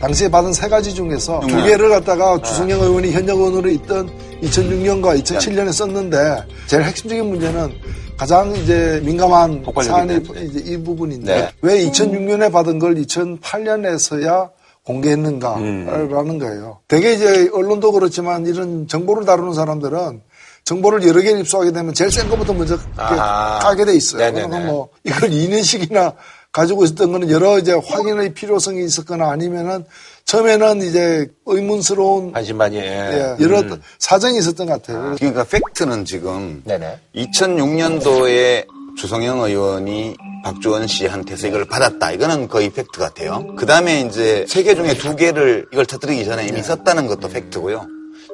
당시에 0.00 0.28
받은 0.28 0.52
세 0.52 0.68
가지 0.68 0.92
중에서 0.92 1.38
두 1.46 1.62
개를 1.62 1.88
갖다가 1.88 2.36
네. 2.36 2.42
주승경 2.42 2.80
의원이 2.80 3.12
현역 3.12 3.38
의원으로 3.38 3.70
있던 3.70 4.10
2006년과 4.42 5.22
2007년에 5.22 5.72
썼는데 5.72 6.42
제일 6.66 6.82
핵심적인 6.82 7.28
문제는 7.28 7.72
가장 8.20 8.54
이제 8.54 9.00
민감한 9.02 9.64
사안이 9.82 10.20
이제 10.42 10.62
이 10.66 10.76
부분인데 10.76 11.34
네. 11.34 11.50
왜 11.62 11.86
2006년에 11.86 12.52
받은 12.52 12.78
걸 12.78 12.94
2008년에서야 12.96 14.50
공개했는가라는 14.84 16.28
음. 16.28 16.38
거예요. 16.38 16.80
대개 16.86 17.14
이제 17.14 17.48
언론도 17.50 17.92
그렇지만 17.92 18.44
이런 18.44 18.86
정보를 18.86 19.24
다루는 19.24 19.54
사람들은 19.54 20.20
정보를 20.64 21.08
여러 21.08 21.22
개를 21.22 21.40
입수하게 21.40 21.72
되면 21.72 21.94
제일 21.94 22.10
센 22.10 22.28
것부터 22.28 22.52
먼저 22.52 22.76
아. 22.98 23.58
까게 23.62 23.86
돼 23.86 23.94
있어요. 23.94 24.30
그러면 24.34 24.66
뭐 24.66 24.90
이걸 25.02 25.30
2년씩이나 25.30 26.12
가지고 26.52 26.84
있었던 26.84 27.12
거는 27.12 27.30
여러 27.30 27.58
이제 27.58 27.72
확인의 27.72 28.34
필요성이 28.34 28.84
있었거나 28.84 29.30
아니면은 29.30 29.86
처음에는 30.34 30.82
이제 30.82 31.26
의문스러운 31.44 32.30
반신반의 32.30 32.80
예, 32.80 33.36
여러 33.40 33.60
음. 33.62 33.82
사정이 33.98 34.38
있었던 34.38 34.68
것 34.68 34.80
같아요. 34.80 35.16
그러니까 35.18 35.42
팩트는 35.42 36.04
지금 36.04 36.62
네네. 36.64 37.00
2006년도에 37.16 38.64
주성영 38.96 39.40
의원이 39.40 40.14
박주원 40.44 40.86
씨한테서 40.86 41.48
이걸 41.48 41.64
받았다. 41.64 42.12
이거는 42.12 42.46
거의 42.46 42.70
팩트 42.70 43.00
같아요. 43.00 43.44
그 43.56 43.66
다음에 43.66 44.02
이제 44.02 44.44
세 44.48 44.62
개 44.62 44.76
중에 44.76 44.94
두 44.94 45.16
개를 45.16 45.66
이걸 45.72 45.84
터뜨리기 45.84 46.24
전에 46.24 46.44
이미 46.44 46.58
네. 46.58 46.62
썼다는 46.62 47.08
것도 47.08 47.28
팩트고요. 47.28 47.86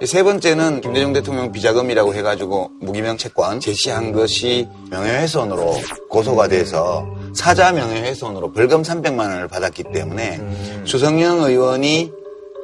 세 0.05 0.23
번째는 0.23 0.83
김대중 0.83 1.13
대통령 1.15 1.53
비자금이라고 1.53 2.15
해가지고 2.15 2.71
무기명 2.81 3.17
채권 3.17 3.61
제시한 3.61 4.13
것이 4.13 4.69
명예훼손으로 4.91 5.75
고소가 6.11 6.49
돼서 6.49 7.07
사자 7.35 7.73
명예훼손으로 7.73 8.53
벌금 8.53 8.83
300만 8.83 9.21
원을 9.21 9.49
받았기 9.49 9.85
때문에 9.95 10.37
음. 10.37 10.83
주성영 10.85 11.45
의원이 11.45 12.13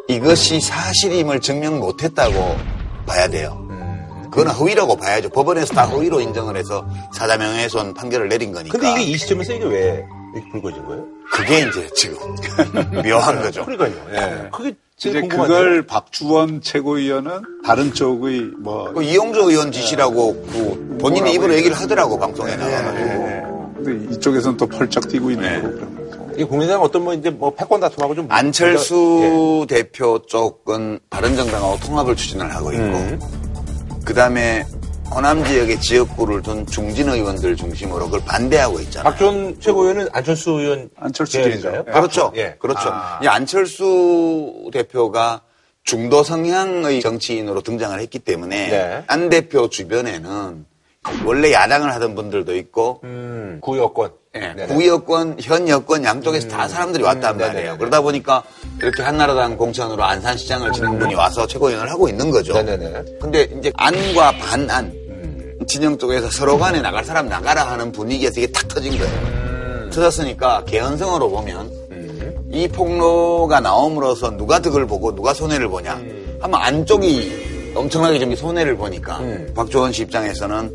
이것이 0.08 0.60
사실임을 0.60 1.40
증명 1.40 1.78
못했다고 1.78 2.56
봐야 3.06 3.28
돼요. 3.28 3.58
그건 4.30 4.48
허위라고 4.48 4.96
봐야죠. 4.96 5.28
법원에서 5.30 5.74
다 5.74 5.84
허위로 5.84 6.20
인정을 6.20 6.56
해서 6.56 6.86
사자 7.12 7.36
명예훼손 7.36 7.94
판결을 7.94 8.28
내린 8.28 8.52
거니까. 8.52 8.76
근데 8.76 8.92
이게 9.02 9.10
이 9.12 9.16
시점에서 9.16 9.52
이게 9.54 9.64
왜 9.64 10.04
이렇게 10.34 10.50
불거진 10.50 10.84
거예요? 10.84 11.04
그게 11.32 11.60
이제 11.60 11.88
지금 11.94 12.16
묘한 13.04 13.40
거죠. 13.42 13.64
그러니까요. 13.64 13.92
예. 14.14 14.48
그게 14.50 14.74
이제 15.10 15.22
그걸 15.26 15.82
박주원 15.86 16.60
최고위원은 16.60 17.30
다른 17.64 17.92
쪽의 17.94 18.40
뭐 18.58 18.92
그 18.94 19.02
이용조 19.02 19.50
의원 19.50 19.72
지시라고 19.72 20.34
그 20.52 20.98
본인이 21.00 21.32
입으로 21.34 21.54
얘기를 21.54 21.76
하더라고 21.76 22.18
방송에 22.18 22.54
나와가지고. 22.56 23.06
네. 23.06 23.42
근데 23.84 24.14
이쪽에서는 24.14 24.56
또 24.56 24.66
펄쩍 24.66 25.08
뛰고 25.08 25.30
있는 25.30 25.48
네. 25.48 25.60
거고 25.60 25.74
그런 25.74 26.02
이 26.38 26.44
국민의당 26.44 26.80
어떤 26.80 27.02
뭐 27.04 27.12
이제 27.14 27.30
뭐 27.30 27.54
패권 27.54 27.80
다툼하고 27.80 28.14
좀 28.14 28.26
안철수 28.30 29.66
예. 29.68 29.74
대표 29.74 30.22
쪽은 30.26 31.00
바른정당하고 31.10 31.78
통합을 31.80 32.16
추진을 32.16 32.54
하고 32.54 32.72
있고 32.72 32.82
음. 32.84 33.20
그 34.04 34.14
다음에 34.14 34.64
호남 35.14 35.44
지역의 35.44 35.80
지역구를 35.80 36.42
둔 36.42 36.66
중진 36.66 37.08
의원들 37.08 37.56
중심으로 37.56 38.06
그걸 38.06 38.22
반대하고 38.24 38.80
있잖아요. 38.80 39.10
박준 39.10 39.60
최고위원은 39.60 40.08
안철수 40.12 40.50
의원 40.52 40.88
안철수 40.96 41.42
대인가요? 41.42 41.84
그렇죠. 41.84 42.32
예. 42.36 42.56
그렇죠. 42.58 42.88
아. 42.90 43.20
이 43.22 43.26
안철수 43.26 44.70
대표가 44.72 45.42
중도 45.84 46.22
성향의 46.22 47.00
정치인으로 47.00 47.60
등장을 47.60 47.98
했기 48.00 48.18
때문에 48.18 48.68
네. 48.68 49.04
안 49.06 49.28
대표 49.28 49.68
주변에는 49.68 50.64
원래 51.26 51.52
야당을 51.52 51.92
하던 51.94 52.14
분들도 52.14 52.56
있고 52.56 53.00
음, 53.04 53.58
구여권 53.60 54.12
네, 54.34 54.66
구여권, 54.66 55.36
현 55.42 55.68
여권 55.68 56.04
양쪽에서 56.04 56.46
음, 56.46 56.50
다 56.50 56.66
사람들이 56.66 57.04
왔단 57.04 57.34
음, 57.34 57.38
말이에요. 57.38 57.54
네네네. 57.54 57.78
그러다 57.78 58.00
보니까 58.00 58.42
이렇게 58.80 59.02
한나라당 59.02 59.58
공천으로 59.58 60.02
안산시장을 60.02 60.72
지낸 60.72 60.98
분이 60.98 61.14
와서 61.14 61.46
최고위원을 61.46 61.90
하고 61.90 62.08
있는 62.08 62.30
거죠. 62.30 62.54
네네네. 62.54 63.18
근데 63.20 63.42
이제 63.58 63.70
안과 63.76 64.32
반안 64.38 64.86
음. 64.86 65.01
진영 65.66 65.98
쪽에서 65.98 66.30
서로 66.30 66.58
간에 66.58 66.80
나갈 66.80 67.04
사람 67.04 67.28
나가라 67.28 67.70
하는 67.70 67.92
분위기에서 67.92 68.40
이게 68.40 68.50
탁 68.52 68.68
터진 68.68 68.98
거예요. 68.98 69.12
음. 69.12 69.90
터졌으니까 69.92 70.64
개헌성으로 70.64 71.30
보면 71.30 71.70
음. 71.90 72.48
이 72.50 72.68
폭로가 72.68 73.60
나옴으로써 73.60 74.36
누가 74.36 74.58
득을 74.60 74.86
보고 74.86 75.14
누가 75.14 75.34
손해를 75.34 75.68
보냐 75.68 75.94
음. 75.94 76.38
하면 76.40 76.60
안쪽이 76.60 77.72
엄청나게 77.74 78.18
좀 78.18 78.34
손해를 78.34 78.76
보니까 78.76 79.20
박조원 79.54 79.92
씨 79.92 80.02
입장에서는 80.02 80.72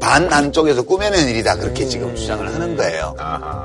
반 0.00 0.32
안쪽에서 0.32 0.82
꾸며낸 0.82 1.28
일이다 1.28 1.56
그렇게 1.56 1.84
음. 1.84 1.88
지금 1.88 2.16
주장을 2.16 2.46
하는 2.52 2.76
거예요. 2.76 3.14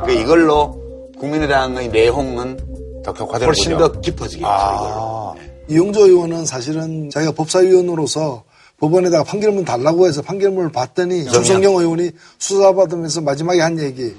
그 0.05 0.11
이걸로 0.11 0.79
국민의당의 1.19 1.89
내홍은 1.89 3.01
더 3.03 3.11
훨씬 3.11 3.77
더 3.77 3.91
깊어지겠죠. 3.91 4.47
아. 4.47 5.33
네. 5.37 5.49
이용조 5.69 6.07
의원은 6.07 6.45
사실은 6.45 7.09
자기가 7.09 7.31
법사위원으로서 7.33 8.43
법원에다가 8.79 9.23
판결문 9.23 9.65
달라고 9.65 10.07
해서 10.07 10.21
판결문을 10.21 10.71
봤더니 10.71 11.25
조성경 11.25 11.75
의원이 11.75 12.11
수사받으면서 12.37 13.21
마지막에 13.21 13.61
한 13.61 13.79
얘기 13.79 14.13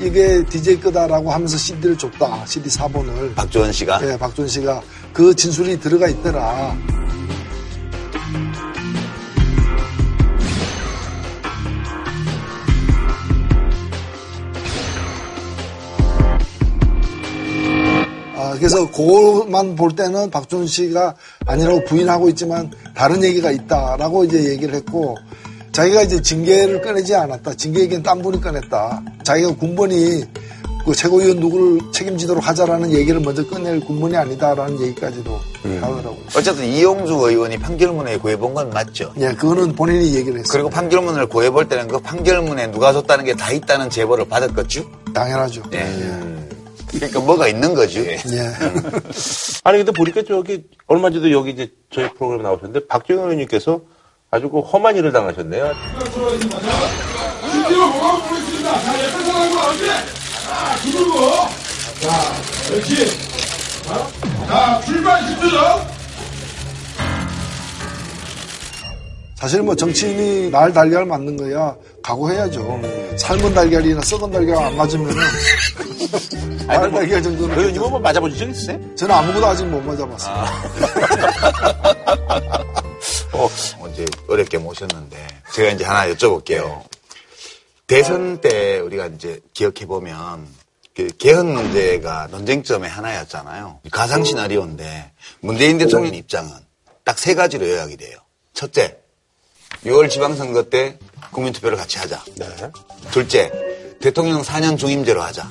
이게 0.00 0.44
DJ 0.46 0.80
거다라고 0.80 1.30
하면서 1.30 1.56
CD를 1.56 1.96
줬다. 1.96 2.44
CD 2.46 2.68
4번을. 2.70 3.34
박조원 3.34 3.72
씨가? 3.72 3.98
네, 3.98 4.18
박조원 4.18 4.48
씨가 4.48 4.82
그 5.12 5.34
진술이 5.34 5.78
들어가 5.78 6.08
있더라. 6.08 6.76
그래서 18.58 18.90
그것만 18.90 19.76
볼 19.76 19.94
때는 19.94 20.30
박준 20.30 20.66
씨가 20.66 21.14
아니라고 21.46 21.84
부인하고 21.84 22.28
있지만 22.30 22.70
다른 22.94 23.22
얘기가 23.22 23.50
있다라고 23.50 24.24
이제 24.24 24.44
얘기를 24.50 24.74
했고 24.74 25.16
자기가 25.72 26.02
이제 26.02 26.20
징계를 26.20 26.82
꺼내지 26.82 27.14
않았다. 27.14 27.54
징계 27.54 27.80
얘기는 27.80 28.02
딴 28.02 28.20
분이 28.22 28.40
꺼냈다. 28.40 29.02
자기가 29.24 29.54
군번이 29.56 30.24
그 30.84 30.92
최고위원 30.94 31.38
누구를 31.38 31.78
책임지도록 31.92 32.46
하자라는 32.46 32.90
얘기를 32.92 33.20
먼저 33.20 33.46
꺼낼 33.46 33.78
군번이 33.80 34.16
아니다라는 34.16 34.80
얘기까지도 34.82 35.38
음. 35.64 35.78
하더라고요. 35.80 36.16
어쨌든 36.36 36.64
이용주 36.64 37.12
의원이 37.14 37.56
판결문에 37.58 38.18
구해본 38.18 38.52
건 38.52 38.70
맞죠? 38.70 39.12
네, 39.14 39.32
그거는 39.34 39.74
본인이 39.76 40.12
얘기를 40.16 40.40
했어요. 40.40 40.50
그리고 40.50 40.68
판결문을 40.70 41.26
구해볼 41.26 41.68
때는 41.68 41.86
그 41.86 42.00
판결문에 42.00 42.72
누가 42.72 42.92
줬다는 42.92 43.24
게 43.24 43.34
다 43.36 43.52
있다는 43.52 43.90
제보를 43.90 44.26
받았겠죠? 44.28 44.84
당연하죠. 45.14 45.62
네. 45.70 45.84
음. 45.84 46.41
그러니까 46.92 47.20
뭐가 47.20 47.48
있는 47.48 47.74
거지. 47.74 48.00
예. 48.00 48.16
아니 49.64 49.78
근데 49.78 49.92
보니까 49.92 50.22
저기 50.26 50.64
얼마 50.86 51.10
전에도 51.10 51.30
여기 51.32 51.50
이제 51.50 51.72
저희 51.90 52.08
프로그램 52.14 52.42
나오셨는데 52.42 52.86
박정현 52.86 53.22
의원님께서 53.24 53.80
아주 54.30 54.48
그 54.48 54.60
험한 54.60 54.96
일을 54.96 55.12
당하셨네요. 55.12 55.72
실제로 57.50 57.92
보고 57.92 58.22
보겠습니다. 58.22 58.80
자, 58.80 59.04
옆에 59.04 59.24
사람과 59.24 59.66
어디? 59.68 59.86
자. 59.86 60.78
자, 62.00 62.76
역시. 62.76 63.06
자, 64.48 64.80
출발 64.84 65.20
10초죠. 65.22 65.91
사실 69.42 69.60
뭐 69.60 69.74
정치인이 69.74 70.50
날 70.52 70.72
달걀 70.72 71.04
맞는 71.04 71.36
거야 71.36 71.74
각오해야죠. 72.00 72.80
삶은 73.16 73.52
달걀이나 73.52 74.00
썩은 74.00 74.30
달걀 74.30 74.56
안 74.56 74.76
맞으면은 74.76 75.16
날 76.68 76.88
뭐, 76.88 77.00
달걀 77.00 77.20
정도는. 77.20 77.58
의원님은 77.58 77.90
뭐 77.90 77.98
맞아보신 77.98 78.38
적 78.38 78.48
있으세요? 78.48 78.78
저는 78.94 79.12
아무것도 79.12 79.44
아직 79.44 79.64
못 79.66 79.80
맞아봤어요. 79.82 80.32
아. 80.32 80.62
어, 83.34 83.48
언제 83.80 84.04
어렵게 84.28 84.58
모셨는데 84.58 85.26
제가 85.52 85.70
이제 85.70 85.84
하나 85.84 86.06
여쭤볼게요. 86.14 86.80
대선 87.88 88.40
때 88.40 88.78
우리가 88.78 89.06
이제 89.08 89.40
기억해 89.54 89.86
보면 89.86 90.46
그 90.94 91.08
개헌 91.18 91.52
문제가 91.52 92.28
논쟁점의 92.30 92.88
하나였잖아요. 92.88 93.80
가상 93.90 94.22
시나리오인데 94.22 95.10
문재인 95.40 95.78
대통령 95.78 96.14
입장은 96.14 96.48
딱 97.02 97.18
세 97.18 97.34
가지로 97.34 97.68
요약이 97.68 97.96
돼요. 97.96 98.18
첫째, 98.54 99.01
6월 99.84 100.08
지방선거 100.08 100.64
때 100.64 100.98
국민투표를 101.32 101.76
같이 101.76 101.98
하자. 101.98 102.22
네. 102.36 102.46
둘째, 103.10 103.50
대통령 104.00 104.42
4년 104.42 104.78
중임제로 104.78 105.22
하자. 105.22 105.50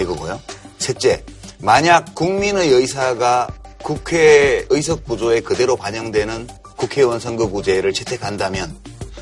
이거고요. 0.00 0.40
셋째, 0.78 1.24
만약 1.58 2.14
국민의 2.14 2.68
의사가 2.68 3.48
국회 3.82 4.66
의석 4.70 5.04
구조에 5.04 5.40
그대로 5.40 5.76
반영되는 5.76 6.48
국회의원 6.76 7.20
선거구제를 7.20 7.92
채택한다면 7.92 8.76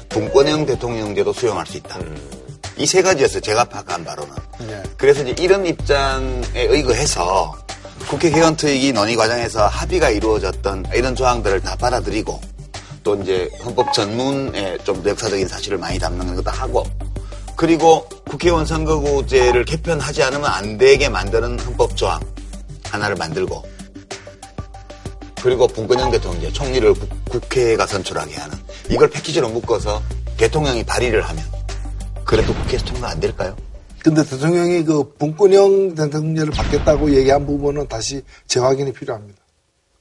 분권형 0.09 0.67
대통령제도 0.67 1.33
수용할 1.33 1.67
수 1.67 1.77
있다. 1.77 1.99
음. 1.99 2.41
이세 2.77 3.03
가지였어요. 3.03 3.41
제가 3.41 3.65
파악한 3.65 4.05
바로는. 4.05 4.35
네. 4.61 4.83
그래서 4.97 5.23
이제 5.23 5.43
이런 5.43 5.67
입장에 5.67 6.41
의거해서 6.55 7.55
국회 8.09 8.31
개헌 8.31 8.57
투입이 8.57 8.93
논의 8.93 9.17
과정에서 9.17 9.67
합의가 9.67 10.11
이루어졌던 10.11 10.87
이런 10.95 11.15
조항들을 11.15 11.61
다 11.61 11.77
받아들이고 11.77 12.41
또 13.03 13.15
이제 13.21 13.51
헌법 13.65 13.93
전문에 13.93 14.79
좀 14.79 15.03
역사적인 15.07 15.49
사실을 15.49 15.79
많이 15.79 15.99
담는 15.99 16.35
것도 16.37 16.51
하고 16.51 16.85
그리고 17.57 18.09
국회의원 18.29 18.65
선거구제를 18.65 19.65
개편하지 19.65 20.23
않으면 20.23 20.47
안 20.47 20.79
되게 20.79 21.09
만드는 21.09 21.59
헌법 21.61 21.97
조항 21.97 22.21
하나를 22.85 23.17
만들고 23.17 23.63
그리고 25.43 25.67
분권형 25.67 26.11
대통령제 26.11 26.53
총리를 26.53 26.95
국 27.29 27.57
회가 27.57 27.87
선출하게 27.87 28.35
하는 28.35 28.57
이걸 28.91 29.09
패키지로 29.09 29.49
묶어서 29.49 30.03
대통령이 30.37 30.85
발의를 30.85 31.23
하면 31.23 31.45
그래도 32.25 32.55
국회에서 32.55 32.85
통과 32.85 33.09
안 33.09 33.21
될까요? 33.21 33.57
근데 34.03 34.25
대통령이 34.25 34.85
그 34.85 35.13
분권형 35.19 35.95
대통령제를 35.95 36.53
받겠다고 36.53 37.15
얘기한 37.15 37.47
부분은 37.47 37.89
다시 37.89 38.23
재확인이 38.47 38.93
필요합니다. 38.93 39.39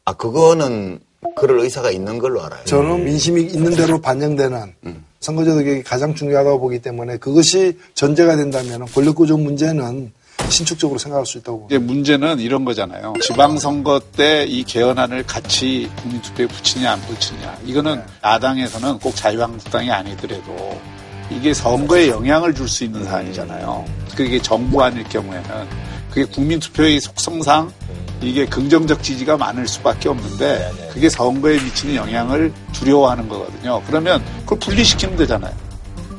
아, 0.06 0.14
그거는 0.14 1.00
그럴 1.36 1.60
의사가 1.60 1.92
있는 1.92 2.18
걸로 2.20 2.44
알아요. 2.44 2.64
저는 2.66 3.04
민심이 3.06 3.42
있는 3.44 3.76
대로 3.76 4.00
반영되는 4.00 4.74
음. 4.86 5.06
선거제 5.20 5.52
도격이 5.52 5.84
가장 5.84 6.16
중요하다고 6.16 6.60
보기 6.60 6.80
때문에 6.80 7.18
그것이 7.18 7.78
전제가 7.94 8.38
된다면 8.38 8.86
권력구조 8.86 9.38
문제는 9.38 10.12
신축적으로 10.50 10.98
생각할 10.98 11.26
수 11.26 11.38
있다고 11.38 11.60
봅니다. 11.68 11.80
문제는 11.86 12.40
이런 12.40 12.64
거잖아요. 12.64 13.14
지방선거 13.22 14.02
때 14.16 14.46
이 14.48 14.64
개헌안을 14.64 15.24
같이 15.28 15.92
국민투표에 16.02 16.48
붙이냐 16.48 16.94
안 16.94 17.02
붙이냐. 17.02 17.58
이거는 17.66 17.96
네. 17.98 18.04
야당에서는 18.24 19.00
꼭 19.00 19.14
자유한국당이 19.16 19.92
아니더라도 19.92 20.80
이게 21.30 21.54
선거에 21.54 22.08
영향을 22.08 22.56
줄 22.56 22.68
수 22.70 22.86
있는 22.86 23.04
사안이잖아요. 23.04 23.86
그게 24.16 24.42
정부안일 24.42 25.04
경우에는 25.04 25.89
그게 26.10 26.26
국민투표의 26.26 27.00
속성상 27.02 27.72
이게 28.22 28.46
긍정적 28.46 29.02
지지가 29.02 29.38
많을 29.38 29.68
수밖에 29.68 30.10
없는데 30.10 30.72
그게 30.92 31.08
선거에 31.10 31.54
미치는 31.62 31.96
영향을 31.96 32.52
두려워하는 32.74 33.30
거거든요. 33.30 33.82
그러면 33.88 34.22
그걸 34.42 34.60
분리시키면 34.60 35.16
되잖아요. 35.18 35.54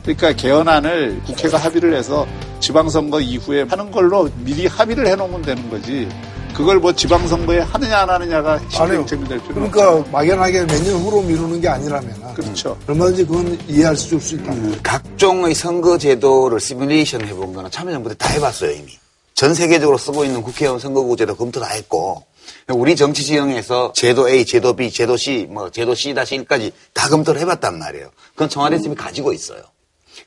그러니까 0.02 0.32
개헌안을 0.32 1.20
국회가 1.26 1.58
합의를 1.58 1.94
해서 1.94 2.26
지방선거 2.60 3.20
이후에 3.20 3.66
하는 3.68 3.90
걸로 3.90 4.30
미리 4.38 4.66
합의를 4.66 5.06
해놓으면 5.08 5.42
되는 5.42 5.68
거지. 5.70 6.08
그걸 6.54 6.78
뭐 6.78 6.92
지방선거에 6.92 7.60
하느냐 7.60 7.98
안 8.00 8.10
하느냐가 8.10 8.58
핵심쟁이 8.58 9.24
될 9.28 9.38
필요는 9.40 9.70
그러니까. 9.70 10.10
막연하게 10.10 10.64
몇 10.66 10.82
년 10.82 10.94
후로 11.00 11.22
미루는 11.22 11.60
게 11.60 11.68
아니라면 11.68 12.34
그렇죠. 12.34 12.76
얼마든지 12.88 13.24
그건 13.26 13.58
이해할 13.68 13.94
수 13.96 14.14
있다. 14.16 14.52
음. 14.52 14.78
각종의 14.82 15.54
선거 15.54 15.96
제도를 15.96 16.58
시뮬레이션 16.60 17.24
해본 17.26 17.52
거는 17.54 17.70
참여정부 17.70 18.08
때 18.10 18.14
다 18.16 18.28
해봤어요 18.30 18.72
이미. 18.72 18.98
전 19.40 19.54
세계적으로 19.54 19.96
쓰고 19.96 20.26
있는 20.26 20.42
국회의원 20.42 20.78
선거구제도 20.78 21.34
검토 21.34 21.60
다 21.60 21.68
했고 21.68 22.22
우리 22.68 22.94
정치 22.94 23.24
지형에서 23.24 23.94
제도 23.94 24.28
A, 24.28 24.44
제도 24.44 24.76
B, 24.76 24.90
제도 24.90 25.16
C, 25.16 25.46
뭐 25.48 25.70
제도 25.70 25.94
C-1까지 25.94 26.72
다 26.92 27.08
검토를 27.08 27.40
해봤단 27.40 27.78
말이에요. 27.78 28.10
그건 28.34 28.50
청와대 28.50 28.76
팀이 28.76 28.94
가지고 28.96 29.32
있어요. 29.32 29.62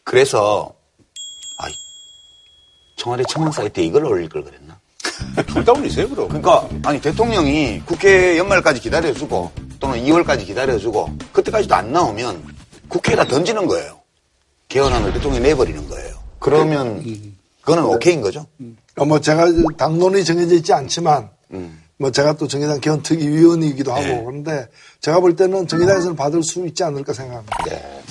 그래서 0.04 0.74
아, 1.60 1.68
청와대 2.98 3.24
청원 3.30 3.52
사이트에 3.52 3.84
이걸 3.84 4.04
올릴 4.06 4.28
걸 4.30 4.44
그랬나? 4.46 4.80
둘 5.46 5.64
다 5.64 5.74
올리세요, 5.74 6.10
그럼. 6.10 6.28
그러니까 6.30 6.68
아니 6.84 7.00
대통령이 7.00 7.84
국회 7.86 8.36
연말까지 8.40 8.82
기다려주고 8.82 9.52
또는 9.80 10.04
2월까지 10.04 10.44
기다려주고 10.44 11.18
그때까지도 11.32 11.76
안 11.76 11.94
나오면 11.94 12.44
국회에다 12.88 13.26
던지는 13.26 13.68
거예요. 13.68 14.02
개헌안을 14.70 15.14
대통령이 15.14 15.44
내버리는 15.50 15.88
거예요. 15.88 16.16
그러면 16.40 17.04
그거는 17.62 17.84
오케이인 17.86 18.22
거죠? 18.22 18.48
어, 18.98 19.06
뭐 19.06 19.20
제가 19.20 19.48
당론이 19.78 20.24
정해져 20.24 20.56
있지 20.56 20.74
않지만 20.74 21.30
음. 21.52 21.82
뭐 21.98 22.12
제가 22.12 22.34
또 22.34 22.48
정의당 22.48 22.80
개헌특위 22.80 23.28
위원이기도 23.28 23.92
하고 23.92 24.02
네. 24.02 24.24
그런데 24.26 24.68
제가 25.00 25.20
볼 25.20 25.36
때는 25.36 25.68
정의당에서는 25.68 26.16
받을 26.16 26.44
수 26.44 26.66
있지 26.66 26.84
않을까 26.84 27.14
생각합니다. 27.14 27.58
네. 27.66 28.02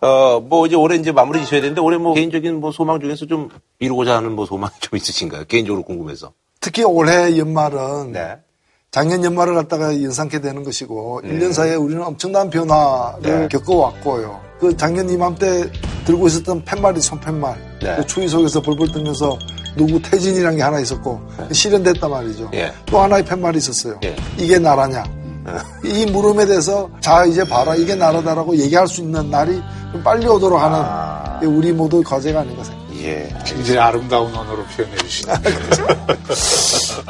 어, 0.00 0.40
뭐 0.40 0.66
이제 0.66 0.76
올해 0.76 0.96
이제 0.96 1.12
마무리 1.12 1.40
지셔야 1.40 1.60
되는데 1.60 1.80
올해 1.80 1.96
뭐 1.96 2.14
개인적인 2.14 2.60
뭐 2.60 2.70
소망 2.72 3.00
중에서 3.00 3.26
좀 3.26 3.48
이루고자 3.78 4.16
하는 4.16 4.32
뭐 4.32 4.46
소망이 4.46 4.72
좀 4.80 4.96
있으신가요? 4.96 5.44
개인적으로 5.46 5.82
궁금해서. 5.84 6.32
특히 6.60 6.82
올해 6.82 7.38
연말은 7.38 8.12
네. 8.12 8.36
작년 8.90 9.22
연말을 9.24 9.54
갖다가 9.54 10.02
연상케 10.02 10.40
되는 10.40 10.64
것이고 10.64 11.20
음. 11.24 11.38
1년 11.38 11.52
사이에 11.52 11.74
우리는 11.74 12.02
엄청난 12.02 12.50
변화를 12.50 13.40
네. 13.40 13.48
겪어왔고요. 13.48 14.40
그 14.58 14.76
작년 14.76 15.08
이맘때 15.08 15.70
들고 16.06 16.26
있었던 16.28 16.64
팻말이 16.64 17.00
손팻말 17.00 17.78
네. 17.82 17.96
그 17.96 18.06
추위 18.06 18.26
속에서 18.28 18.60
벌벌 18.60 18.90
떨면서 18.92 19.38
누구 19.76 20.00
태진이라는 20.00 20.56
게 20.56 20.62
하나 20.62 20.80
있었고 20.80 21.20
네. 21.38 21.52
실현됐단 21.52 22.10
말이죠. 22.10 22.50
예. 22.54 22.72
또 22.86 23.00
하나의 23.00 23.24
팻말이 23.24 23.58
있었어요. 23.58 24.00
예. 24.04 24.16
이게 24.38 24.58
나라냐. 24.58 25.04
이 25.84 26.06
물음에 26.06 26.46
대해서 26.46 26.90
자 27.00 27.24
이제 27.24 27.44
봐라 27.44 27.76
이게 27.76 27.94
나라다라고 27.94 28.56
얘기할 28.56 28.88
수 28.88 29.00
있는 29.00 29.30
날이 29.30 29.62
좀 29.92 30.02
빨리 30.02 30.26
오도록 30.26 30.60
하는 30.60 30.78
아... 30.80 31.38
우리 31.44 31.72
모두의 31.72 32.02
과제가 32.02 32.40
아닌가 32.40 32.64
생각합니다. 32.64 33.04
예. 33.04 33.32
굉장히 33.44 33.78
아름다운 33.78 34.34
언어로 34.34 34.64
표현해 34.64 34.96
주시네요. 34.96 35.36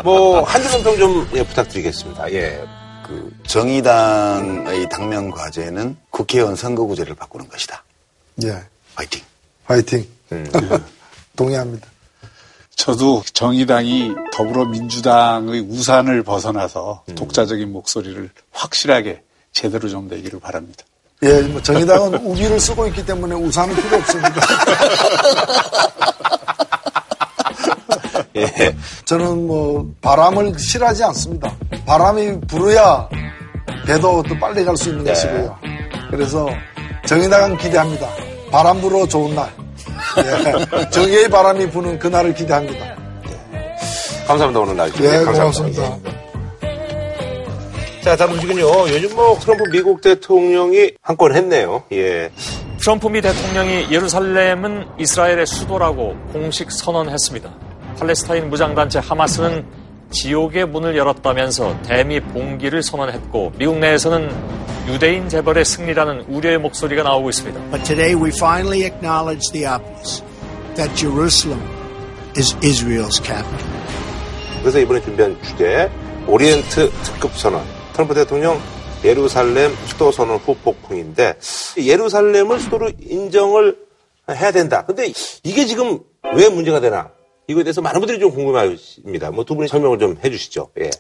뭐한 0.05 0.63
줄평좀 0.63 1.29
예, 1.35 1.45
부탁드리겠습니다. 1.45 2.33
예. 2.33 2.63
그 3.07 3.33
정의당의 3.47 4.89
당면 4.91 5.31
과제는 5.31 5.97
국회의원 6.11 6.57
선거구제를 6.57 7.15
바꾸는 7.15 7.49
것이다. 7.49 7.85
예. 8.45 8.63
화이팅. 8.97 9.23
화이팅. 9.65 10.07
음. 10.33 10.51
동의합니다. 11.37 11.87
저도 12.77 13.23
정의당이 13.33 14.13
더불어민주당의 14.33 15.61
우산을 15.63 16.23
벗어나서 16.23 17.03
음. 17.09 17.15
독자적인 17.15 17.73
목소리를 17.73 18.31
확실하게 18.53 19.23
제대로 19.53 19.89
좀 19.89 20.09
내기를 20.09 20.39
바랍니다. 20.39 20.85
예, 21.23 21.41
뭐 21.43 21.63
정의당은 21.63 22.15
우비를 22.27 22.61
쓰고 22.61 22.87
있기 22.89 23.05
때문에 23.07 23.35
우산은 23.35 23.75
필요 23.75 23.97
없습니다. 23.97 24.35
예. 28.37 28.77
저는 29.07 29.47
뭐 29.47 29.91
바람을 30.03 30.59
싫어하지 30.59 31.05
않습니다. 31.05 31.57
바람이 31.87 32.41
불어야 32.43 33.09
배도 33.87 34.23
또 34.25 34.39
빨리 34.39 34.63
갈 34.65 34.77
수 34.77 34.91
있는 34.91 35.05
네. 35.05 35.13
것이고요. 35.13 35.59
그래서 36.11 36.47
정의당은 37.07 37.57
기대합니다. 37.57 38.07
바람 38.51 38.79
불어 38.83 39.07
좋은 39.09 39.35
날. 39.35 39.51
예. 40.19 40.91
정의의 40.91 41.29
바람이 41.29 41.71
부는 41.71 41.99
그날을 41.99 42.35
기대합니다. 42.35 42.97
감사합니다. 44.27 44.61
오늘 44.61 44.77
나와주셔서. 44.77 45.11
네, 45.11 45.25
감사합니다. 45.25 45.83
고맙습니다. 45.83 46.17
자, 48.03 48.17
다음 48.17 48.35
소식은요. 48.35 48.89
요즘 48.91 49.15
뭐 49.17 49.37
트럼프 49.39 49.65
미국 49.71 50.01
대통령이 50.01 50.93
한 51.03 51.17
건 51.17 51.35
했네요. 51.35 51.83
예. 51.93 52.31
트럼프 52.81 53.09
미 53.09 53.21
대통령이 53.21 53.89
예루살렘은 53.91 54.87
이스라엘의 54.99 55.47
수도라고 55.47 56.15
공식 56.33 56.71
선언했습니다. 56.71 57.51
팔레스타인 57.99 58.49
무장단체 58.51 58.99
하마스는 59.01 59.65
지옥의 60.11 60.67
문을 60.67 60.97
열었다면서 60.97 61.83
대미 61.83 62.21
봉기를 62.21 62.83
선언했고 62.83 63.53
미국 63.59 63.79
내에서는 63.79 64.31
유대인 64.89 65.29
재벌의 65.29 65.65
승리라는 65.65 66.27
우려의 66.29 66.59
목소리가 66.59 67.03
나오고 67.03 67.29
있습니다. 67.31 67.61
But 67.71 67.85
today 67.85 68.15
we 68.15 68.31
finally 68.31 68.85
acknowledge 68.85 69.51
the 69.53 69.67
obvious 69.67 70.23
that 70.77 70.95
Jerusalem 70.95 71.61
is 72.37 72.55
Israel's 72.63 73.21
capital. 73.23 73.67
그래서 74.61 74.79
이번에 74.79 75.01
준비한 75.01 75.37
주제 75.43 75.91
오리엔트 76.29 76.91
특급 77.03 77.33
선언 77.37 77.63
트럼프 77.93 78.15
대통령 78.15 78.61
예루살렘 79.05 79.75
수도 79.87 80.11
선언 80.13 80.39
후 80.39 80.55
폭풍인데 80.57 81.39
예루살렘을 81.79 82.61
수도로 82.61 82.91
인정을 83.01 83.77
해야 84.31 84.51
된다. 84.51 84.85
근데 84.85 85.13
이게 85.43 85.67
지금 85.67 86.01
왜 86.35 86.49
문제가 86.49 86.81
되나? 86.81 87.11
이거에 87.49 87.63
대해서 87.65 87.81
많은 87.81 88.01
분들이 88.01 88.19
좀 88.19 88.31
궁금하십니다. 88.33 89.31
뭐 89.31 89.45
두 89.45 89.55
분이 89.55 89.69
설명을 89.69 89.99
좀 89.99 90.17
해주시죠. 90.23 90.69
예. 90.81 90.91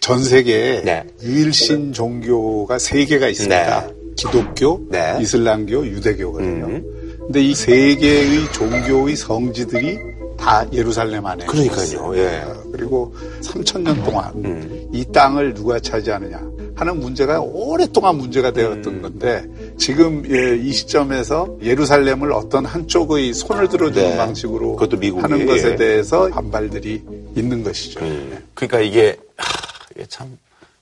전 0.00 0.22
세계에 0.22 0.82
네. 0.82 1.04
유일신 1.22 1.92
종교가 1.92 2.78
세 2.78 3.04
개가 3.04 3.28
있습니다. 3.28 3.86
네. 3.86 3.94
기독교, 4.16 4.80
네. 4.90 5.18
이슬람교, 5.20 5.86
유대교거든요. 5.86 6.64
음. 6.66 7.18
근데 7.20 7.42
이 7.42 7.54
세 7.54 7.94
개의 7.96 8.50
종교의 8.52 9.16
성지들이 9.16 9.98
다 10.38 10.66
예루살렘 10.72 11.24
안에 11.26 11.46
그러니까요. 11.46 12.16
예. 12.16 12.42
그리고 12.72 13.14
3천 13.42 13.80
년 13.82 14.02
동안 14.04 14.32
음. 14.44 14.88
이 14.92 15.04
땅을 15.12 15.54
누가 15.54 15.80
차지하느냐 15.80 16.40
하는 16.74 17.00
문제가 17.00 17.40
오랫동안 17.40 18.16
문제가 18.16 18.50
되었던 18.52 18.86
음. 18.86 19.02
건데 19.02 19.44
지금 19.78 20.24
예, 20.30 20.56
이 20.56 20.72
시점에서 20.72 21.56
예루살렘을 21.62 22.32
어떤 22.32 22.64
한쪽의 22.64 23.34
손을 23.34 23.68
들어주는 23.68 24.10
네. 24.10 24.16
방식으로 24.16 24.76
하는 25.20 25.46
것에 25.46 25.72
예. 25.72 25.76
대해서 25.76 26.28
반발들이 26.28 27.02
있는 27.36 27.62
것이죠. 27.62 28.00
음. 28.00 28.38
그러니까 28.54 28.80
이게, 28.80 29.16
하, 29.36 29.46
이게 29.94 30.06
참 30.08 30.38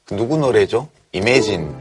누구 0.07 0.37
노래죠? 0.37 0.89
Imagine. 1.13 1.73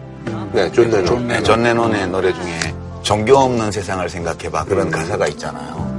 네, 0.54 0.72
존 0.72 0.90
레논. 0.90 1.06
존, 1.06 1.28
네, 1.28 1.44
존 1.44 1.64
레논의 1.64 2.08
노래 2.08 2.34
중에 2.34 2.60
종교 3.02 3.38
없는 3.38 3.72
세상을 3.72 4.08
생각해봐 4.10 4.66
그런 4.66 4.88
음. 4.88 4.92
가사가 4.92 5.28
있잖아요. 5.28 5.94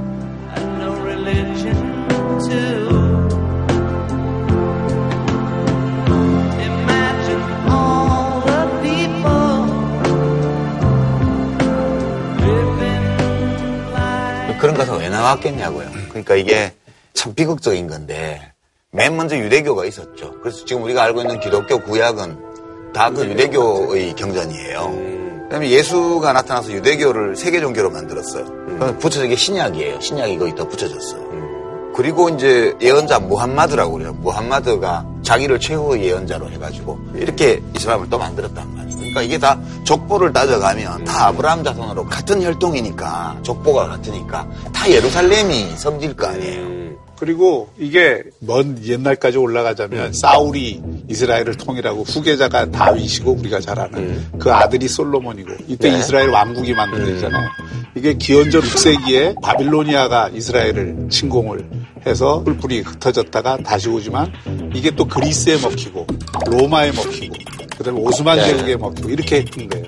가사가 14.75 14.97
왜 14.99 15.09
나왔겠냐고요. 15.09 15.89
그러니까 16.09 16.35
이게 16.35 16.73
참 17.13 17.33
비극적인 17.33 17.87
건데 17.87 18.53
맨 18.91 19.15
먼저 19.17 19.37
유대교가 19.37 19.85
있었죠. 19.85 20.39
그래서 20.41 20.65
지금 20.65 20.83
우리가 20.83 21.03
알고 21.03 21.21
있는 21.21 21.39
기독교 21.39 21.79
구약은 21.81 22.93
다 22.93 23.09
그 23.09 23.25
유대교의 23.25 24.15
경전이에요. 24.15 25.15
그다음에 25.43 25.69
예수가 25.69 26.31
나타나서 26.31 26.71
유대교를 26.71 27.35
세계 27.35 27.59
종교로 27.59 27.89
만들었어요. 27.91 28.45
붙여진 28.99 29.29
게 29.29 29.35
신약이에요. 29.35 29.99
신약이 29.99 30.55
더 30.55 30.67
붙여졌어요. 30.67 31.44
그리고 31.95 32.27
이제 32.27 32.73
예언자 32.81 33.19
무함마드라고 33.19 33.93
그래요. 33.93 34.11
무함마드가 34.19 35.05
자기를 35.21 35.61
최후의 35.61 36.03
예언자로 36.03 36.49
해가지고 36.51 36.99
이렇게 37.15 37.61
이슬람을 37.73 38.09
또 38.09 38.17
만들었단 38.17 38.75
말이에요. 38.75 38.97
그러니까 38.97 39.21
이게 39.21 39.37
다 39.37 39.57
족보를 39.85 40.33
따져가면 40.33 41.05
다 41.05 41.27
아브라함 41.27 41.63
자손으로 41.63 42.05
같은 42.07 42.43
혈통이니까 42.43 43.39
족보가 43.43 43.87
같으니까 43.87 44.45
다 44.73 44.91
예루살렘이 44.91 45.77
성질 45.77 46.13
거 46.17 46.27
아니에요. 46.27 46.75
그리고 47.17 47.69
이게 47.77 48.23
먼 48.39 48.77
옛날까지 48.83 49.37
올라가자면 49.37 50.07
음. 50.07 50.13
사울이 50.13 50.81
이스라엘을 51.07 51.55
통일하고 51.55 52.03
후계자가 52.03 52.71
다윗이고 52.71 53.31
우리가 53.31 53.61
잘 53.61 53.79
아는 53.79 53.97
음. 53.97 54.31
그 54.37 54.51
아들이 54.51 54.87
솔로몬이고 54.89 55.49
이때 55.67 55.89
네. 55.91 55.99
이스라엘 55.99 56.29
왕국이 56.29 56.73
만들어지잖아요. 56.73 57.49
음. 57.61 57.85
이게 57.95 58.13
기원전 58.15 58.61
6세기에 58.61 59.41
바빌로니아가 59.41 60.31
이스라엘을 60.33 61.07
침공을 61.09 61.84
해서 62.05 62.41
뿔뿔이 62.43 62.81
흩어졌다가 62.81 63.57
다시 63.57 63.89
오지만 63.89 64.31
이게 64.73 64.91
또 64.91 65.05
그리스에 65.05 65.57
먹히고 65.57 66.05
로마에 66.47 66.91
먹히고 66.91 67.35
그다음에 67.77 67.99
오스만 67.99 68.37
네. 68.37 68.45
제국에 68.45 68.75
먹히고 68.77 69.09
이렇게 69.09 69.37
했던 69.37 69.69
거예요. 69.69 69.85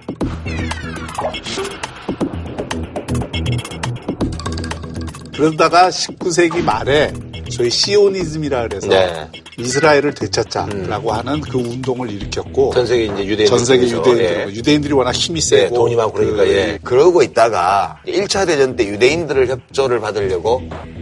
그러다가 5.36 5.90
19세기 5.90 6.64
말에 6.64 7.14
저희 7.52 7.70
시오니즘이라 7.70 8.68
그래서 8.68 8.88
네. 8.88 9.30
이스라엘을 9.60 10.14
되찾자라고 10.14 11.10
음. 11.10 11.16
하는 11.16 11.42
그 11.42 11.58
운동을 11.58 12.12
일으켰고 12.12 12.74
전 12.74 12.86
세계 12.86 13.06
이제 13.06 13.26
유대인 13.26 13.48
전 13.48 13.60
세계 13.60 13.88
유대인들 13.88 14.50
예. 14.50 14.54
유대인들이 14.54 14.94
워낙 14.94 15.12
힘이 15.12 15.42
세고 15.42 15.66
예, 15.66 15.70
돈이 15.70 15.96
많고 15.96 16.14
그러니까 16.14 16.44
그, 16.44 16.50
예. 16.50 16.80
그러고 16.84 17.24
있다가 17.24 18.02
1차 18.06 18.46
대전 18.46 18.76
때 18.76 18.86
유대인들을 18.88 19.48
협조를 19.48 20.00
받으려고 20.00 20.62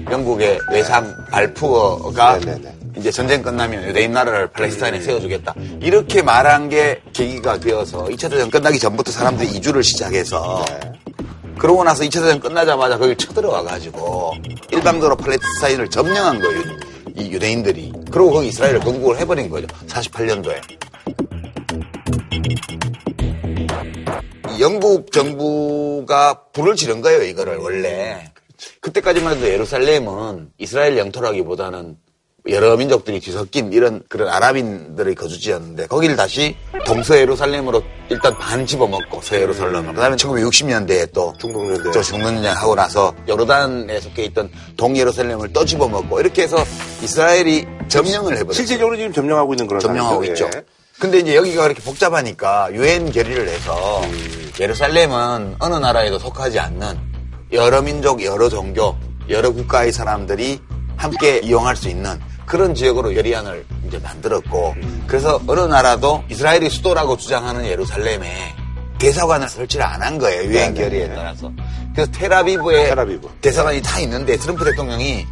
영국의 0.09 0.59
외상 0.71 1.13
발푸어가 1.31 2.39
네, 2.39 2.45
네, 2.45 2.61
네. 2.61 2.75
이제 2.97 3.11
전쟁 3.11 3.41
끝나면 3.41 3.83
유대인 3.89 4.13
나라를 4.13 4.47
팔레스타인에 4.47 4.99
음. 4.99 5.03
세워주겠다. 5.03 5.53
이렇게 5.81 6.21
말한 6.21 6.69
게 6.69 7.01
계기가 7.13 7.59
되어서 7.59 8.05
2차 8.05 8.29
대전 8.29 8.49
끝나기 8.49 8.79
전부터 8.79 9.11
사람들이 9.11 9.49
이주를 9.49 9.83
시작해서 9.83 10.63
네. 10.69 10.91
그러고 11.57 11.83
나서 11.83 12.03
2차 12.03 12.21
대전 12.21 12.39
끝나자마자 12.39 12.97
거기 12.97 13.15
쳐들어와가지고 13.15 14.33
일방적으로 14.71 15.15
팔레스타인을 15.17 15.89
점령한 15.89 16.39
거예요. 16.39 16.61
이 17.17 17.31
유대인들이. 17.31 17.93
그러고 18.11 18.33
거기 18.33 18.47
이스라엘을 18.47 18.79
건국을 18.81 19.17
해버린 19.19 19.49
거죠. 19.49 19.67
48년도에. 19.87 20.61
영국 24.59 25.11
정부가 25.11 26.41
불을 26.53 26.75
지른 26.75 27.01
거예요, 27.01 27.23
이거를 27.23 27.57
원래. 27.57 28.31
그때까지만 28.81 29.37
해도 29.37 29.47
예루살렘은 29.47 30.51
이스라엘 30.57 30.97
영토라기보다는 30.97 31.97
여러 32.47 32.77
민족들이 32.77 33.19
뒤섞인 33.19 33.73
이런 33.73 34.03
그런 34.07 34.29
아랍인들의 34.29 35.15
거주지였는데 35.15 35.87
거기를 35.87 36.15
다시 36.15 36.55
동서 36.85 37.17
예루살렘으로 37.17 37.81
일단 38.09 38.37
반 38.37 38.65
집어먹고 38.65 39.21
서 39.21 39.35
예루살렘을 39.35 39.93
그다음에 39.95 40.15
1960년대에 40.15 41.11
또 41.11 41.33
중동전쟁 41.39 41.91
저 41.91 42.03
중동전쟁 42.03 42.51
하고 42.51 42.75
나서 42.75 43.15
요르단에 43.27 43.99
속해 43.99 44.25
있던 44.25 44.51
동 44.77 44.95
예루살렘을 44.95 45.51
또 45.53 45.65
집어먹고 45.65 46.19
이렇게 46.19 46.43
해서 46.43 46.57
이스라엘이 47.01 47.65
점령을 47.87 48.33
해버렸어요. 48.33 48.53
실질적으로 48.53 48.95
지금 48.95 49.11
점령하고 49.11 49.53
있는 49.53 49.65
그런 49.65 49.79
점령하고 49.79 50.23
있죠. 50.25 50.47
예. 50.55 50.63
근데 50.99 51.19
이제 51.19 51.35
여기가 51.35 51.63
그렇게 51.63 51.81
복잡하니까 51.81 52.69
유엔 52.73 53.11
결의를 53.11 53.49
해서 53.49 54.01
음. 54.03 54.51
예루살렘은 54.59 55.55
어느 55.59 55.75
나라에도 55.75 56.17
속하지 56.19 56.59
않는 56.59 57.04
여러 57.51 57.81
민족, 57.81 58.23
여러 58.23 58.49
종교, 58.49 58.95
여러 59.29 59.51
국가의 59.51 59.91
사람들이 59.91 60.59
함께 60.97 61.39
이용할 61.39 61.75
수 61.75 61.89
있는 61.89 62.19
그런 62.45 62.73
지역으로 62.75 63.15
예리안을 63.15 63.65
이제 63.87 63.97
만들었고 63.99 64.75
그래서 65.07 65.39
어느 65.47 65.61
나라도 65.61 66.23
이스라엘이 66.29 66.69
수도라고 66.69 67.17
주장하는 67.17 67.65
예루살렘에 67.65 68.53
대사관을 68.99 69.49
설치를 69.49 69.85
안 69.85 70.01
한 70.01 70.17
거예요 70.19 70.43
유엔 70.43 70.51
네, 70.51 70.69
네, 70.69 70.81
결의에 70.81 71.07
네. 71.07 71.15
따라서 71.15 71.51
그래서 71.93 72.11
테라비브에 72.11 72.85
테라비브. 72.89 73.27
대사관이 73.41 73.81
다 73.81 73.99
있는데 74.01 74.37
트럼프 74.37 74.63
대통령이 74.63 75.25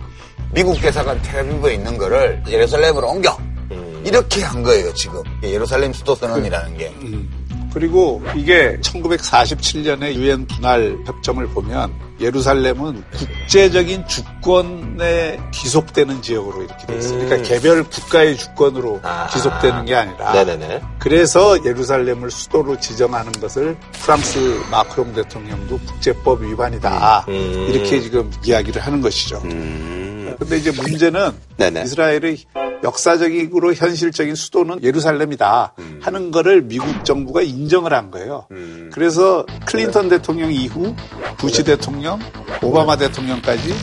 미국 0.53 0.79
대사관 0.81 1.21
테라비브에 1.21 1.75
있는 1.75 1.97
거를 1.97 2.43
예루살렘으로 2.47 3.07
옮겨 3.09 3.37
음. 3.71 4.03
이렇게 4.05 4.41
한 4.43 4.63
거예요 4.63 4.93
지금 4.95 5.21
예루살렘 5.43 5.93
수도 5.93 6.15
선언이라는 6.15 6.77
게 6.77 6.87
음. 7.01 7.29
그리고 7.73 8.21
이게 8.35 8.77
1947년에 8.81 10.13
유엔 10.15 10.45
분할 10.45 10.97
협정을 11.05 11.47
보면 11.47 11.91
예루살렘은 12.19 13.03
국제적인 13.11 14.07
주권에 14.07 15.39
기속되는 15.51 16.21
지역으로 16.21 16.63
이렇게 16.63 16.85
돼 16.85 16.97
있어요. 16.97 17.17
그러니까 17.17 17.35
음. 17.37 17.43
개별 17.43 17.83
국가의 17.83 18.37
주권으로 18.37 18.99
아. 19.03 19.27
기속되는 19.27 19.85
게 19.85 19.95
아니라 19.95 20.31
네네네. 20.33 20.81
그래서 20.99 21.57
예루살렘을 21.65 22.29
수도로 22.29 22.79
지정하는 22.79 23.31
것을 23.33 23.75
프랑스 23.93 24.39
마크롱 24.69 25.13
대통령도 25.13 25.79
국제법 25.79 26.43
위반이다. 26.43 27.25
음. 27.27 27.67
이렇게 27.69 27.99
지금 27.99 28.31
이야기를 28.45 28.81
하는 28.81 29.01
것이죠. 29.01 29.41
음. 29.45 30.35
근데 30.39 30.57
이제 30.57 30.71
문제는 30.71 31.31
네네. 31.57 31.83
이스라엘의 31.83 32.37
역사적으로 32.83 33.73
현실적인 33.73 34.35
수도는 34.35 34.83
예루살렘이다 34.83 35.73
음. 35.79 35.99
하는 36.03 36.31
거를 36.31 36.61
미국 36.61 37.05
정부가 37.05 37.41
인정을 37.41 37.93
한 37.93 38.11
거예요. 38.11 38.47
음. 38.51 38.89
그래서 38.93 39.45
클린턴 39.65 40.09
대통령 40.09 40.51
이후 40.51 40.95
부시 41.37 41.63
대통령, 41.63 42.19
오바마 42.61 42.97
대통령까지 42.97 43.73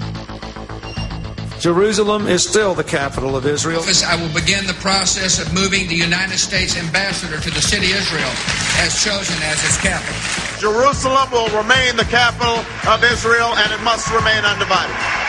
Jerusalem 1.61 2.27
is 2.27 2.41
still 2.41 2.75
the 2.75 2.83
capital 2.83 3.37
of 3.37 3.45
Israel. 3.45 3.85
I 3.85 4.17
will 4.17 4.33
begin 4.33 4.65
the 4.67 4.81
process 4.81 5.37
of 5.39 5.53
moving 5.53 5.89
the 5.89 5.95
United 5.95 6.41
States 6.41 6.73
ambassador 6.81 7.37
to 7.37 7.51
the 7.51 7.61
city 7.61 7.93
Israel 7.93 8.33
as 8.81 8.97
chosen 8.97 9.37
as 9.45 9.61
its 9.69 9.77
capital. 9.77 10.17
Jerusalem 10.57 11.29
will 11.31 11.53
remain 11.53 11.97
the 12.01 12.09
capital 12.09 12.65
of 12.89 13.05
Israel 13.05 13.53
and 13.61 13.73
it 13.77 13.83
must 13.85 14.09
remain 14.09 14.41
undivided. 14.41 15.20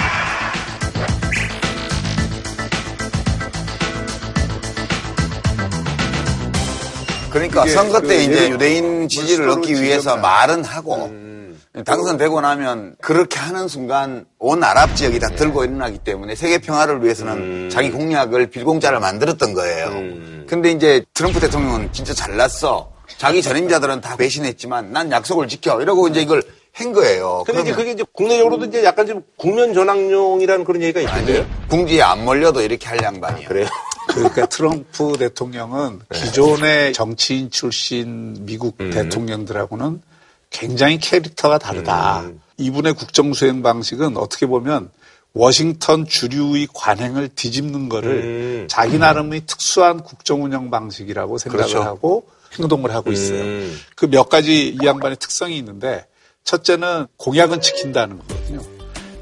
그러니까 7.32 7.66
선거 7.68 8.02
때 8.02 8.08
그 8.08 8.14
이제 8.24 8.50
유대인 8.50 9.08
지지를 9.08 9.50
얻기 9.50 9.82
위해서 9.82 10.18
말은 10.18 10.64
하고 10.64 11.06
음. 11.06 11.60
당선되고 11.86 12.42
나면 12.42 12.96
그렇게 13.02 13.40
하는 13.40 13.68
순간 13.70 14.26
온 14.40 14.62
아랍 14.64 14.96
지역이 14.96 15.20
다 15.20 15.30
들고 15.30 15.64
일어나기 15.64 15.98
때문에 16.00 16.36
세계 16.36 16.58
평화를 16.58 17.02
위해서는 17.04 17.34
음. 17.34 17.70
자기 17.72 17.92
공약을 17.92 18.48
빌공짜를 18.48 19.00
만들었던 19.00 19.54
거예요. 19.54 19.88
음. 19.88 20.46
근데 20.50 20.72
이제 20.72 21.04
트럼프 21.14 21.40
대통령은 21.40 21.94
진짜 21.94 22.14
잘났어. 22.14 22.92
자기 23.18 23.42
전임자들은 23.42 24.02
다 24.02 24.16
배신했지만 24.18 24.92
난 24.92 25.12
약속을 25.12 25.48
지켜. 25.48 25.82
이러고 25.82 26.10
이제 26.10 26.22
이걸 26.22 26.42
한 26.74 26.92
거예요. 26.94 27.44
근데 27.46 27.62
이제 27.62 27.74
그게 27.74 27.92
이제 27.92 28.04
국내적으로도 28.14 28.66
이제 28.66 28.84
약간 28.84 29.06
좀 29.08 29.22
국면 29.38 29.74
전환용이라는 29.74 30.64
그런 30.66 30.82
얘기가 30.82 31.02
있던데요? 31.02 31.46
궁지에 31.70 32.02
안 32.02 32.24
몰려도 32.26 32.62
이렇게 32.62 32.88
할 32.88 33.02
양반이에요. 33.04 33.48
그래요? 33.48 33.68
그러니까 34.08 34.46
트럼프 34.48 35.14
대통령은 35.18 36.00
네. 36.10 36.20
기존의 36.20 36.94
정치인 36.94 37.50
출신 37.52 38.46
미국 38.46 38.76
음. 38.80 38.92
대통령들하고는 38.92 40.02
굉장히 40.50 40.98
캐릭터가 40.98 41.58
다르다. 41.58 42.22
음. 42.22 42.42
이분의 42.58 42.94
국정 42.94 43.34
수행 43.34 43.62
방식은 43.62 44.18
어떻게 44.18 44.46
보면 44.46 44.90
워싱턴 45.34 46.06
주류의 46.06 46.68
관행을 46.74 47.30
뒤집는 47.30 47.90
거를 47.90 48.12
음. 48.12 48.68
자기 48.70 48.98
나름의 48.98 49.44
특수한 49.46 50.04
국정 50.04 50.44
운영 50.44 50.70
방식이라고 50.70 51.38
생각을 51.38 51.66
그렇죠. 51.66 51.82
하고 51.82 52.28
행동을 52.60 52.94
하고 52.94 53.12
있어요. 53.12 53.42
음. 53.42 53.80
그몇 53.96 54.28
가지 54.30 54.70
이 54.70 54.86
양반의 54.86 55.18
특성이 55.18 55.58
있는데 55.58 56.06
첫째는 56.44 57.08
공약은 57.18 57.62
지킨다는 57.62 58.20
거거든요. 58.20 58.62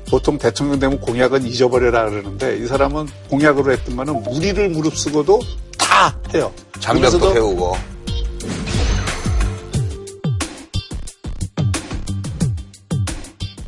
보통 0.10 0.38
대통령 0.38 0.80
되면 0.80 0.99
공약은 0.99 1.45
잊어버려라 1.45 2.10
그러는데 2.10 2.57
이 2.57 2.66
사람은 2.66 3.07
공약으로 3.30 3.72
했던 3.72 3.95
거는 3.95 4.24
무리를 4.24 4.70
무릅쓰고도 4.70 5.39
다 5.78 6.18
해요. 6.34 6.51
장벽도 6.80 7.34
세우고. 7.34 7.78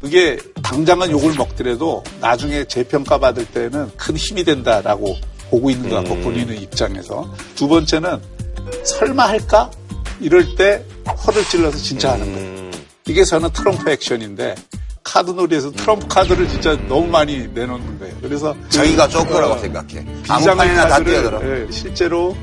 그게 0.02 0.38
당장은 0.64 1.12
욕을 1.12 1.36
먹더라도 1.36 2.04
나중에 2.20 2.66
재평가 2.66 3.20
받을 3.20 3.46
때는 3.46 3.92
큰 3.96 4.18
힘이 4.18 4.44
된다라고 4.44 5.16
보고 5.52 5.70
있는 5.70 5.90
것 5.90 5.98
같고 5.98 6.16
음. 6.16 6.24
본인의 6.24 6.58
입장에서 6.58 7.32
두 7.56 7.68
번째는 7.68 8.20
설마 8.84 9.30
할까 9.30 9.70
이럴 10.20 10.56
때 10.56 10.84
허를 11.06 11.44
찔러서 11.44 11.78
진짜 11.78 12.14
하는 12.14 12.34
거예요. 12.34 12.48
음. 12.48 12.72
이게 13.08 13.24
저는 13.24 13.52
트럼프 13.52 13.90
액션인데 13.92 14.56
카드놀이에서 15.04 15.72
트럼프 15.72 16.08
카드를 16.08 16.48
진짜 16.48 16.78
너무 16.88 17.08
많이 17.08 17.48
내놓는 17.48 18.00
거예요. 18.00 18.16
그래서 18.22 18.56
자기가 18.70 19.08
조커라고 19.08 19.54
어, 19.54 19.58
생각해. 19.58 20.06
비장의 20.24 20.76
카드를 20.76 21.68
예, 21.68 21.72
실제로 21.72 22.36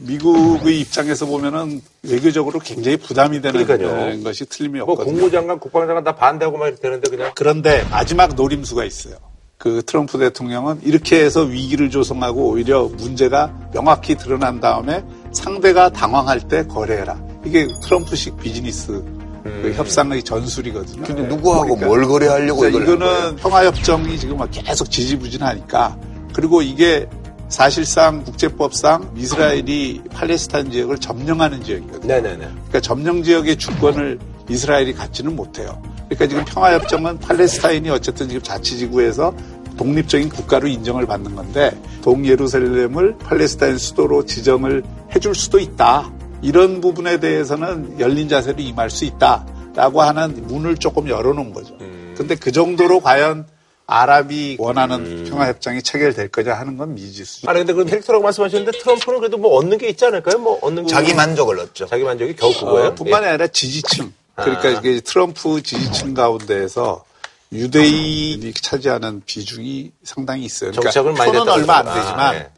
미국의 0.00 0.80
입장에서 0.80 1.26
보면은 1.26 1.80
외교적으로 2.02 2.58
굉장히 2.58 2.96
부담이 2.96 3.40
되는 3.40 3.64
그러니까요. 3.64 4.22
것이 4.24 4.46
틀림이 4.46 4.78
뭐 4.80 4.92
없거든요. 4.92 5.12
뭐 5.12 5.20
국무장관, 5.20 5.58
국방장관 5.60 6.04
다 6.04 6.14
반대하고 6.14 6.56
막 6.56 6.66
이렇게 6.68 6.80
되는데 6.80 7.10
그냥 7.10 7.32
그런데 7.34 7.84
마지막 7.90 8.34
노림수가 8.34 8.84
있어요. 8.84 9.16
그 9.58 9.82
트럼프 9.84 10.18
대통령은 10.18 10.80
이렇게 10.84 11.22
해서 11.22 11.42
위기를 11.42 11.90
조성하고 11.90 12.48
오히려 12.48 12.84
문제가 12.84 13.54
명확히 13.74 14.16
드러난 14.16 14.58
다음에 14.58 15.04
상대가 15.32 15.90
당황할 15.90 16.48
때 16.48 16.66
거래해라. 16.66 17.20
이게 17.44 17.66
트럼프식 17.82 18.38
비즈니스 18.38 19.04
그 19.50 19.56
음. 19.56 19.62
그 19.62 19.72
협상의 19.72 20.22
전술이거든요. 20.22 21.02
근데 21.02 21.22
누구하고 21.22 21.76
그러니까, 21.76 21.86
뭘 21.86 22.06
거래하려고 22.06 22.60
그러니까 22.60 22.82
이거는 22.82 23.36
평화협정이 23.36 24.18
지금 24.18 24.38
계속 24.50 24.90
지지부진하니까 24.90 25.96
그리고 26.32 26.62
이게 26.62 27.08
사실상 27.48 28.22
국제법상 28.22 29.14
이스라엘이 29.16 30.02
팔레스타인 30.12 30.70
지역을 30.70 30.98
점령하는 30.98 31.62
지역이거든요. 31.64 32.06
네네네. 32.06 32.38
그러니까 32.38 32.80
점령 32.80 33.22
지역의 33.22 33.56
주권을 33.56 34.18
이스라엘이 34.48 34.94
갖지는 34.94 35.34
못해요. 35.34 35.82
그러니까 36.08 36.26
지금 36.28 36.44
평화협정은 36.44 37.18
팔레스타인이 37.18 37.90
어쨌든 37.90 38.28
지금 38.28 38.42
자치지구에서 38.42 39.34
독립적인 39.76 40.28
국가로 40.28 40.68
인정을 40.68 41.06
받는 41.06 41.34
건데 41.34 41.70
동예루살렘을 42.02 43.18
팔레스타인 43.18 43.78
수도로 43.78 44.26
지정을 44.26 44.82
해줄 45.14 45.34
수도 45.34 45.58
있다. 45.58 46.10
이런 46.42 46.80
부분에 46.80 47.20
대해서는 47.20 48.00
열린 48.00 48.28
자세로 48.28 48.60
임할 48.60 48.90
수 48.90 49.04
있다라고 49.04 50.02
하는 50.02 50.46
문을 50.46 50.76
조금 50.76 51.08
열어놓은 51.08 51.52
거죠. 51.52 51.76
음. 51.80 52.14
근데 52.16 52.34
그 52.34 52.52
정도로 52.52 53.00
과연 53.00 53.46
아랍이 53.86 54.56
원하는 54.60 55.00
음. 55.00 55.26
평화협정이 55.28 55.82
체결될 55.82 56.28
거냐 56.28 56.54
하는 56.54 56.76
건 56.76 56.94
미지수. 56.94 57.48
아니 57.48 57.58
근데 57.58 57.72
그럼 57.72 57.88
헬릭터라고 57.88 58.22
말씀하셨는데 58.22 58.78
트럼프는 58.78 59.18
그래도 59.18 59.36
뭐 59.36 59.56
얻는 59.56 59.78
게 59.78 59.88
있지 59.88 60.04
않을까요? 60.04 60.38
뭐 60.38 60.58
얻는 60.62 60.86
자기 60.86 61.12
만족을 61.12 61.58
얻죠. 61.58 61.86
자기 61.86 62.04
만족이 62.04 62.36
겨우 62.36 62.52
그거예요? 62.52 62.88
어, 62.88 62.94
뿐만이 62.94 63.26
예. 63.26 63.30
아니라 63.30 63.46
지지층. 63.48 64.12
그러니까 64.36 64.68
아. 64.68 64.70
이게 64.70 65.00
트럼프 65.00 65.60
지지층 65.62 66.14
가운데에서 66.14 67.04
유대인이 67.52 68.52
차지하는 68.54 69.22
비중이 69.26 69.90
상당히 70.04 70.44
있어요. 70.44 70.70
그러니까 70.70 71.24
표는 71.24 71.48
얼마 71.48 71.78
안 71.78 71.84
되지만 71.86 72.34
네. 72.36 72.50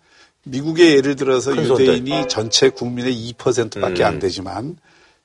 미국의 0.44 0.96
예를 0.96 1.16
들어서 1.16 1.56
유대인이 1.56 2.28
전체 2.28 2.68
국민의 2.68 3.34
2%밖에 3.34 4.02
음. 4.02 4.06
안 4.06 4.18
되지만 4.18 4.76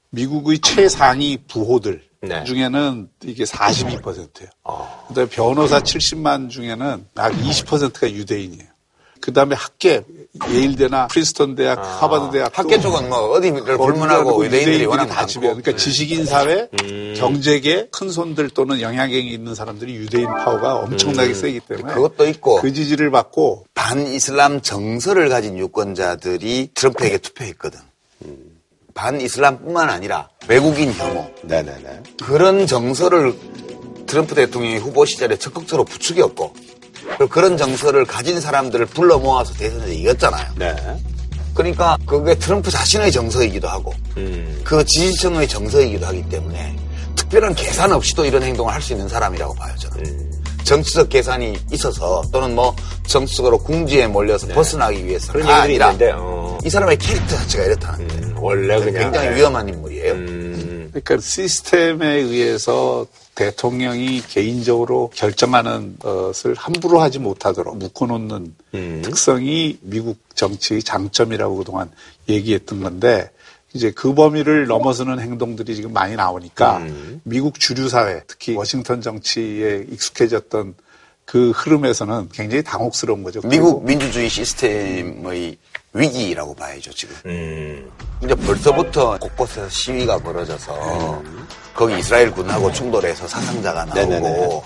미국의 0.09 0.59
최상위 0.59 1.39
부호들 1.47 2.03
네. 2.21 2.43
중에는 2.43 3.09
이게 3.23 3.43
42%예요. 3.43 4.49
어. 4.63 5.05
그다음에 5.07 5.29
변호사 5.29 5.79
70만 5.79 6.49
중에는 6.49 7.05
약 7.17 7.33
20%가 7.33 8.11
유대인이에요. 8.11 8.67
그 9.21 9.33
다음에 9.33 9.55
학계, 9.55 10.03
예일대나 10.51 11.07
프린스턴 11.07 11.55
대학, 11.55 11.79
아, 11.79 11.81
하버드 11.81 12.31
대학. 12.31 12.57
학계 12.57 12.79
쪽은 12.79 13.09
뭐 13.09 13.31
어디를 13.31 13.77
불문하고 13.77 14.45
유대인들이 14.45 14.85
워낙 14.85 15.05
다 15.07 15.25
지배해요. 15.25 15.55
그러니까 15.55 15.71
네. 15.71 15.77
지식인 15.77 16.25
사회, 16.25 16.67
음. 16.81 17.13
경제계, 17.17 17.89
큰 17.91 18.09
손들 18.09 18.49
또는 18.49 18.81
영향력이 18.81 19.27
있는 19.27 19.55
사람들이 19.55 19.95
유대인 19.95 20.25
파워가 20.25 20.75
엄청나게 20.75 21.29
음. 21.29 21.33
세기 21.33 21.59
때문에. 21.59 21.93
그것도 21.93 22.27
있고. 22.29 22.61
그 22.61 22.73
지지를 22.73 23.11
받고. 23.11 23.65
반 23.73 24.07
이슬람 24.07 24.61
정서를 24.61 25.29
가진 25.29 25.57
유권자들이 25.57 26.71
트럼프에게 26.73 27.17
투표했거든. 27.19 27.79
반이슬람뿐만 28.97 29.89
아니라 29.89 30.27
외국인 30.47 30.91
혐오. 30.91 31.29
네네네. 31.43 32.03
그런 32.23 32.65
정서를 32.65 33.35
트럼프 34.07 34.33
대통령이 34.33 34.77
후보 34.77 35.05
시절에 35.05 35.37
적극적으로 35.37 35.83
부추겼고 35.85 36.53
그런 37.29 37.57
정서를 37.57 38.05
가진 38.05 38.39
사람들을 38.39 38.85
불러 38.87 39.17
모아서 39.17 39.53
대선에서 39.53 39.91
이겼잖아요. 39.91 40.45
네. 40.57 40.75
그러니까 41.53 41.97
그게 42.05 42.35
트럼프 42.35 42.69
자신의 42.69 43.11
정서이기도 43.11 43.67
하고 43.67 43.91
음. 44.17 44.61
그 44.63 44.85
지지층의 44.85 45.47
정서이기도 45.47 46.05
하기 46.05 46.29
때문에 46.29 46.75
특별한 47.15 47.55
계산 47.55 47.91
없이도 47.91 48.25
이런 48.25 48.43
행동을 48.43 48.71
할 48.73 48.81
수 48.81 48.93
있는 48.93 49.07
사람이라고 49.07 49.55
봐요 49.55 49.73
저는. 49.79 50.05
음. 50.05 50.31
정치적 50.63 51.09
계산이 51.09 51.57
있어서 51.71 52.21
또는 52.31 52.53
뭐 52.53 52.75
정치적으로 53.07 53.57
궁지에 53.57 54.05
몰려서 54.05 54.47
네. 54.47 54.53
벗어나기 54.53 55.03
위해서 55.05 55.31
그런 55.31 55.47
얘기들이 55.47 55.73
있는데 55.75 56.11
어. 56.13 56.57
이 56.63 56.69
사람의 56.69 56.97
캐릭터 56.97 57.37
자체가 57.37 57.63
이렇다는데 57.63 58.15
음, 58.15 58.35
원래 58.37 58.77
그냥 58.79 59.03
굉장히 59.03 59.29
네. 59.29 59.35
위험한 59.37 59.69
인물이에요. 59.69 60.13
음. 60.87 61.01
그러니까 61.01 61.17
시스템에 61.19 62.15
의해서 62.15 63.05
대통령이 63.35 64.23
개인적으로 64.27 65.11
결정하는 65.13 65.97
것을 65.99 66.55
함부로 66.55 66.99
하지 66.99 67.19
못하도록 67.19 67.77
묶어놓는 67.77 68.55
음. 68.73 69.01
특성이 69.03 69.77
미국 69.81 70.17
정치의 70.35 70.81
장점이라고 70.83 71.57
그동안 71.57 71.91
얘기했던 72.27 72.81
건데 72.81 73.29
이제 73.73 73.91
그 73.91 74.15
범위를 74.15 74.65
넘어서는 74.65 75.19
행동들이 75.19 75.75
지금 75.75 75.93
많이 75.93 76.15
나오니까 76.15 76.77
음. 76.77 77.21
미국 77.23 77.59
주류 77.59 77.89
사회, 77.89 78.23
특히 78.25 78.55
워싱턴 78.55 79.01
정치에 79.01 79.85
익숙해졌던 79.91 80.73
그 81.25 81.51
흐름에서는 81.51 82.29
굉장히 82.31 82.63
당혹스러운 82.63 83.21
거죠. 83.21 83.41
미국 83.43 83.83
민주주의 83.85 84.29
시스템의 84.29 85.57
위기라고 85.93 86.53
봐야죠 86.55 86.91
지금. 86.93 87.15
음. 87.25 87.91
이제 88.23 88.35
벌써부터 88.35 89.17
곳곳에서 89.19 89.69
시위가 89.69 90.19
벌어져서 90.19 91.21
음. 91.21 91.47
거기 91.73 91.99
이스라엘 91.99 92.31
군하고 92.31 92.71
충돌해서 92.71 93.27
사상자가 93.27 93.85
나오고 93.85 93.99
네네네. 93.99 94.61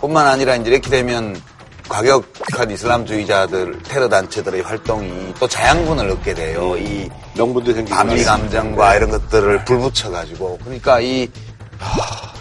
뿐만 0.00 0.26
아니라 0.26 0.56
이제 0.56 0.70
이렇게 0.70 0.90
되면 0.90 1.40
과격한 1.88 2.70
이슬람주의자들 2.70 3.82
테러 3.82 4.08
단체들의 4.08 4.62
활동이 4.62 5.34
또 5.38 5.46
자양분을 5.46 6.10
얻게 6.10 6.34
돼요. 6.34 6.72
음. 6.72 6.78
이 6.78 7.10
명분도 7.36 7.72
생기고 7.74 7.96
반미 7.96 8.24
감정과 8.24 8.96
이런 8.96 9.10
것들을 9.10 9.64
불붙여 9.64 10.10
가지고 10.10 10.58
그러니까 10.62 11.00
이 11.00 11.28
하, 11.51 11.51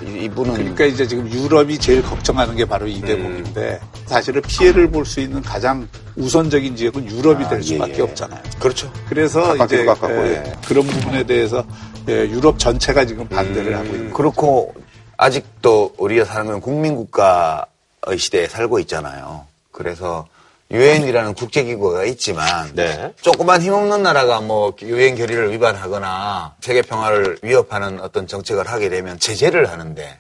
이분은 0.03 0.53
그러니까 0.53 0.85
이제 0.85 1.05
지금 1.05 1.31
유럽이 1.31 1.77
제일 1.77 2.01
걱정하는 2.01 2.55
게 2.55 2.65
바로 2.65 2.87
이 2.87 2.97
음. 2.97 3.05
대목인데 3.05 3.79
음. 3.81 3.87
사실은 4.05 4.41
피해를 4.41 4.89
볼 4.89 5.05
수 5.05 5.19
있는 5.19 5.41
가장 5.41 5.87
우선적인 6.15 6.75
지역은 6.75 7.09
유럽이 7.09 7.45
아, 7.45 7.49
될 7.49 7.63
수밖에 7.63 7.93
예, 7.93 7.97
예. 7.97 8.01
없잖아요. 8.01 8.41
그렇죠. 8.59 8.91
그래서 9.07 9.55
이제 9.57 9.85
가깝고, 9.85 10.27
예, 10.27 10.43
예. 10.45 10.53
그런 10.65 10.85
부분에 10.85 11.23
대해서 11.23 11.63
예, 12.09 12.27
유럽 12.29 12.57
전체가 12.59 13.05
지금 13.05 13.27
반대를 13.27 13.73
음, 13.73 13.77
하고 13.79 13.87
있는. 13.87 14.13
그렇고 14.13 14.73
아직도 15.17 15.93
우리가 15.97 16.25
사는 16.25 16.51
건 16.51 16.61
국민국가의 16.61 18.17
시대에 18.17 18.47
살고 18.47 18.79
있잖아요. 18.79 19.45
그래서 19.71 20.27
유엔이라는 20.71 21.33
국제기구가 21.33 22.05
있지만 22.05 22.73
네. 22.73 23.13
조그만 23.21 23.61
힘없는 23.61 24.03
나라가 24.03 24.39
뭐 24.39 24.73
유엔 24.81 25.15
결의를 25.15 25.51
위반하거나 25.51 26.55
세계 26.61 26.81
평화를 26.81 27.39
위협하는 27.41 27.99
어떤 27.99 28.25
정책을 28.25 28.67
하게 28.67 28.89
되면 28.89 29.19
제재를 29.19 29.69
하는데 29.69 30.19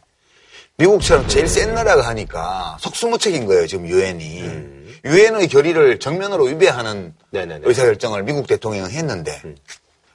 미국처럼 0.77 1.27
제일 1.27 1.47
센 1.47 1.73
나라가 1.73 2.07
하니까 2.07 2.77
속수무책인 2.81 3.45
거예요 3.45 3.67
지금 3.67 3.87
유엔이 3.87 4.41
음. 4.41 4.95
유엔의 5.05 5.47
결의를 5.47 5.99
정면으로 5.99 6.45
위배하는 6.45 7.13
네네네. 7.31 7.61
의사결정을 7.63 8.23
미국 8.23 8.47
대통령은 8.47 8.91
했는데 8.91 9.41
음. 9.45 9.55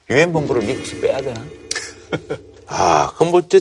유엔 0.09 0.31
본부를 0.31 0.61
미국에서 0.61 1.01
빼야 1.01 1.21
되나? 1.21 1.43
아 2.67 3.11
그럼 3.15 3.31
뭐 3.31 3.39
이제 3.41 3.59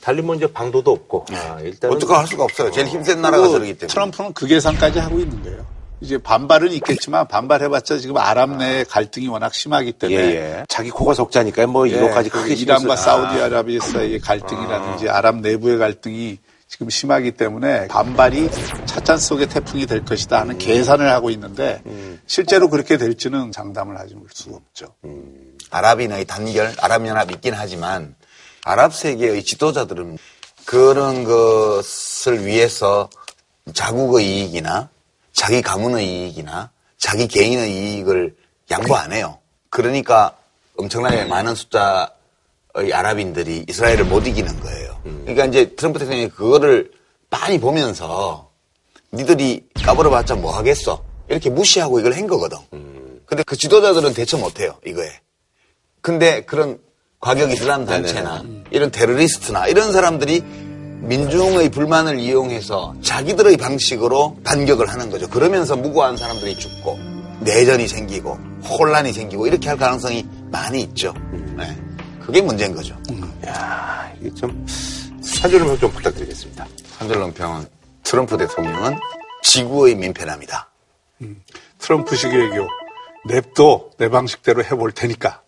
달리 0.00 0.22
먼저 0.22 0.46
뭐 0.46 0.52
방도도 0.52 0.90
없고 0.90 1.26
아, 1.30 1.58
일단 1.60 1.90
어떻게 1.90 2.12
할 2.12 2.26
수가 2.26 2.44
없어요 2.44 2.70
제일 2.70 2.86
힘센 2.88 3.20
나라가 3.20 3.48
저러기 3.48 3.74
때문에 3.74 3.92
트럼프는 3.92 4.32
그 4.32 4.46
계산까지 4.46 4.98
하고 4.98 5.18
있는 5.18 5.42
거예요. 5.42 5.73
이제 6.04 6.18
반발은 6.18 6.70
있겠지만 6.72 7.26
반발해봤자 7.26 7.96
지금 7.96 8.18
아랍 8.18 8.50
내 8.58 8.84
갈등이 8.84 9.26
워낙 9.28 9.54
심하기 9.54 9.92
때문에 9.92 10.20
예, 10.20 10.34
예. 10.34 10.64
자기 10.68 10.90
코가 10.90 11.14
속자니까 11.14 11.66
뭐 11.66 11.88
예, 11.88 11.96
이거까지 11.96 12.28
크게 12.28 12.54
이란과 12.54 12.94
사우디아라비아 12.94 13.80
사이의 13.80 14.20
갈등이라든지 14.20 15.08
아. 15.08 15.16
아랍 15.16 15.36
내부의 15.36 15.78
갈등이 15.78 16.38
지금 16.68 16.90
심하기 16.90 17.32
때문에 17.32 17.88
반발이 17.88 18.50
찻잔 18.84 19.16
속의 19.16 19.48
태풍이 19.48 19.86
될 19.86 20.04
것이다 20.04 20.40
하는 20.40 20.56
음. 20.56 20.58
계산을 20.58 21.10
하고 21.10 21.30
있는데 21.30 21.80
음. 21.86 22.20
실제로 22.26 22.68
그렇게 22.68 22.98
될지는 22.98 23.50
장담을 23.50 23.98
하지 23.98 24.14
볼 24.14 24.26
수가 24.30 24.56
없죠. 24.56 24.94
음. 25.04 25.56
아랍인의 25.70 26.26
단결, 26.26 26.74
아랍연합 26.78 27.30
있긴 27.30 27.54
하지만 27.54 28.14
아랍 28.62 28.94
세계의 28.94 29.42
지도자들은 29.42 30.18
그런 30.66 31.24
것을 31.24 32.44
위해서 32.44 33.08
자국의 33.72 34.26
이익이나 34.26 34.90
자기 35.34 35.60
가문의 35.60 36.06
이익이나 36.06 36.70
자기 36.96 37.28
개인의 37.28 37.70
이익을 37.70 38.34
양보 38.70 38.96
안 38.96 39.12
해요. 39.12 39.38
그러니까 39.68 40.36
엄청나게 40.76 41.24
많은 41.26 41.54
숫자의 41.54 42.92
아랍인들이 42.92 43.66
이스라엘을 43.68 44.04
못 44.04 44.26
이기는 44.26 44.60
거예요. 44.60 45.00
그러니까 45.02 45.44
이제 45.44 45.74
트럼프 45.74 45.98
대통령이 45.98 46.30
그거를 46.30 46.90
많이 47.28 47.60
보면서 47.60 48.50
니들이 49.12 49.66
까불어봤자 49.74 50.36
뭐 50.36 50.56
하겠어. 50.56 51.04
이렇게 51.28 51.50
무시하고 51.50 52.00
이걸 52.00 52.14
한 52.14 52.26
거거든. 52.26 52.58
근데 53.26 53.42
그 53.42 53.56
지도자들은 53.56 54.14
대처 54.14 54.38
못 54.38 54.60
해요, 54.60 54.78
이거에. 54.86 55.10
근데 56.00 56.42
그런 56.44 56.78
과격 57.20 57.50
이슬람 57.50 57.86
단체나 57.86 58.44
이런 58.70 58.90
테러리스트나 58.90 59.66
이런 59.68 59.92
사람들이 59.92 60.42
민중의 61.04 61.68
불만을 61.68 62.18
이용해서 62.18 62.94
자기들의 63.02 63.56
방식으로 63.58 64.38
반격을 64.42 64.88
하는 64.88 65.10
거죠. 65.10 65.28
그러면서 65.28 65.76
무고한 65.76 66.16
사람들이 66.16 66.56
죽고 66.56 66.98
내전이 67.40 67.86
생기고 67.88 68.38
혼란이 68.68 69.12
생기고 69.12 69.46
이렇게 69.46 69.68
할 69.68 69.76
가능성이 69.76 70.26
많이 70.50 70.80
있죠. 70.82 71.12
네. 71.56 71.76
그게 72.24 72.40
문제인 72.40 72.74
거죠. 72.74 72.96
야, 73.46 74.10
이게 74.18 74.32
좀 74.34 74.66
산전을 75.20 75.78
좀 75.78 75.90
부탁드리겠습니다. 75.90 76.66
산전론평은 76.98 77.66
트럼프 78.02 78.38
대통령은 78.38 78.96
지구의 79.42 79.96
민폐랍니다. 79.96 80.70
음, 81.20 81.42
트럼프식 81.78 82.32
외교 82.32 82.66
냅도 83.26 83.90
내 83.98 84.08
방식대로 84.08 84.64
해볼 84.64 84.92
테니까. 84.92 85.42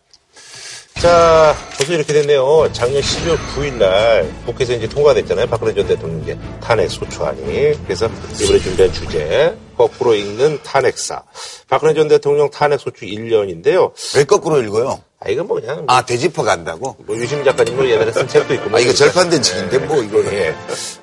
자, 1.01 1.55
벌써 1.77 1.93
이렇게 1.93 2.13
됐네요. 2.15 2.71
작년 2.73 3.03
12월 3.03 3.37
9일 3.55 3.75
날 3.75 4.33
국회에서 4.47 4.73
이제 4.73 4.89
통과됐잖아요. 4.89 5.47
박근혜 5.47 5.75
전 5.75 5.87
대통령의 5.87 6.39
탄핵 6.61 6.91
소추안이. 6.91 7.75
그래서 7.85 8.09
이번에 8.41 8.59
준비한 8.59 8.93
주제, 8.93 9.55
거꾸로 9.77 10.15
읽는 10.15 10.61
탄핵사. 10.63 11.23
박근혜 11.69 11.93
전 11.93 12.09
대통령 12.09 12.49
탄핵 12.51 12.81
소추 12.81 13.05
1년인데요. 13.05 13.93
왜 14.17 14.25
거꾸로 14.25 14.63
읽어요? 14.63 14.99
아, 15.21 15.29
이건 15.29 15.47
뭐 15.47 15.61
그냥. 15.61 15.85
아, 15.87 16.05
되짚어 16.05 16.43
간다고? 16.43 16.97
뭐 17.07 17.15
유심 17.15 17.45
작가님 17.45 17.77
뭐 17.77 17.87
예전에 17.87 18.11
쓴 18.13 18.27
책도 18.27 18.55
있고. 18.55 18.71
뭐 18.71 18.79
아, 18.79 18.83
이거 18.83 18.93
절판된 18.93 19.43
책인데 19.43 19.79
뭐 19.81 20.03
이거는. 20.03 20.33
예. 20.33 20.55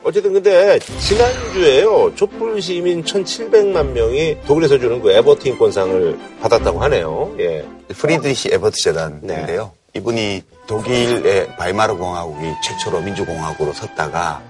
어쨌든 0.03 0.33
근데 0.33 0.79
지난주에요. 0.79 2.13
촛불 2.15 2.59
시민 2.61 3.03
1,700만 3.03 3.91
명이 3.91 4.37
독일에서 4.47 4.79
주는 4.79 5.01
그 5.01 5.11
에버트 5.11 5.47
인권상을 5.47 6.19
받았다고 6.41 6.79
하네요. 6.81 7.35
예. 7.39 7.63
프리드리히 7.89 8.53
에버트 8.53 8.81
재단인데요. 8.81 9.71
네. 9.75 9.82
이분이 9.95 10.43
독일의 10.65 11.55
바이마르 11.55 11.95
공화국이 11.95 12.47
최초로 12.63 13.01
민주공화국으로 13.01 13.73
섰다가 13.73 14.41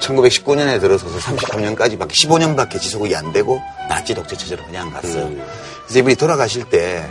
1919년에 0.00 0.80
들어서서 0.80 1.18
33년까지밖에 1.18 2.08
15년밖에 2.12 2.80
지속이 2.80 3.14
안 3.14 3.30
되고 3.32 3.60
나치 3.90 4.14
독재 4.14 4.36
체제로 4.36 4.64
그냥 4.64 4.90
갔어요. 4.90 5.24
음. 5.24 5.44
그래서 5.84 5.98
이분이 5.98 6.14
돌아가실 6.14 6.64
때 6.70 7.06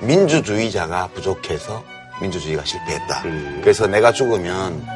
민주주의자가 0.00 1.08
부족해서 1.14 1.82
민주주의가 2.20 2.62
실패했다. 2.62 3.22
음. 3.24 3.60
그래서 3.62 3.86
내가 3.86 4.12
죽으면 4.12 4.86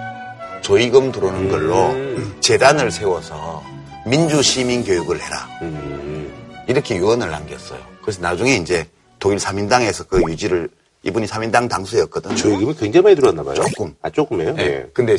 조의금 0.61 1.11
들어오는 1.11 1.49
걸로 1.49 1.93
음. 1.93 2.37
재단을 2.41 2.91
세워서 2.91 3.65
민주 4.05 4.43
시민 4.43 4.85
교육을 4.85 5.19
해라. 5.19 5.49
음. 5.63 6.31
이렇게 6.67 6.97
유언을 6.97 7.31
남겼어요. 7.31 7.81
그래서 8.03 8.21
나중에 8.21 8.57
이제 8.57 8.87
독일 9.19 9.39
3인당에서 9.39 10.07
그 10.07 10.23
유지를 10.29 10.69
이분이 11.03 11.27
3인당 11.27 11.69
당수였거든. 11.69 12.37
조익금이 12.37 12.75
굉장히 12.75 13.05
많이 13.05 13.17
들어왔나 13.17 13.43
봐요. 13.43 13.55
조금. 13.55 13.95
아, 14.03 14.11
조금이에요? 14.11 14.55
네. 14.55 14.65
네. 14.65 14.87
근데 14.93 15.17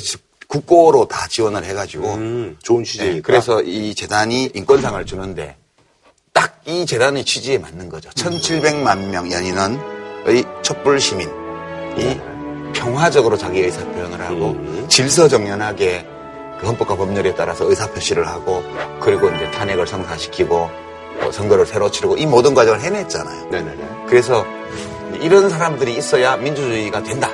국고로 0.47 1.07
다 1.07 1.27
지원을 1.29 1.63
해가지고. 1.65 2.13
음, 2.15 2.57
좋은 2.61 2.83
취지니까. 2.83 3.13
네. 3.15 3.21
그래서 3.21 3.61
이 3.61 3.93
재단이 3.95 4.51
인권상을 4.53 5.05
주는데 5.05 5.55
딱 6.33 6.59
이 6.69 6.85
재단의 6.85 7.25
취지에 7.25 7.57
맞는 7.57 7.89
거죠. 7.89 8.09
1700만 8.11 9.09
명 9.09 9.31
연인원의 9.31 10.43
촛불 10.61 10.99
시민이 10.99 11.31
네. 11.97 12.21
평화적으로 12.73 13.37
자기 13.37 13.61
의사 13.61 13.83
표현을 13.85 14.21
하고 14.21 14.51
음. 14.51 14.85
질서정연하게 14.87 16.05
그 16.59 16.67
헌법과 16.67 16.95
법률에 16.95 17.33
따라서 17.33 17.67
의사 17.67 17.89
표시를 17.91 18.27
하고 18.27 18.61
그리고 19.01 19.29
이제 19.31 19.49
탄핵을 19.49 19.87
성사시키고 19.87 20.69
뭐 21.21 21.31
선거를 21.31 21.65
새로 21.65 21.89
치르고 21.89 22.17
이 22.17 22.27
모든 22.27 22.53
과정을 22.53 22.81
해냈잖아요. 22.81 23.49
네네네. 23.49 24.05
그래서 24.07 24.45
이런 25.21 25.49
사람들이 25.49 25.97
있어야 25.97 26.37
민주주의가 26.37 27.03
된다. 27.03 27.29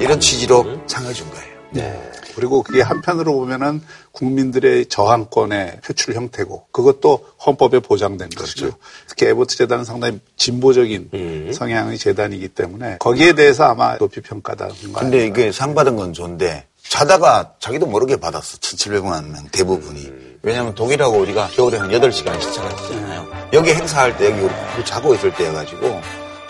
이런 0.00 0.18
취지로 0.20 0.80
상을 0.86 1.12
준 1.12 1.30
거예요. 1.30 1.50
네. 1.72 2.10
그리고 2.34 2.62
그게 2.62 2.80
한편으로 2.80 3.34
보면은 3.34 3.82
국민들의 4.12 4.86
저항권의 4.86 5.80
표출 5.84 6.14
형태고 6.14 6.66
그것도 6.70 7.26
헌법에 7.44 7.80
보장된 7.80 8.30
그렇죠. 8.30 8.42
것이죠. 8.42 8.78
특히 9.08 9.26
에버트 9.26 9.56
재단은 9.56 9.84
상당히 9.84 10.20
진보적인 10.36 11.10
음. 11.12 11.52
성향의 11.52 11.98
재단이기 11.98 12.48
때문에 12.48 12.98
거기에 12.98 13.34
대해서 13.34 13.64
아마 13.64 13.98
높이 13.98 14.20
평가다. 14.20 14.68
근데 14.94 15.26
이게 15.26 15.52
상 15.52 15.74
받은 15.74 15.96
건 15.96 16.12
좋은데 16.12 16.66
자다가 16.90 17.52
자기도 17.60 17.86
모르게 17.86 18.16
받았어. 18.16 18.58
1,700만 18.58 19.30
명 19.30 19.46
대부분이. 19.52 20.06
음. 20.06 20.38
왜냐하면 20.42 20.74
독일하고 20.74 21.18
우리가 21.18 21.46
겨울에 21.46 21.78
한 21.78 21.88
8시간 21.88 22.38
시차가 22.42 22.68
있잖아요. 22.68 23.26
여기 23.52 23.72
행사할 23.72 24.16
때 24.16 24.26
여기 24.26 24.40
우리 24.40 24.84
자고 24.84 25.14
있을 25.14 25.32
때여가지고 25.32 26.00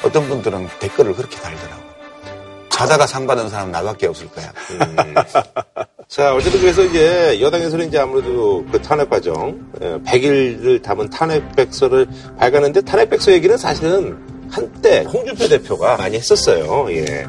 어떤 0.03 0.28
분들은 0.28 0.66
댓글을 0.80 1.14
그렇게 1.14 1.36
달더라고. 1.36 1.82
자다가 2.70 3.07
상 3.07 3.26
받은 3.26 3.51
사람 3.51 3.70
나밖에 3.70 4.07
없을 4.07 4.28
거야. 4.30 4.51
음. 4.70 5.14
자, 6.09 6.34
어쨌든 6.34 6.59
그래서 6.61 6.84
이제 6.84 7.38
여당에서는 7.41 7.88
이제 7.88 7.99
아무래도 7.99 8.64
그 8.72 8.80
탄핵 8.80 9.11
과정, 9.11 9.70
100일을 9.78 10.74
예, 10.76 10.82
담은 10.82 11.11
탄핵백서를 11.11 12.07
발간했는데 12.38 12.80
탄핵백서 12.80 13.30
얘기는 13.32 13.55
사실은 13.59 14.18
한때 14.51 15.03
홍준표 15.03 15.49
대표가 15.49 15.99
많이 15.99 16.16
했었어요. 16.16 16.91
예. 16.93 17.28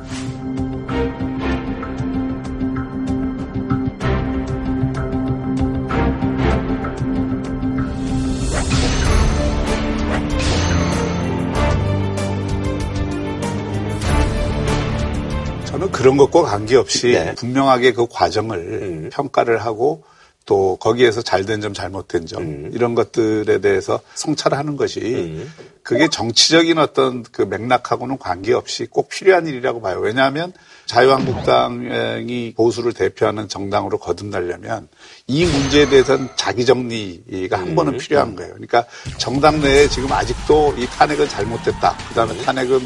그런 16.01 16.17
것과 16.17 16.41
관계없이 16.41 17.11
네. 17.11 17.35
분명하게 17.35 17.93
그 17.93 18.07
과정을 18.07 18.57
음. 18.57 19.09
평가를 19.13 19.59
하고 19.59 20.03
또 20.47 20.75
거기에서 20.77 21.21
잘된 21.21 21.61
점, 21.61 21.73
잘못된 21.73 22.25
점 22.25 22.41
음. 22.41 22.71
이런 22.73 22.95
것들에 22.95 23.61
대해서 23.61 23.99
성찰하는 24.15 24.75
것이 24.77 24.99
음. 24.99 25.53
그게 25.83 26.07
정치적인 26.07 26.79
어떤 26.79 27.23
그 27.23 27.43
맥락하고는 27.43 28.17
관계없이 28.17 28.87
꼭 28.87 29.09
필요한 29.09 29.45
일이라고 29.45 29.81
봐요. 29.81 29.99
왜냐하면 29.99 30.53
자유한국당이 30.87 32.53
보수를 32.55 32.93
대표하는 32.93 33.47
정당으로 33.47 33.99
거듭나려면 33.99 34.87
이 35.27 35.45
문제에 35.45 35.87
대해서는 35.87 36.29
자기 36.35 36.65
정리가 36.65 37.59
한 37.59 37.75
번은 37.75 37.93
음. 37.93 37.97
필요한 37.99 38.35
거예요. 38.35 38.53
그러니까 38.53 38.85
정당 39.17 39.61
내에 39.61 39.87
지금 39.87 40.11
아직도 40.11 40.73
이 40.77 40.87
탄핵은 40.87 41.29
잘못됐다. 41.29 41.95
그다음에 42.09 42.33
음. 42.33 42.43
탄핵은 42.43 42.79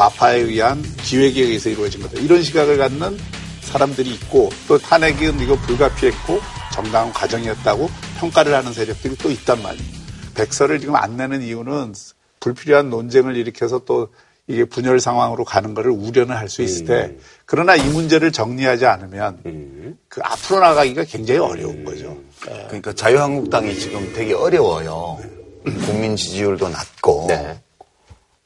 좌파에 0.00 0.40
의한 0.40 0.82
기획에 0.82 1.40
의해서 1.40 1.70
이루어진 1.70 2.02
거다. 2.02 2.20
이런 2.20 2.42
시각을 2.42 2.76
갖는 2.76 3.16
사람들이 3.62 4.10
있고 4.10 4.50
또 4.68 4.76
탄핵은 4.76 5.40
이거 5.40 5.56
불가피했고 5.56 6.38
정당한 6.70 7.10
과정이었다고 7.14 7.88
평가를 8.20 8.54
하는 8.54 8.74
세력들이 8.74 9.16
또 9.16 9.30
있단 9.30 9.62
말이에요. 9.62 9.90
백서를 10.34 10.80
지금 10.80 10.96
안 10.96 11.16
내는 11.16 11.40
이유는 11.40 11.94
불필요한 12.40 12.90
논쟁을 12.90 13.36
일으켜서 13.36 13.78
또 13.86 14.08
이게 14.46 14.66
분열 14.66 15.00
상황으로 15.00 15.44
가는 15.46 15.72
거를 15.72 15.90
우려는 15.90 16.36
할 16.36 16.50
수 16.50 16.60
있을 16.60 16.84
때 16.84 16.94
음. 17.06 17.18
그러나 17.46 17.74
이 17.74 17.82
문제를 17.88 18.30
정리하지 18.32 18.84
않으면 18.84 19.40
음. 19.46 19.98
그 20.08 20.20
앞으로 20.22 20.60
나가기가 20.60 21.04
굉장히 21.04 21.40
어려운 21.40 21.84
거죠. 21.84 22.16
그러니까 22.40 22.92
자유한국당이 22.92 23.74
지금 23.78 24.12
되게 24.12 24.34
어려워요. 24.34 25.18
국민 25.64 26.14
지지율도 26.14 26.68
낮고 26.68 27.24
네. 27.28 27.58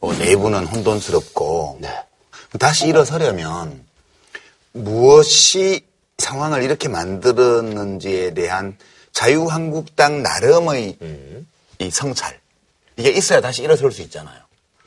어, 0.01 0.13
내부는 0.15 0.67
혼돈스럽고 0.67 1.79
네. 1.81 1.89
다시 2.59 2.89
일어서려면 2.89 3.85
무엇이 4.73 5.85
상황을 6.19 6.63
이렇게 6.63 6.89
만들었는지에 6.89 8.35
대한 8.35 8.77
자유한국당 9.13 10.23
나름의 10.23 10.97
음. 11.03 11.47
이 11.79 11.91
성찰 11.91 12.39
이게 12.97 13.11
있어야 13.11 13.41
다시 13.41 13.63
일어설 13.63 13.93
수 13.93 14.03
있잖아요. 14.03 14.39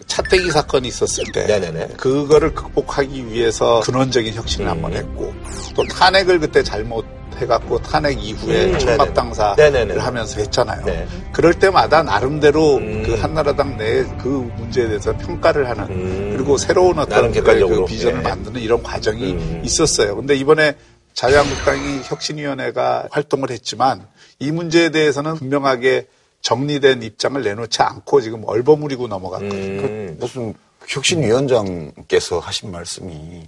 차태기 0.08 0.52
사건이 0.52 0.88
있었을 0.88 1.26
때 1.32 1.46
네네네. 1.46 1.88
그거를 1.98 2.54
극복하기 2.54 3.28
위해서 3.28 3.82
근원적인 3.82 4.34
혁신을 4.34 4.68
음. 4.68 4.72
한번 4.72 4.94
했고 4.94 5.34
또 5.76 5.86
탄핵을 5.88 6.40
그때 6.40 6.64
잘못 6.64 7.06
해갖고 7.38 7.82
탄핵 7.82 8.24
이후에 8.24 8.72
음, 8.72 8.80
천막 8.80 9.14
당사를 9.14 10.00
하면서 10.00 10.40
했잖아요. 10.40 10.86
네. 10.86 11.08
그럴 11.32 11.54
때마다 11.54 12.04
나름대로 12.04 12.78
음. 12.78 13.04
그 13.04 13.16
한나라당 13.16 13.78
내에 13.78 14.04
그 14.22 14.52
문제에 14.58 14.88
대해서 14.88 15.16
평가를 15.18 15.70
하는 15.70 15.84
음. 15.90 16.34
그리고 16.36 16.58
새로운 16.58 17.00
어떤 17.00 17.32
그 17.32 17.86
비전을 17.86 18.24
네. 18.24 18.30
만드는 18.30 18.62
이런 18.62 18.82
과정이 18.84 19.34
음. 19.34 19.62
있었어요. 19.64 20.16
근데 20.16 20.36
이번에 20.36 20.76
자유한국당이 21.14 22.02
혁신위원회가 22.04 23.10
활동을 23.12 23.52
했지만 23.52 24.08
이 24.40 24.52
문제에 24.52 24.90
대해서는 24.90 25.36
분명하게 25.36 26.08
정리된 26.42 27.04
입장을 27.04 27.42
내놓지 27.42 27.82
않고 27.82 28.22
지금 28.22 28.44
얼버무리고 28.46 29.08
넘어갔거든요. 29.08 29.82
음, 29.82 30.18
무슨 30.20 30.54
혁신위원장께서 30.88 32.40
하신 32.40 32.72
말씀이 32.72 33.48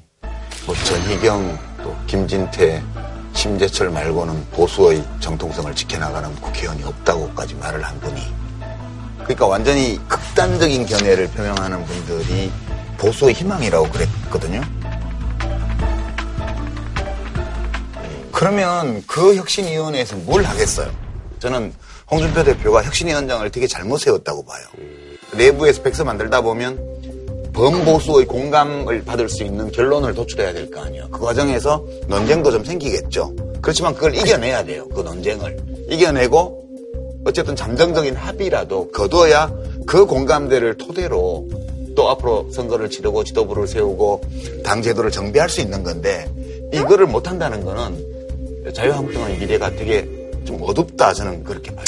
뭐 0.66 0.76
전희경 0.76 1.60
또 1.84 1.96
김진태 2.08 2.82
심재철 3.36 3.92
말고는 3.92 4.48
보수의 4.52 5.04
정통성을 5.20 5.76
지켜나가는 5.76 6.34
국회의원이 6.36 6.84
없다고까지 6.84 7.56
말을 7.56 7.84
한 7.84 8.00
분이 8.00 8.22
그러니까 9.20 9.46
완전히 9.46 10.00
극단적인 10.08 10.86
견해를 10.86 11.28
표명하는 11.28 11.84
분들이 11.86 12.52
보수의 12.98 13.34
희망이라고 13.34 13.90
그랬거든요. 13.90 14.62
그러면 18.32 19.04
그 19.08 19.36
혁신위원회에서 19.36 20.16
뭘 20.18 20.44
하겠어요? 20.44 20.92
저는 21.40 21.74
홍준표 22.10 22.44
대표가 22.44 22.84
혁신위원장을 22.84 23.50
되게 23.52 23.68
잘못 23.68 23.98
세웠다고 23.98 24.46
봐요. 24.46 24.64
내부에서 25.34 25.82
백서 25.82 26.04
만들다 26.04 26.42
보면 26.42 26.95
범보수의 27.56 28.26
공감을 28.26 29.06
받을 29.06 29.30
수 29.30 29.44
있는 29.44 29.72
결론을 29.72 30.14
도출해야 30.14 30.52
될 30.54 30.70
거 30.70 30.82
아니에요. 30.82 31.08
그 31.10 31.22
과정에서 31.22 31.84
논쟁도 32.08 32.52
좀 32.52 32.66
생기겠죠. 32.66 33.34
그렇지만 33.62 33.94
그걸 33.96 34.14
이겨내야 34.16 34.66
돼요. 34.66 34.88
그 34.94 35.02
논쟁을. 35.02 35.58
이겨내고 35.90 36.66
어쨌든 37.26 37.56
잠정적인 37.56 38.16
합의라도 38.16 38.92
거둬야 38.92 39.52
그 39.88 40.06
공감대를 40.06 40.78
토대로 40.78 41.48
또 41.96 42.10
앞으로 42.10 42.52
선거를 42.52 42.90
치르고 42.90 43.24
지도부를 43.24 43.68
세우고 43.68 44.22
당 44.64 44.82
제도를 44.82 45.10
정비할 45.10 45.50
수 45.50 45.62
있는 45.62 45.84
건데 45.84 46.30
이거를 46.74 47.06
못한다는 47.08 47.64
거는 47.64 48.74
자유한국당의 48.74 49.38
미래가 49.40 49.70
되게 49.72 50.08
좀 50.46 50.60
어둡다 50.62 51.14
저는 51.14 51.44
그렇게 51.44 51.74
봐요. 51.76 51.86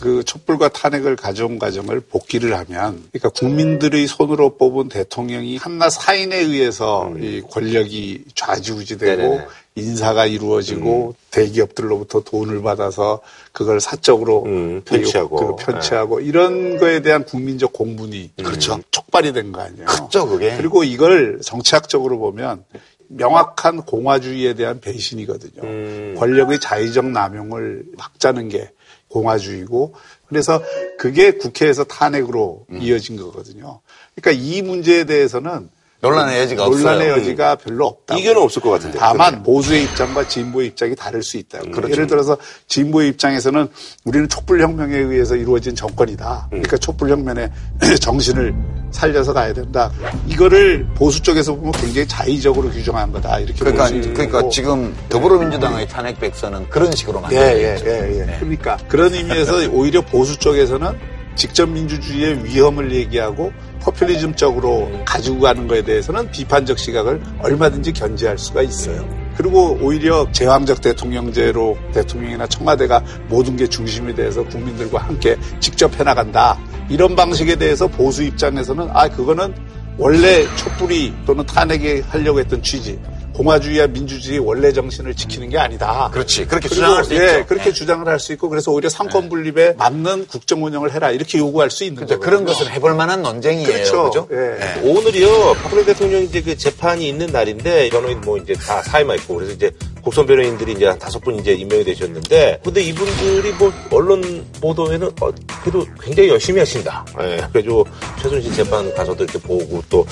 그 0.00 0.22
촛불과 0.24 0.68
탄핵을 0.68 1.16
가져온 1.16 1.58
과정을 1.58 2.00
복귀를 2.00 2.56
하면 2.56 3.04
그러니까 3.12 3.28
국민들의 3.30 4.06
손으로 4.06 4.56
뽑은 4.56 4.88
대통령이 4.88 5.56
한낱 5.56 5.92
사인에 5.92 6.36
의해서 6.38 7.08
음. 7.08 7.22
이 7.22 7.40
권력이 7.42 8.24
좌지우지되고 8.34 9.22
네네네. 9.22 9.46
인사가 9.74 10.26
이루어지고 10.26 11.08
음. 11.08 11.12
대기업들로부터 11.30 12.20
돈을 12.22 12.62
받아서 12.62 13.20
그걸 13.52 13.80
사적으로 13.80 14.44
음, 14.44 14.82
편취하고 14.84 15.56
그 15.56 15.64
편취하고 15.64 16.18
네. 16.20 16.26
이런 16.26 16.78
거에 16.78 17.00
대한 17.00 17.24
국민적 17.24 17.72
공분이 17.72 18.30
음. 18.38 18.44
그렇죠. 18.44 18.80
촉발이 18.90 19.32
된 19.32 19.52
거 19.52 19.60
아니에요. 19.60 19.86
그렇죠, 19.86 20.26
그게. 20.28 20.56
그리고 20.56 20.84
이걸 20.84 21.40
정치학적으로 21.42 22.18
보면 22.18 22.64
명확한 23.08 23.82
공화주의에 23.82 24.54
대한 24.54 24.80
배신이거든요. 24.80 25.62
음. 25.62 26.14
권력의 26.18 26.60
자의적 26.60 27.06
남용을 27.06 27.84
막자는 27.96 28.48
게 28.48 28.70
공화주의고 29.08 29.94
그래서 30.28 30.62
그게 30.98 31.32
국회에서 31.32 31.84
탄핵으로 31.84 32.66
음. 32.70 32.82
이어진 32.82 33.16
거거든요. 33.16 33.80
그러니까 34.14 34.42
이 34.42 34.62
문제에 34.62 35.04
대해서는 35.04 35.70
논란의 36.00 36.38
여지가 36.40 36.64
논란의 36.64 36.86
없어요. 36.86 36.92
논란의 36.94 37.08
여지가 37.22 37.54
별로 37.56 37.86
없다. 37.86 38.16
이견은 38.16 38.40
없을 38.40 38.62
것 38.62 38.70
같은데. 38.70 38.98
다만 38.98 39.42
보수의 39.42 39.84
입장과 39.84 40.28
진보의 40.28 40.68
입장이 40.68 40.94
다를 40.94 41.22
수 41.22 41.36
있다. 41.36 41.58
음, 41.64 41.72
그렇죠. 41.72 41.92
예를 41.92 42.06
들어서 42.06 42.36
진보의 42.68 43.08
입장에서는 43.08 43.68
우리는 44.04 44.28
촛불혁명에 44.28 44.96
의해서 44.96 45.34
이루어진 45.34 45.74
정권이다. 45.74 46.46
그러니까 46.50 46.76
음. 46.76 46.78
촛불혁명의 46.78 47.50
정신을 48.00 48.54
살려서 48.92 49.32
가야 49.32 49.52
된다. 49.52 49.90
이거를 50.28 50.86
보수 50.94 51.20
쪽에서 51.20 51.54
보면 51.54 51.72
굉장히 51.72 52.06
자의적으로 52.06 52.70
규정한 52.70 53.12
거다. 53.12 53.40
이렇게 53.40 53.58
그러니까 53.58 53.88
그러니까 53.90 54.48
지금 54.50 54.94
더불어민주당의 55.08 55.88
탄핵 55.88 56.18
백서는 56.20 56.68
그런 56.70 56.92
식으로 56.92 57.20
만든 57.20 57.38
예, 57.38 57.42
예, 57.42 57.76
예, 57.84 58.20
예. 58.20 58.24
네. 58.24 58.36
그러니까 58.38 58.76
그런 58.88 59.12
의미에서 59.12 59.68
오히려 59.72 60.00
보수 60.00 60.38
쪽에서는 60.38 61.17
직접 61.38 61.70
민주주의의 61.70 62.44
위험을 62.44 62.92
얘기하고 62.92 63.52
포퓰리즘적으로 63.80 64.90
가지고 65.04 65.40
가는 65.40 65.68
것에 65.68 65.82
대해서는 65.82 66.30
비판적 66.32 66.78
시각을 66.78 67.22
얼마든지 67.38 67.92
견제할 67.92 68.36
수가 68.36 68.62
있어요. 68.62 69.08
그리고 69.36 69.78
오히려 69.80 70.26
제왕적 70.32 70.80
대통령제로 70.80 71.78
대통령이나 71.94 72.48
청와대가 72.48 73.04
모든 73.28 73.56
게 73.56 73.68
중심이 73.68 74.12
돼서 74.16 74.42
국민들과 74.44 74.98
함께 74.98 75.36
직접 75.60 75.98
해나간다. 75.98 76.58
이런 76.90 77.14
방식에 77.14 77.54
대해서 77.54 77.86
보수 77.86 78.24
입장에서는 78.24 78.88
아, 78.92 79.08
그거는 79.08 79.54
원래 79.96 80.44
촛불이 80.56 81.14
또는 81.24 81.46
탄핵에 81.46 82.00
하려고 82.08 82.40
했던 82.40 82.60
취지. 82.62 82.98
공화주의와 83.38 83.86
민주주의 83.86 84.38
원래 84.40 84.72
정신을 84.72 85.14
지키는 85.14 85.48
게 85.48 85.58
아니다. 85.58 86.10
그렇지. 86.12 86.46
그렇게 86.46 86.68
주장할 86.68 87.04
수 87.04 87.14
예, 87.14 87.24
있죠. 87.24 87.46
그렇게 87.46 87.64
네. 87.66 87.72
주장을 87.72 88.06
할 88.06 88.18
수 88.18 88.32
있고 88.32 88.48
그래서 88.48 88.72
오히려 88.72 88.88
상권 88.88 89.22
네. 89.22 89.28
분립에 89.28 89.74
맞는 89.78 90.26
국정 90.26 90.64
운영을 90.64 90.92
해라 90.92 91.12
이렇게 91.12 91.38
요구할 91.38 91.70
수 91.70 91.84
있는 91.84 92.00
거죠. 92.00 92.18
그런 92.18 92.44
것은 92.44 92.66
해볼 92.66 92.94
만한 92.94 93.22
논쟁이에요. 93.22 93.68
그렇죠. 93.68 94.04
그죠? 94.04 94.28
예. 94.32 94.36
네. 94.36 94.80
오늘이요. 94.82 95.54
박근혜 95.62 95.84
대통령 95.84 96.20
이제 96.24 96.42
그 96.42 96.56
재판이 96.56 97.08
있는 97.08 97.28
날인데 97.28 97.90
변호인 97.90 98.20
뭐 98.22 98.36
이제 98.38 98.54
다 98.54 98.82
사회만 98.82 99.18
있고 99.18 99.36
그래서 99.36 99.52
이제 99.52 99.70
국선 100.02 100.26
변호인들이 100.26 100.72
이제 100.72 100.86
한 100.86 100.98
다섯 100.98 101.20
분 101.20 101.36
이제 101.36 101.52
임명이 101.52 101.84
되셨는데 101.84 102.60
근데 102.64 102.82
이분들이 102.82 103.52
뭐 103.52 103.72
언론 103.92 104.44
보도에는 104.60 105.06
어, 105.20 105.30
그래도 105.62 105.86
굉장히 106.02 106.28
열심히 106.30 106.58
하신다. 106.58 107.06
예. 107.20 107.46
그래서 107.52 107.84
최순실 108.20 108.52
재판 108.54 108.92
가서도 108.94 109.22
이렇게 109.22 109.38
보고 109.38 109.80
또 109.88 110.04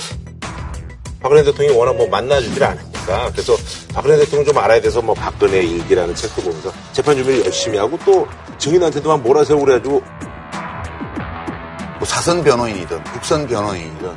박근혜 1.20 1.42
대통령이 1.42 1.78
워낙 1.78 1.96
뭐 1.96 2.06
만나주질 2.08 2.62
않으니까 2.62 3.30
그래서 3.32 3.56
박근혜 3.92 4.16
대통령 4.18 4.44
좀 4.46 4.58
알아야 4.58 4.80
돼서 4.80 5.00
뭐 5.02 5.14
박근혜 5.14 5.62
일기라는 5.62 6.14
책도 6.14 6.42
보면서 6.42 6.72
재판 6.92 7.16
준비를 7.16 7.44
열심히 7.44 7.78
하고 7.78 7.98
또 8.04 8.26
증인한테도 8.58 9.08
막 9.08 9.20
몰아세우고 9.22 9.64
그래가지고 9.64 10.02
뭐 11.98 12.06
사선 12.06 12.44
변호인이든 12.44 13.04
국선 13.04 13.46
변호인이든 13.46 14.12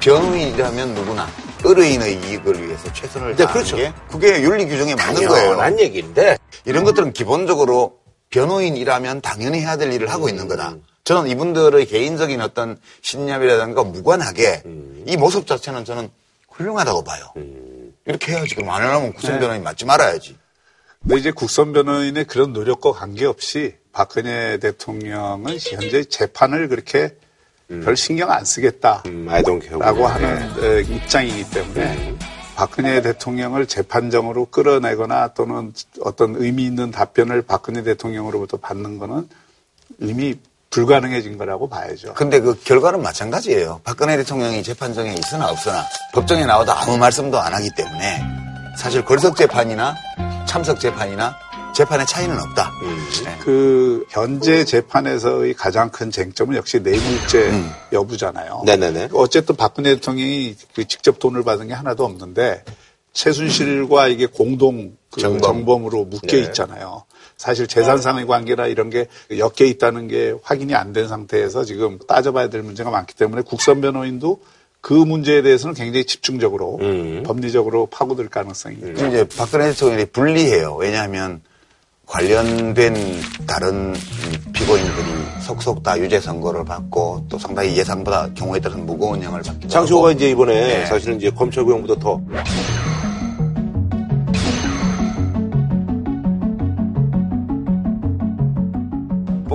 변호인이라면 0.00 0.94
누구나 0.94 1.26
의뢰인의 1.64 2.20
이익을 2.20 2.62
위해서 2.62 2.92
최선을 2.92 3.36
다하는 3.36 3.52
그렇죠. 3.52 3.76
게 3.76 3.92
그게 4.08 4.42
윤리 4.42 4.66
규정에 4.66 4.94
맞는 4.94 5.26
거예요. 5.26 5.56
난 5.56 5.80
얘기인데 5.80 6.36
이런 6.66 6.84
것들은 6.84 7.12
기본적으로 7.12 7.98
변호인이라면 8.30 9.22
당연히 9.22 9.60
해야 9.60 9.76
될 9.76 9.92
일을 9.92 10.10
하고 10.10 10.28
있는 10.28 10.46
거다. 10.46 10.76
저는 11.04 11.30
이분들의 11.30 11.86
개인적인 11.86 12.40
어떤 12.40 12.78
신념이라든가 13.02 13.82
무관하게 13.84 14.62
음. 14.64 15.04
이 15.06 15.16
모습 15.16 15.46
자체는 15.46 15.84
저는 15.84 16.10
훌륭하다고 16.54 17.04
봐요. 17.04 17.32
음. 17.36 17.94
이렇게 18.06 18.32
해야지. 18.32 18.54
그럼 18.54 18.70
안 18.70 18.82
하려면 18.82 19.12
국선 19.12 19.34
네. 19.34 19.40
변호인 19.40 19.62
맞지 19.62 19.84
말아야지. 19.84 20.36
근데 21.00 21.16
이제 21.16 21.30
국선 21.30 21.72
변호인의 21.72 22.24
그런 22.24 22.52
노력과 22.52 22.92
관계없이 22.92 23.74
박근혜 23.92 24.58
대통령은 24.58 25.56
현재 25.58 26.04
재판을 26.04 26.68
그렇게 26.68 27.16
음. 27.70 27.82
별 27.84 27.96
신경 27.96 28.30
안 28.30 28.44
쓰겠다라고 28.44 29.08
음, 29.08 29.28
하는 29.28 30.60
네. 30.60 30.80
입장이기 30.94 31.50
때문에 31.50 32.08
음. 32.10 32.18
박근혜 32.56 33.02
대통령을 33.02 33.66
재판정으로 33.66 34.46
끌어내거나 34.46 35.34
또는 35.34 35.72
어떤 36.00 36.36
의미 36.36 36.64
있는 36.64 36.90
답변을 36.90 37.42
박근혜 37.42 37.82
대통령으로부터 37.82 38.58
받는 38.58 38.98
거는 38.98 39.28
이미 39.98 40.38
불가능해진 40.74 41.38
거라고 41.38 41.68
봐야죠. 41.68 42.14
근데 42.14 42.40
그 42.40 42.60
결과는 42.64 43.00
마찬가지예요. 43.00 43.80
박근혜 43.84 44.16
대통령이 44.16 44.64
재판정에 44.64 45.14
있으나 45.14 45.48
없으나 45.48 45.84
법정에 46.12 46.44
나와도 46.44 46.72
아무 46.72 46.98
말씀도 46.98 47.38
안 47.38 47.54
하기 47.54 47.70
때문에 47.76 48.20
사실 48.76 49.04
걸석 49.04 49.36
재판이나 49.36 49.94
참석 50.46 50.80
재판이나 50.80 51.36
재판의 51.76 52.06
차이는 52.06 52.40
없다. 52.40 52.72
음. 52.82 53.08
네. 53.24 53.38
그 53.44 54.04
현재 54.10 54.64
재판에서의 54.64 55.54
가장 55.54 55.90
큰 55.90 56.10
쟁점은 56.10 56.56
역시 56.56 56.80
뇌물죄 56.80 57.50
음. 57.50 57.72
여부잖아요. 57.92 58.62
네네네. 58.66 59.10
어쨌든 59.12 59.56
박근혜 59.56 59.94
대통령이 59.94 60.56
그 60.74 60.86
직접 60.86 61.18
돈을 61.20 61.44
받은 61.44 61.68
게 61.68 61.74
하나도 61.74 62.04
없는데 62.04 62.64
최순실과 63.12 64.08
이게 64.08 64.26
공동 64.26 64.96
그 65.10 65.20
정범. 65.20 65.86
으로 65.86 66.04
묶여 66.04 66.36
네. 66.36 66.42
있잖아요. 66.44 67.04
사실 67.36 67.66
재산상의 67.66 68.26
관계나 68.26 68.66
이런 68.66 68.90
게 68.90 69.06
엮여 69.30 69.66
있다는 69.66 70.08
게 70.08 70.34
확인이 70.42 70.74
안 70.74 70.92
된 70.92 71.08
상태에서 71.08 71.64
지금 71.64 71.98
따져봐야 72.06 72.48
될 72.48 72.62
문제가 72.62 72.90
많기 72.90 73.14
때문에 73.16 73.42
국선 73.42 73.80
변호인도 73.80 74.40
그 74.80 74.92
문제에 74.92 75.42
대해서는 75.42 75.74
굉장히 75.74 76.04
집중적으로 76.04 76.78
음. 76.80 77.22
법리적으로 77.24 77.86
파고들 77.86 78.28
가능성이 78.28 78.76
있죠. 78.76 79.04
음. 79.04 79.08
이제 79.08 79.26
박근혜 79.36 79.70
대통령이 79.72 80.04
불리해요. 80.06 80.74
왜냐하면 80.76 81.40
관련된 82.06 82.94
다른 83.46 83.94
피고인들이 84.52 85.06
속속 85.40 85.82
다 85.82 85.98
유죄 85.98 86.20
선고를 86.20 86.64
받고 86.64 87.26
또 87.30 87.38
상당히 87.38 87.74
예상보다 87.76 88.28
경우에 88.34 88.60
따라서 88.60 88.78
무거운 88.82 89.22
형을 89.22 89.40
받기도 89.42 89.68
장시호가 89.68 90.12
이제 90.12 90.30
이번에 90.30 90.54
네. 90.80 90.86
사실은 90.86 91.16
이제 91.16 91.30
검찰 91.30 91.64
구형보다 91.64 91.98
더 92.00 92.20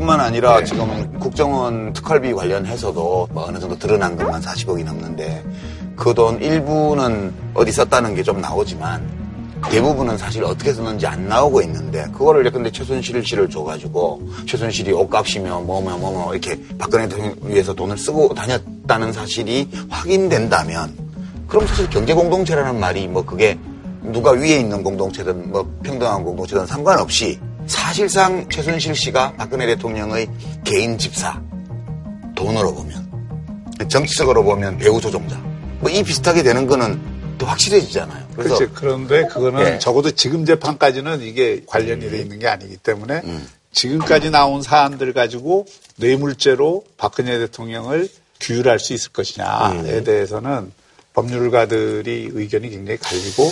뿐만 0.10 0.19
아니라 0.22 0.57
네. 0.57 0.65
지금 0.65 1.19
국정원 1.19 1.94
특활비 1.94 2.34
관련해서도 2.34 3.27
뭐 3.31 3.45
어느 3.45 3.60
정도 3.60 3.77
드러난 3.77 4.18
것만 4.18 4.41
40억이 4.41 4.84
넘는데 4.84 5.44
그 5.95 6.14
돈 6.15 6.41
일부는 6.41 7.31
어디 7.53 7.72
썼다는 7.72 8.15
게 8.15 8.23
좀 8.23 8.41
나오지만 8.41 9.07
대부분은 9.69 10.18
사실 10.18 10.44
어떻게 10.44 10.73
썼는지 10.73 11.06
안 11.06 11.27
나오고 11.27 11.61
있는데 11.61 12.06
그거를 12.11 12.49
근데 12.49 12.72
최순실 12.72 13.23
씨를 13.23 13.49
줘가지고 13.49 14.22
최순실이 14.48 14.91
옷값이며 14.94 15.61
뭐며 15.61 15.98
뭐뭐 15.98 16.34
이렇게 16.34 16.60
박근혜 16.80 17.07
대통령 17.07 17.36
위해서 17.44 17.73
돈을 17.73 17.95
쓰고 17.98 18.34
다녔다는 18.34 19.14
사실이 19.14 19.69
확인된다면 19.90 20.91
그럼 21.48 21.68
사실 21.68 21.88
경제 21.90 22.14
공동체라는 22.15 22.80
말이 22.80 23.07
뭐 23.07 23.23
그게 23.23 23.60
누가 24.02 24.31
위에 24.31 24.60
있는 24.60 24.81
공동체든 24.81 25.52
뭐 25.52 25.69
평등한 25.84 26.23
공동체든 26.23 26.65
상관없이 26.65 27.40
사실상 27.69 28.49
최순실 28.49 28.95
씨가 28.95 29.33
박근혜 29.33 29.67
대통령의 29.67 30.27
개인 30.65 30.97
집사 30.97 31.39
돈으로 32.35 32.73
보면 32.73 33.09
정치적으로 33.87 34.43
보면 34.43 34.77
배우 34.77 34.99
조종자 34.99 35.37
뭐 35.79 35.91
이 35.91 36.03
비슷하게 36.03 36.43
되는 36.43 36.67
거는 36.67 36.99
또 37.37 37.45
확실해지잖아요. 37.45 38.27
그렇지. 38.35 38.67
그런데 38.73 39.25
그거는 39.27 39.63
네. 39.63 39.79
적어도 39.79 40.11
지금 40.11 40.45
재판까지는 40.45 41.21
이게 41.21 41.63
관련이 41.65 42.09
돼 42.09 42.19
있는 42.19 42.39
게 42.39 42.47
아니기 42.47 42.75
때문에 42.77 43.21
음. 43.23 43.47
지금까지 43.71 44.29
나온 44.29 44.61
사안들 44.61 45.13
가지고 45.13 45.65
뇌물죄로 45.97 46.83
박근혜 46.97 47.37
대통령을 47.39 48.09
규율할 48.41 48.79
수 48.79 48.93
있을 48.93 49.11
것이냐에 49.13 49.99
음. 49.99 50.03
대해서는 50.03 50.71
법률가들이 51.13 52.31
의견이 52.33 52.69
굉장히 52.69 52.97
갈리고 52.99 53.49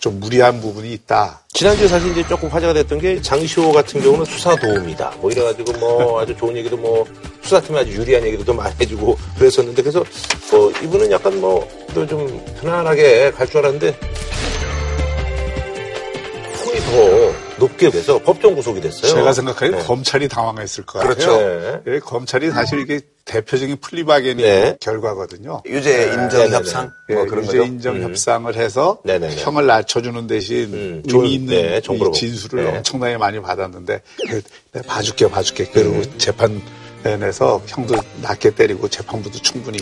좀 0.00 0.20
무리한 0.20 0.60
부분이 0.60 0.92
있다. 0.92 1.40
지난주에 1.52 1.88
사실 1.88 2.12
이제 2.12 2.26
조금 2.28 2.48
화제가 2.48 2.72
됐던 2.72 2.98
게 3.00 3.20
장시호 3.20 3.72
같은 3.72 4.00
경우는 4.00 4.24
수사 4.26 4.54
도움이다. 4.56 5.14
뭐 5.20 5.30
이래가지고 5.30 5.72
뭐 5.78 6.20
아주 6.20 6.36
좋은 6.36 6.56
얘기도 6.56 6.76
뭐 6.76 7.04
수사팀에 7.42 7.80
아주 7.80 7.90
유리한 7.92 8.24
얘기도 8.24 8.44
좀 8.44 8.56
많이 8.56 8.74
해주고 8.80 9.16
그랬었는데 9.38 9.82
그래서 9.82 10.04
뭐 10.52 10.70
이분은 10.82 11.10
약간 11.10 11.40
뭐 11.40 11.66
또 11.94 12.06
좀 12.06 12.44
편안하게 12.60 13.32
갈 13.32 13.46
줄 13.48 13.58
알았는데 13.58 13.98
톤이 16.64 16.78
더 16.80 17.27
높게 17.58 17.90
돼서 17.90 18.18
법정 18.18 18.54
구속이 18.54 18.80
됐어요. 18.80 19.12
제가 19.14 19.32
생각하기에 19.32 19.78
네. 19.78 19.84
검찰이 19.84 20.28
당황했을 20.28 20.84
것 20.86 21.00
같아요. 21.00 21.14
그렇죠. 21.14 21.82
네. 21.84 21.98
검찰이 22.00 22.50
사실 22.50 22.80
이게 22.80 23.00
대표적인 23.24 23.76
플리바겐의 23.80 24.36
네. 24.36 24.76
결과거든요. 24.80 25.62
유죄 25.66 26.12
인정 26.12 26.50
협상 26.50 26.90
뭐 27.10 27.26
그런 27.26 27.44
유죄 27.44 27.64
인정 27.64 27.96
음. 27.96 28.02
협상을 28.02 28.54
해서. 28.56 28.98
형을 29.06 29.66
낮춰주는 29.66 30.26
대신 30.26 30.72
음. 30.72 31.02
이미 31.06 31.34
있는 31.34 31.54
네, 31.54 31.80
진술을 31.80 32.64
네. 32.64 32.76
엄청나게 32.78 33.16
많이 33.18 33.40
받았는데 33.40 34.02
네, 34.72 34.82
봐줄게 34.82 35.28
봐줄게 35.28 35.66
그리고 35.72 35.96
음. 35.96 36.18
재판에서 36.18 37.62
형도 37.66 37.96
낮게 38.22 38.54
때리고 38.54 38.88
재판부도 38.88 39.38
충분히 39.40 39.78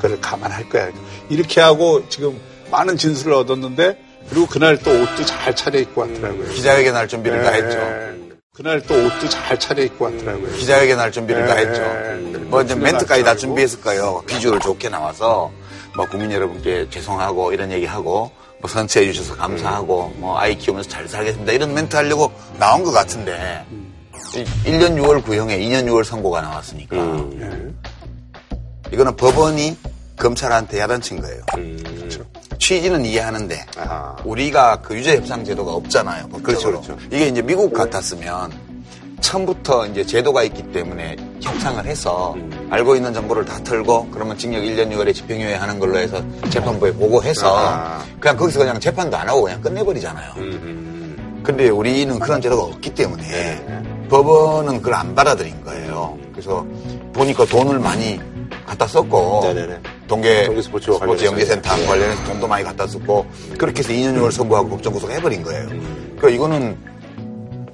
그걸 0.00 0.20
감안할 0.20 0.68
거야. 0.68 0.90
이렇게 1.28 1.60
하고 1.60 2.08
지금 2.08 2.38
많은 2.70 2.96
진술을 2.96 3.32
얻었는데 3.34 4.05
그리고 4.30 4.46
그날 4.46 4.76
또 4.78 4.90
옷도 4.90 5.24
잘 5.24 5.54
차려입고 5.54 6.00
왔더라고요. 6.00 6.48
기자회견 6.50 6.96
할 6.96 7.08
준비를 7.08 7.38
네. 7.38 7.44
다 7.44 7.52
했죠. 7.52 8.26
그날 8.52 8.80
또 8.82 8.94
옷도 8.94 9.28
잘 9.28 9.58
차려입고 9.58 10.04
왔더라고요. 10.04 10.52
기자회견 10.54 10.98
할 10.98 11.12
준비를 11.12 11.42
네. 11.42 11.48
다 11.48 11.54
했죠. 11.56 12.40
뭐 12.48 12.62
이제 12.62 12.74
멘트까지 12.74 13.22
다 13.22 13.36
준비했을 13.36 13.80
거예요. 13.80 14.22
비주얼 14.26 14.60
좋게 14.60 14.88
나와서 14.88 15.50
뭐 15.94 16.06
국민 16.06 16.32
여러분께 16.32 16.88
죄송하고 16.90 17.52
이런 17.52 17.70
얘기하고 17.72 18.30
뭐 18.60 18.70
선처해 18.70 19.12
주셔서 19.12 19.36
감사하고 19.36 20.14
뭐 20.16 20.38
아이 20.38 20.56
키우면서 20.56 20.88
잘 20.88 21.06
살겠습니다. 21.08 21.52
이런 21.52 21.74
멘트 21.74 21.94
하려고 21.96 22.32
나온 22.58 22.82
것 22.82 22.92
같은데 22.92 23.64
1년 24.64 24.96
6월 25.00 25.22
구형에 25.24 25.58
2년 25.58 25.84
6월 25.84 26.04
선고가 26.04 26.40
나왔으니까 26.40 26.96
음. 26.96 27.78
이거는 28.92 29.16
법원이 29.16 29.76
검찰한테 30.16 30.80
야단친 30.80 31.20
거예요. 31.20 31.42
음. 31.58 31.82
그렇죠. 31.84 32.24
취지는 32.58 33.04
이해하는데 33.04 33.66
아하. 33.78 34.16
우리가 34.24 34.80
그 34.82 34.96
유죄 34.96 35.16
협상 35.16 35.44
제도가 35.44 35.72
없잖아요. 35.72 36.28
그렇죠, 36.42 36.70
그렇죠. 36.70 36.96
이게 37.10 37.28
이제 37.28 37.42
미국 37.42 37.72
같았으면 37.72 38.52
처음부터 39.20 39.86
이제 39.86 40.04
제도가 40.04 40.42
있기 40.44 40.62
때문에 40.72 41.16
협상을 41.40 41.84
해서 41.84 42.34
음. 42.36 42.68
알고 42.70 42.96
있는 42.96 43.12
정보를 43.14 43.44
다 43.44 43.58
털고 43.64 44.08
그러면 44.10 44.36
징역 44.36 44.60
1년 44.60 44.92
6월에 44.92 45.14
집행유예 45.14 45.54
하는 45.54 45.78
걸로 45.78 45.98
해서 45.98 46.22
재판부에 46.50 46.92
보고해서 46.92 47.56
아하. 47.56 48.04
그냥 48.20 48.36
거기서 48.36 48.60
그냥 48.60 48.78
재판도 48.78 49.16
안 49.16 49.28
하고 49.28 49.42
그냥 49.42 49.60
끝내버리잖아요. 49.60 50.32
음. 50.36 51.42
근데 51.42 51.68
우리는 51.68 52.18
그런 52.18 52.40
제도가 52.40 52.62
없기 52.64 52.90
때문에 52.94 53.22
네. 53.22 53.82
법원은 54.08 54.78
그걸 54.78 54.94
안 54.94 55.14
받아들인 55.14 55.62
거예요. 55.64 56.18
그래서 56.32 56.66
보니까 57.12 57.44
돈을 57.46 57.78
많이 57.78 58.20
갖다 58.66 58.86
썼고 58.86 59.40
네네네. 59.44 59.80
동계 60.06 60.44
스포츠, 60.62 60.92
스포츠 60.92 61.24
연계센터 61.24 61.70
관련해서 61.86 62.24
돈도 62.24 62.46
많이 62.48 62.64
갖다 62.64 62.86
썼고 62.86 63.26
그렇게 63.58 63.80
해서 63.80 63.92
2년 63.92 64.16
6월 64.18 64.30
선고하고 64.30 64.68
법정 64.68 64.92
구속 64.92 65.10
해버린 65.10 65.42
거예요. 65.42 65.66
그러니까 66.16 66.28
이거는 66.30 66.76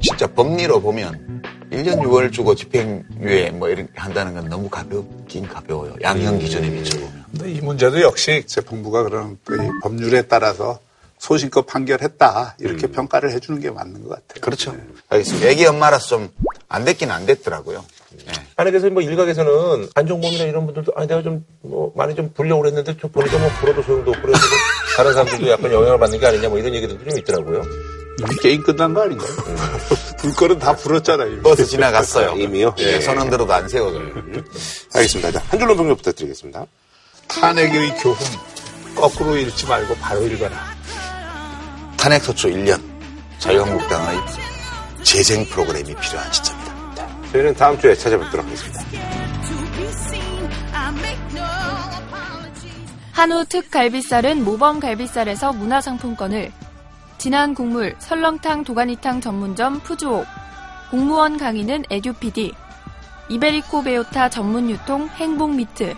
진짜 0.01 0.27
법리로 0.27 0.81
보면 0.81 1.43
1년 1.71 2.01
6월 2.01 2.33
주고 2.33 2.55
집행유예 2.55 3.51
뭐 3.53 3.69
이렇게 3.69 3.89
한다는 3.95 4.35
건 4.35 4.49
너무 4.49 4.69
가볍긴 4.69 5.47
가벼워요. 5.49 5.95
양형 6.03 6.39
기준에 6.39 6.71
비춰보면. 6.71 7.23
이 7.47 7.61
문제도 7.61 8.01
역시 8.03 8.45
재판부가 8.47 9.05
그런 9.05 9.39
법률에 9.83 10.23
따라서 10.23 10.79
소신껏 11.19 11.67
판결했다 11.67 12.57
이렇게 12.59 12.89
음. 12.89 12.93
평가를 12.93 13.31
해주는 13.31 13.61
게 13.61 13.71
맞는 13.71 14.03
것 14.03 14.09
같아요. 14.11 14.41
그렇죠. 14.41 14.73
네. 14.73 14.79
알겠습니다. 15.09 15.49
애기 15.49 15.67
엄마라서 15.67 16.07
좀 16.09 16.31
안 16.73 16.87
됐긴 16.87 17.11
안 17.11 17.27
됐더라고요. 17.27 17.85
네. 18.27 18.33
아니 18.57 18.71
그래서 18.71 18.89
뭐 18.91 19.03
일각에서는 19.03 19.89
안종범이나 19.95 20.45
이런 20.45 20.67
분들도 20.67 20.93
아 20.97 21.07
내가 21.07 21.23
좀 21.23 21.45
뭐 21.63 21.93
많이 21.97 22.15
좀 22.15 22.31
불려고 22.35 22.63
그랬는데 22.63 22.97
좀 22.97 23.11
보니까 23.11 23.39
뭐 23.39 23.49
불어도 23.61 23.83
소용도 23.83 24.11
없고 24.11 24.23
그래서 24.23 24.41
다른 24.97 25.13
사람들도 25.15 25.49
약간 25.49 25.73
영향을 25.73 25.99
받는 25.99 26.19
게 26.19 26.27
아니냐 26.27 26.49
뭐 26.49 26.59
이런 26.59 26.75
얘기들도 26.75 27.09
좀 27.09 27.19
있더라고요. 27.19 27.63
이미 28.21 28.37
게임 28.43 28.63
끝난 28.63 28.93
거 28.93 29.03
아닌가요? 29.03 29.29
음. 29.47 29.57
불거는 30.19 30.59
다 30.59 30.77
불었잖아요. 30.77 31.43
버스 31.43 31.65
지나갔어요. 31.67 32.37
이미요? 32.41 32.75
예, 32.79 33.01
선언 33.01 33.31
들어도 33.31 33.53
안 33.53 33.69
세워져요. 33.69 34.01
음. 34.01 34.45
알겠습니다. 34.95 35.43
한 35.49 35.59
줄로 35.59 35.75
평론 35.77 35.97
부탁드리겠습니다. 35.97 36.67
탄핵의 37.29 37.97
교훈 37.99 38.17
거꾸로 38.95 39.37
읽지 39.37 39.67
말고 39.67 39.95
바로 39.97 40.23
읽어라. 40.27 40.57
탄핵 41.97 42.23
소추 42.23 42.49
1년 42.49 42.81
자유한국당의 43.39 44.19
재생 45.03 45.45
프로그램이 45.47 45.95
필요한 45.95 46.31
시점입니다. 46.33 46.62
저희는 47.33 47.55
다음 47.55 47.79
주에 47.79 47.95
찾아뵙도록 47.95 48.45
하겠습니다. 48.47 48.83
한우 53.13 53.45
특 53.47 53.71
갈비살은 53.71 54.45
모범 54.45 54.81
갈비살에서 54.81 55.53
문화상품권을 55.53 56.51
진한 57.19 57.55
국물 57.55 57.95
설렁탕 57.99 58.65
도가니탕 58.65 59.21
전문점 59.21 59.81
푸주옥 59.81 60.27
공무원 60.91 61.37
강의는 61.39 61.85
에듀피디 61.91 62.53
이베리코 63.29 63.83
베요타 63.85 64.29
전문 64.29 64.69
유통 64.71 65.09
행복 65.09 65.55
미트 65.55 65.95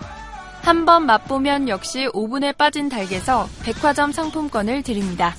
한 0.63 0.85
번 0.87 1.05
맛보면 1.07 1.69
역시 1.69 2.09
오븐에 2.13 2.53
빠진 2.53 2.89
닭에서 2.89 3.49
백화점 3.63 4.13
상품권을 4.13 4.83
드립니다. 4.83 5.35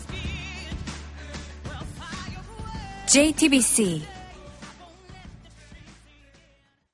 JTBC 3.08 4.04